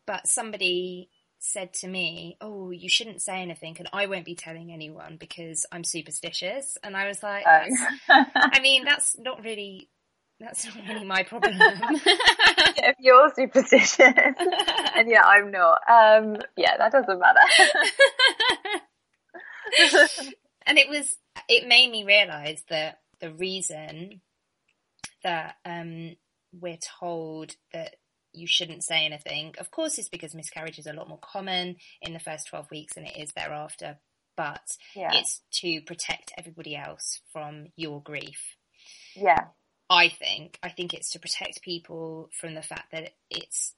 but 0.06 0.28
somebody 0.28 1.10
said 1.46 1.74
to 1.74 1.88
me, 1.88 2.38
"Oh, 2.42 2.72
you 2.72 2.90
shouldn't 2.90 3.22
say 3.22 3.42
anything, 3.42 3.76
and 3.80 3.90
I 3.94 4.08
won't 4.08 4.26
be 4.26 4.36
telling 4.36 4.72
anyone 4.72 5.18
because 5.18 5.66
I'm 5.72 5.84
superstitious." 5.84 6.78
And 6.84 6.98
I 6.98 7.08
was 7.08 7.22
like, 7.24 7.46
oh. 7.48 8.26
"I 8.36 8.60
mean, 8.62 8.86
that's 8.86 9.18
not 9.18 9.44
really." 9.44 9.90
That's 10.38 10.66
not 10.66 10.86
really 10.86 11.06
my 11.06 11.24
problem. 11.24 11.54
if 11.62 12.96
you're 13.00 13.32
superstitious 13.34 13.98
and 14.00 15.10
yeah, 15.10 15.24
I'm 15.24 15.50
not. 15.50 15.80
Um, 15.90 16.36
yeah, 16.58 16.76
that 16.78 16.92
doesn't 16.92 17.20
matter. 17.20 17.40
and 20.68 20.78
it 20.78 20.90
was, 20.90 21.16
it 21.48 21.70
made 21.70 21.90
me 21.90 22.04
realize 22.04 22.62
that 22.68 23.00
the 23.22 23.32
reason 23.32 24.20
that 25.24 25.56
um, 25.64 26.18
we're 26.52 26.80
told 27.00 27.56
that 27.72 27.96
you 28.36 28.48
shouldn't 28.48 28.84
say 28.84 29.06
anything. 29.06 29.56
Of 29.60 29.72
course, 29.72 29.98
it's 29.98 30.10
because 30.10 30.36
miscarriage 30.36 30.80
is 30.80 30.88
a 30.88 30.94
lot 30.94 31.10
more 31.10 31.20
common 31.22 31.78
in 32.02 32.14
the 32.14 32.20
first 32.20 32.48
12 32.48 32.70
weeks 32.72 32.96
than 32.96 33.06
it 33.06 33.18
is 33.18 33.32
thereafter. 33.34 33.98
but 34.38 34.78
yeah. 34.96 35.12
it's 35.14 35.42
to 35.50 35.80
protect 35.82 36.34
everybody 36.38 36.76
else 36.76 37.22
from 37.32 37.68
your 37.78 38.02
grief. 38.02 38.58
Yeah. 39.16 39.46
I 39.90 40.10
think. 40.10 40.60
I 40.62 40.70
think 40.70 40.94
it's 40.94 41.12
to 41.12 41.20
protect 41.20 41.62
people 41.62 42.30
from 42.40 42.54
the 42.54 42.62
fact 42.62 42.92
that 42.92 43.14
it's 43.30 43.76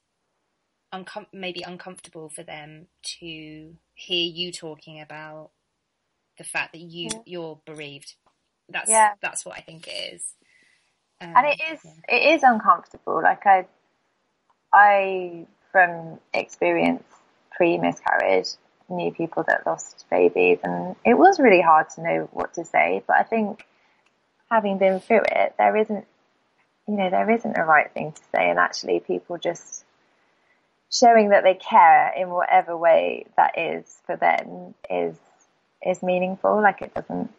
uncom- 0.94 1.26
maybe 1.32 1.62
uncomfortable 1.62 2.28
for 2.28 2.42
them 2.42 2.86
to 3.20 3.74
hear 3.94 4.26
you 4.26 4.52
talking 4.52 5.00
about 5.00 5.50
the 6.38 6.44
fact 6.44 6.72
that 6.72 6.80
you 6.80 7.10
yeah. 7.12 7.20
you're 7.26 7.60
bereaved. 7.66 8.14
That's 8.68 8.90
yeah. 8.90 9.10
that's 9.20 9.44
what 9.44 9.58
I 9.58 9.60
think 9.60 9.86
it 9.86 10.14
is. 10.14 10.24
Um, 11.20 11.32
and 11.36 11.46
it 11.46 11.60
is 11.72 11.80
yeah. 11.84 12.16
it 12.16 12.34
is 12.34 12.42
uncomfortable. 12.42 13.20
Like 13.22 13.46
I 13.46 13.66
I 14.72 15.46
from 15.72 16.18
experience 16.34 17.04
pre 17.56 17.78
miscarriage 17.78 18.48
knew 18.88 19.12
people 19.12 19.44
that 19.46 19.66
lost 19.66 20.06
babies 20.10 20.58
and 20.62 20.96
it 21.04 21.14
was 21.14 21.38
really 21.38 21.60
hard 21.60 21.90
to 21.90 22.02
know 22.02 22.28
what 22.32 22.54
to 22.54 22.64
say. 22.64 23.02
But 23.06 23.16
I 23.18 23.22
think 23.22 23.66
having 24.50 24.78
been 24.78 25.00
through 25.00 25.22
it, 25.30 25.54
there 25.58 25.76
isn't 25.76 26.06
you 26.86 26.96
know, 26.96 27.10
there 27.10 27.30
isn't 27.30 27.58
a 27.58 27.64
right 27.64 27.92
thing 27.92 28.12
to 28.12 28.22
say 28.34 28.48
and 28.48 28.58
actually 28.58 29.00
people 29.00 29.36
just 29.36 29.84
showing 30.90 31.30
that 31.30 31.44
they 31.44 31.54
care 31.54 32.12
in 32.16 32.30
whatever 32.30 32.76
way 32.76 33.26
that 33.36 33.58
is 33.58 33.98
for 34.06 34.16
them 34.16 34.74
is 34.90 35.14
is 35.84 36.02
meaningful. 36.02 36.60
Like 36.62 36.82
it 36.82 36.94
doesn't, 36.94 37.30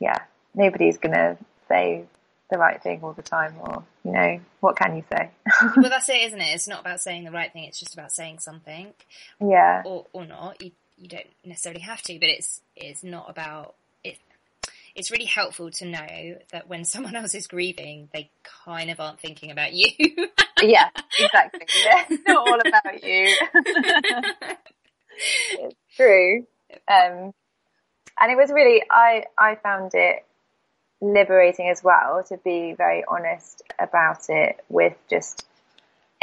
yeah, 0.00 0.18
nobody's 0.54 0.98
gonna 0.98 1.38
say 1.68 2.04
the 2.52 2.58
right 2.58 2.80
thing 2.82 3.00
all 3.02 3.14
the 3.14 3.22
time, 3.22 3.56
or 3.58 3.82
you 4.04 4.12
know, 4.12 4.40
what 4.60 4.76
can 4.76 4.94
you 4.94 5.02
say? 5.10 5.30
well, 5.76 5.88
that's 5.88 6.08
it, 6.10 6.22
isn't 6.26 6.40
it? 6.40 6.54
It's 6.54 6.68
not 6.68 6.80
about 6.80 7.00
saying 7.00 7.24
the 7.24 7.32
right 7.32 7.52
thing; 7.52 7.64
it's 7.64 7.80
just 7.80 7.94
about 7.94 8.12
saying 8.12 8.38
something. 8.38 8.92
Yeah, 9.40 9.82
or 9.84 10.06
or 10.12 10.26
not. 10.26 10.62
You 10.62 10.70
you 10.98 11.08
don't 11.08 11.26
necessarily 11.44 11.80
have 11.80 12.02
to, 12.02 12.18
but 12.20 12.28
it's 12.28 12.60
it's 12.76 13.02
not 13.02 13.30
about 13.30 13.74
it. 14.04 14.18
It's 14.94 15.10
really 15.10 15.24
helpful 15.24 15.70
to 15.70 15.86
know 15.86 16.36
that 16.52 16.68
when 16.68 16.84
someone 16.92 17.16
else 17.16 17.34
is 17.34 17.46
grieving, 17.46 18.10
they 18.12 18.30
kind 18.64 18.90
of 18.90 19.00
aren't 19.00 19.18
thinking 19.18 19.50
about 19.50 19.72
you. 19.72 19.88
yeah, 20.62 20.90
exactly. 21.18 21.66
Yeah, 21.84 22.04
it's 22.10 22.22
not 22.26 22.46
all 22.46 22.60
about 22.60 23.02
you. 23.02 23.34
it's 25.58 25.76
true. 25.96 26.46
Um, 26.86 27.32
and 28.20 28.30
it 28.30 28.36
was 28.36 28.50
really, 28.50 28.82
I, 28.90 29.24
I 29.38 29.56
found 29.56 29.92
it 29.94 30.24
liberating 31.02 31.68
as 31.68 31.82
well 31.82 32.22
to 32.22 32.36
be 32.38 32.74
very 32.78 33.02
honest 33.08 33.62
about 33.80 34.20
it 34.28 34.64
with 34.68 34.94
just 35.10 35.44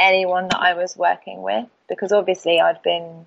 anyone 0.00 0.48
that 0.48 0.58
I 0.58 0.72
was 0.72 0.96
working 0.96 1.42
with 1.42 1.66
because 1.86 2.12
obviously 2.12 2.60
I'd 2.60 2.82
been 2.82 3.26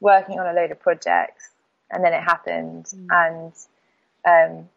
working 0.00 0.40
on 0.40 0.46
a 0.46 0.52
load 0.52 0.72
of 0.72 0.80
projects 0.80 1.50
and 1.88 2.04
then 2.04 2.12
it 2.12 2.20
happened 2.20 2.86
mm. 2.86 3.06
and 3.12 3.52
um, 4.26 4.68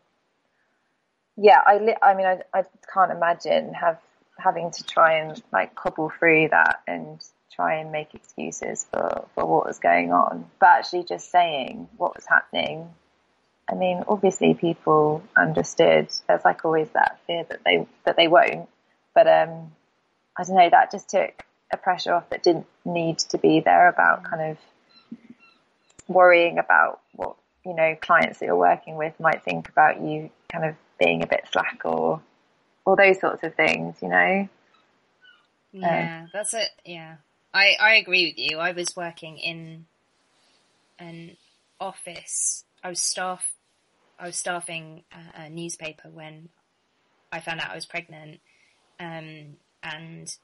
yeah 1.37 1.59
I 1.65 1.79
li- 1.79 1.97
I 2.03 2.13
mean 2.13 2.27
I, 2.27 2.41
I 2.53 2.65
can't 2.93 3.11
imagine 3.11 3.73
have 3.73 3.99
having 4.37 4.69
to 4.69 4.83
try 4.83 5.13
and 5.17 5.41
like 5.51 5.73
cobble 5.73 6.11
through 6.19 6.49
that 6.49 6.81
and 6.87 7.19
try 7.51 7.75
and 7.75 7.91
make 7.91 8.13
excuses 8.13 8.85
for, 8.91 9.27
for 9.33 9.45
what 9.47 9.65
was 9.65 9.79
going 9.79 10.13
on 10.13 10.45
but 10.59 10.69
actually 10.69 11.03
just 11.03 11.31
saying 11.31 11.89
what 11.97 12.15
was 12.15 12.27
happening 12.27 12.93
I 13.71 13.75
mean, 13.75 14.03
obviously 14.07 14.53
people 14.53 15.23
understood. 15.37 16.09
There's 16.27 16.43
like 16.43 16.65
always 16.65 16.89
that 16.89 17.19
fear 17.25 17.45
that 17.49 17.61
they 17.63 17.87
that 18.05 18.17
they 18.17 18.27
won't. 18.27 18.67
But 19.15 19.27
um, 19.27 19.71
I 20.37 20.43
don't 20.43 20.57
know. 20.57 20.69
That 20.69 20.91
just 20.91 21.09
took 21.09 21.43
a 21.71 21.77
pressure 21.77 22.13
off 22.13 22.29
that 22.29 22.43
didn't 22.43 22.67
need 22.83 23.19
to 23.19 23.37
be 23.37 23.61
there 23.61 23.87
about 23.87 24.23
kind 24.23 24.51
of 24.51 24.57
worrying 26.07 26.59
about 26.59 26.99
what 27.13 27.37
you 27.65 27.73
know 27.73 27.95
clients 28.01 28.39
that 28.39 28.47
you're 28.47 28.55
working 28.57 28.97
with 28.97 29.17
might 29.19 29.43
think 29.43 29.69
about 29.69 30.01
you, 30.01 30.29
kind 30.51 30.65
of 30.65 30.75
being 30.99 31.23
a 31.23 31.27
bit 31.27 31.45
slack 31.51 31.81
or 31.85 32.21
all 32.85 32.95
those 32.97 33.21
sorts 33.21 33.43
of 33.43 33.55
things. 33.55 33.95
You 34.01 34.09
know. 34.09 34.49
Yeah, 35.71 36.23
um, 36.23 36.29
that's 36.33 36.53
it. 36.53 36.69
Yeah, 36.85 37.15
I 37.53 37.75
I 37.79 37.95
agree 37.95 38.27
with 38.27 38.51
you. 38.51 38.57
I 38.57 38.73
was 38.73 38.97
working 38.97 39.37
in 39.37 39.85
an 40.99 41.37
office. 41.79 42.65
I 42.83 42.89
was 42.89 42.99
staff 42.99 43.45
I 44.21 44.27
was 44.27 44.35
staffing 44.35 45.03
a, 45.11 45.45
a 45.45 45.49
newspaper 45.49 46.07
when 46.09 46.49
I 47.31 47.39
found 47.39 47.59
out 47.59 47.71
I 47.71 47.75
was 47.75 47.87
pregnant, 47.87 48.39
um, 48.99 49.55
and 49.81 50.37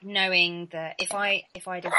knowing 0.00 0.68
that 0.70 0.94
if 0.98 1.12
I 1.12 1.44
if 1.54 1.66
I'd 1.66 1.84
have 1.84 1.92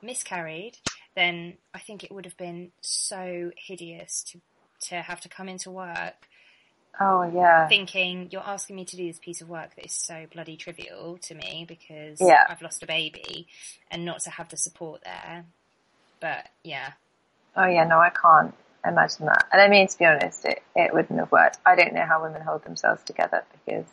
miscarried, 0.00 0.78
then 1.16 1.54
I 1.74 1.80
think 1.80 2.04
it 2.04 2.12
would 2.12 2.24
have 2.24 2.36
been 2.36 2.70
so 2.82 3.50
hideous 3.56 4.22
to 4.30 4.40
to 4.88 5.02
have 5.02 5.20
to 5.22 5.28
come 5.28 5.48
into 5.48 5.72
work. 5.72 6.28
Oh 7.00 7.28
yeah. 7.34 7.66
Thinking 7.66 8.28
you're 8.30 8.46
asking 8.46 8.76
me 8.76 8.84
to 8.84 8.96
do 8.96 9.08
this 9.08 9.18
piece 9.18 9.40
of 9.40 9.48
work 9.48 9.74
that 9.74 9.84
is 9.84 9.92
so 9.92 10.26
bloody 10.32 10.56
trivial 10.56 11.18
to 11.22 11.34
me 11.34 11.64
because 11.66 12.20
yeah. 12.20 12.44
I've 12.48 12.62
lost 12.62 12.82
a 12.84 12.86
baby, 12.86 13.48
and 13.90 14.04
not 14.04 14.20
to 14.20 14.30
have 14.30 14.50
the 14.50 14.56
support 14.56 15.02
there. 15.02 15.46
But 16.20 16.46
yeah. 16.62 16.92
Oh 17.56 17.66
yeah, 17.66 17.84
no, 17.84 17.98
I 17.98 18.10
can't 18.10 18.54
imagine 18.88 19.26
that. 19.26 19.46
And 19.52 19.60
I 19.60 19.68
mean, 19.68 19.88
to 19.88 19.98
be 19.98 20.04
honest, 20.04 20.44
it, 20.44 20.62
it 20.74 20.92
wouldn't 20.92 21.18
have 21.18 21.32
worked. 21.32 21.58
I 21.64 21.74
don't 21.74 21.94
know 21.94 22.04
how 22.04 22.22
women 22.22 22.42
hold 22.42 22.64
themselves 22.64 23.02
together 23.04 23.44
because, 23.52 23.86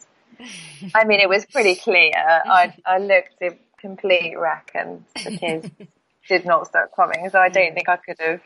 I 0.93 1.05
mean, 1.05 1.19
it 1.19 1.29
was 1.29 1.45
pretty 1.45 1.75
clear. 1.75 2.11
I, 2.15 2.73
I 2.85 2.97
looked 2.99 3.41
a 3.41 3.57
complete 3.79 4.35
wreck 4.37 4.71
and 4.73 5.03
the 5.23 5.37
tears 5.37 5.65
did 6.27 6.45
not 6.45 6.67
stop 6.67 6.91
coming. 6.95 7.29
So 7.29 7.39
I 7.39 7.49
don't 7.49 7.73
think 7.73 7.89
I 7.89 7.97
could 7.97 8.17
have 8.19 8.41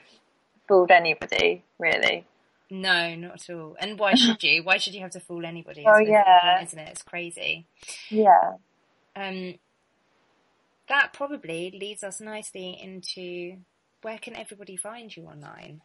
fooled 0.67 0.91
anybody, 0.91 1.63
really. 1.79 2.25
No, 2.69 3.15
not 3.15 3.35
at 3.49 3.55
all. 3.55 3.77
And 3.79 3.97
why 3.97 4.15
should 4.15 4.43
you? 4.43 4.63
Why 4.63 4.77
should 4.77 4.93
you 4.93 5.01
have 5.01 5.11
to 5.11 5.19
fool 5.21 5.45
anybody? 5.45 5.85
Oh 5.87 5.99
yeah, 5.99 6.61
isn't 6.63 6.77
it? 6.77 6.89
It's 6.89 7.01
crazy. 7.01 7.65
Yeah. 8.09 8.55
Um, 9.15 9.55
that 10.89 11.13
probably 11.13 11.71
leads 11.79 12.03
us 12.03 12.19
nicely 12.19 12.77
into 12.81 13.57
where 14.01 14.17
can 14.17 14.35
everybody 14.35 14.75
find 14.75 15.15
you 15.15 15.25
online? 15.25 15.81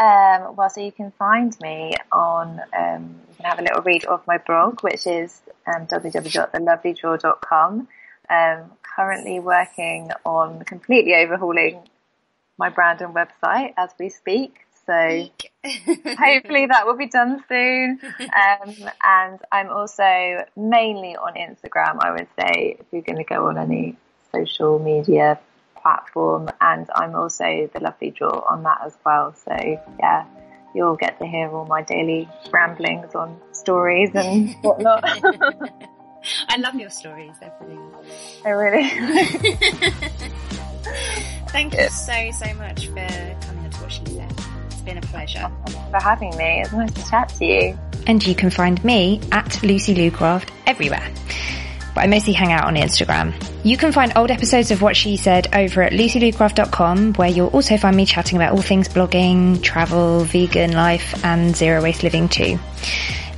Um, 0.00 0.56
well, 0.56 0.68
so 0.70 0.80
you 0.80 0.90
can 0.92 1.12
find 1.18 1.54
me 1.60 1.92
on, 2.10 2.62
um, 2.76 3.16
you 3.28 3.34
can 3.36 3.44
have 3.44 3.58
a 3.58 3.62
little 3.62 3.82
read 3.82 4.06
of 4.06 4.26
my 4.26 4.38
blog, 4.38 4.80
which 4.80 5.06
is 5.06 5.42
um, 5.66 5.86
www.thelovelydrawer.com. 5.86 7.86
Um, 8.30 8.70
currently 8.96 9.40
working 9.40 10.10
on 10.24 10.64
completely 10.64 11.14
overhauling 11.16 11.82
my 12.56 12.70
brand 12.70 13.02
and 13.02 13.14
website 13.14 13.74
as 13.76 13.90
we 13.98 14.08
speak. 14.08 14.60
So 14.86 15.28
hopefully 15.64 16.64
that 16.66 16.86
will 16.86 16.96
be 16.96 17.08
done 17.08 17.44
soon. 17.46 18.00
Um, 18.20 18.74
and 19.04 19.38
I'm 19.52 19.68
also 19.68 20.46
mainly 20.56 21.14
on 21.16 21.34
Instagram, 21.34 21.98
I 22.00 22.12
would 22.12 22.28
say, 22.38 22.78
if 22.80 22.86
you're 22.90 23.02
going 23.02 23.18
to 23.18 23.24
go 23.24 23.48
on 23.48 23.58
any 23.58 23.98
social 24.32 24.78
media 24.78 25.38
platform 25.82 26.48
and 26.60 26.88
I'm 26.94 27.14
also 27.14 27.70
the 27.72 27.80
Lovely 27.80 28.10
Drawer 28.10 28.50
on 28.50 28.62
that 28.64 28.80
as 28.84 28.96
well. 29.04 29.34
So 29.34 29.54
yeah, 29.98 30.26
you'll 30.74 30.96
get 30.96 31.18
to 31.18 31.26
hear 31.26 31.50
all 31.50 31.66
my 31.66 31.82
daily 31.82 32.28
ramblings 32.50 33.14
on 33.14 33.40
stories 33.52 34.10
and 34.14 34.54
whatnot. 34.62 35.04
I 36.48 36.56
love 36.58 36.74
your 36.74 36.90
stories, 36.90 37.32
they're 37.40 37.52
brilliant. 37.58 37.94
I 38.44 38.50
really. 38.50 38.88
Thank 41.48 41.74
you 41.74 41.88
so, 41.88 42.30
so 42.32 42.54
much 42.54 42.86
for 42.88 43.06
coming 43.46 43.64
on 43.64 43.70
to 43.70 43.78
what 43.80 43.92
she 43.92 44.04
said. 44.06 44.32
It's 44.66 44.82
been 44.82 44.98
a 44.98 45.02
pleasure. 45.02 45.50
for 45.90 46.00
having 46.00 46.36
me. 46.36 46.60
It's 46.62 46.72
nice 46.72 46.92
to 46.92 47.10
chat 47.10 47.28
to 47.38 47.44
you. 47.44 47.78
And 48.06 48.24
you 48.26 48.34
can 48.34 48.50
find 48.50 48.82
me 48.84 49.20
at 49.32 49.62
Lucy 49.62 49.94
Lucraft 49.94 50.50
everywhere 50.66 51.06
but 52.00 52.04
I 52.04 52.08
mostly 52.08 52.32
hang 52.32 52.50
out 52.50 52.64
on 52.64 52.76
Instagram. 52.76 53.34
You 53.62 53.76
can 53.76 53.92
find 53.92 54.10
old 54.16 54.30
episodes 54.30 54.70
of 54.70 54.80
what 54.80 54.96
she 54.96 55.18
said 55.18 55.54
over 55.54 55.82
at 55.82 55.92
lucylucraft.com, 55.92 57.12
where 57.14 57.28
you'll 57.28 57.48
also 57.48 57.76
find 57.76 57.94
me 57.94 58.06
chatting 58.06 58.38
about 58.38 58.52
all 58.52 58.62
things 58.62 58.88
blogging, 58.88 59.62
travel, 59.62 60.24
vegan 60.24 60.72
life, 60.72 61.22
and 61.26 61.54
zero 61.54 61.82
waste 61.82 62.02
living 62.02 62.30
too. 62.30 62.58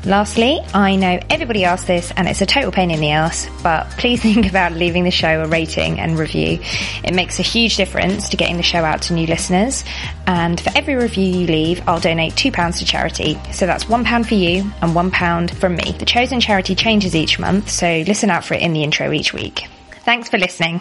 Lastly, 0.05 0.59
I 0.74 0.96
know 0.96 1.20
everybody 1.30 1.64
asks 1.64 1.86
this 1.86 2.12
and 2.16 2.26
it's 2.26 2.40
a 2.40 2.46
total 2.46 2.72
pain 2.72 2.90
in 2.90 2.98
the 2.98 3.11
ass, 3.11 3.48
but 3.62 3.88
please 3.90 4.20
think 4.22 4.48
about 4.48 4.72
leaving 4.72 5.05
the 5.05 5.12
show 5.12 5.42
a 5.42 5.46
rating 5.46 6.00
and 6.00 6.18
review. 6.18 6.59
It 7.05 7.14
makes 7.14 7.38
a 7.38 7.42
huge 7.42 7.76
difference 7.76 8.30
to 8.30 8.36
getting 8.36 8.57
the 8.57 8.64
show 8.64 8.84
out 8.84 9.03
to 9.03 9.14
new 9.14 9.28
listeners. 9.28 9.84
And 10.26 10.61
for 10.61 10.72
every 10.74 10.96
review 10.96 11.24
you 11.24 11.46
leave, 11.46 11.86
I'll 11.86 12.00
donate 12.00 12.32
£2 12.32 12.78
to 12.78 12.84
charity. 12.84 13.38
So 13.53 13.66
that's 13.66 13.84
£1 13.84 14.26
for 14.26 14.34
you 14.34 14.72
and 14.82 14.92
£1 14.92 15.55
from 15.55 15.76
me. 15.76 15.92
The 15.92 16.05
chosen 16.05 16.40
charity 16.40 16.74
changes 16.74 17.14
each 17.14 17.38
month, 17.38 17.70
so 17.70 18.03
listen 18.07 18.28
out 18.28 18.44
for 18.44 18.55
it 18.55 18.62
in 18.62 18.72
the 18.72 18.82
intro 18.82 19.12
each 19.12 19.32
week. 19.32 19.68
Thanks 20.05 20.28
for 20.28 20.36
listening. 20.36 20.80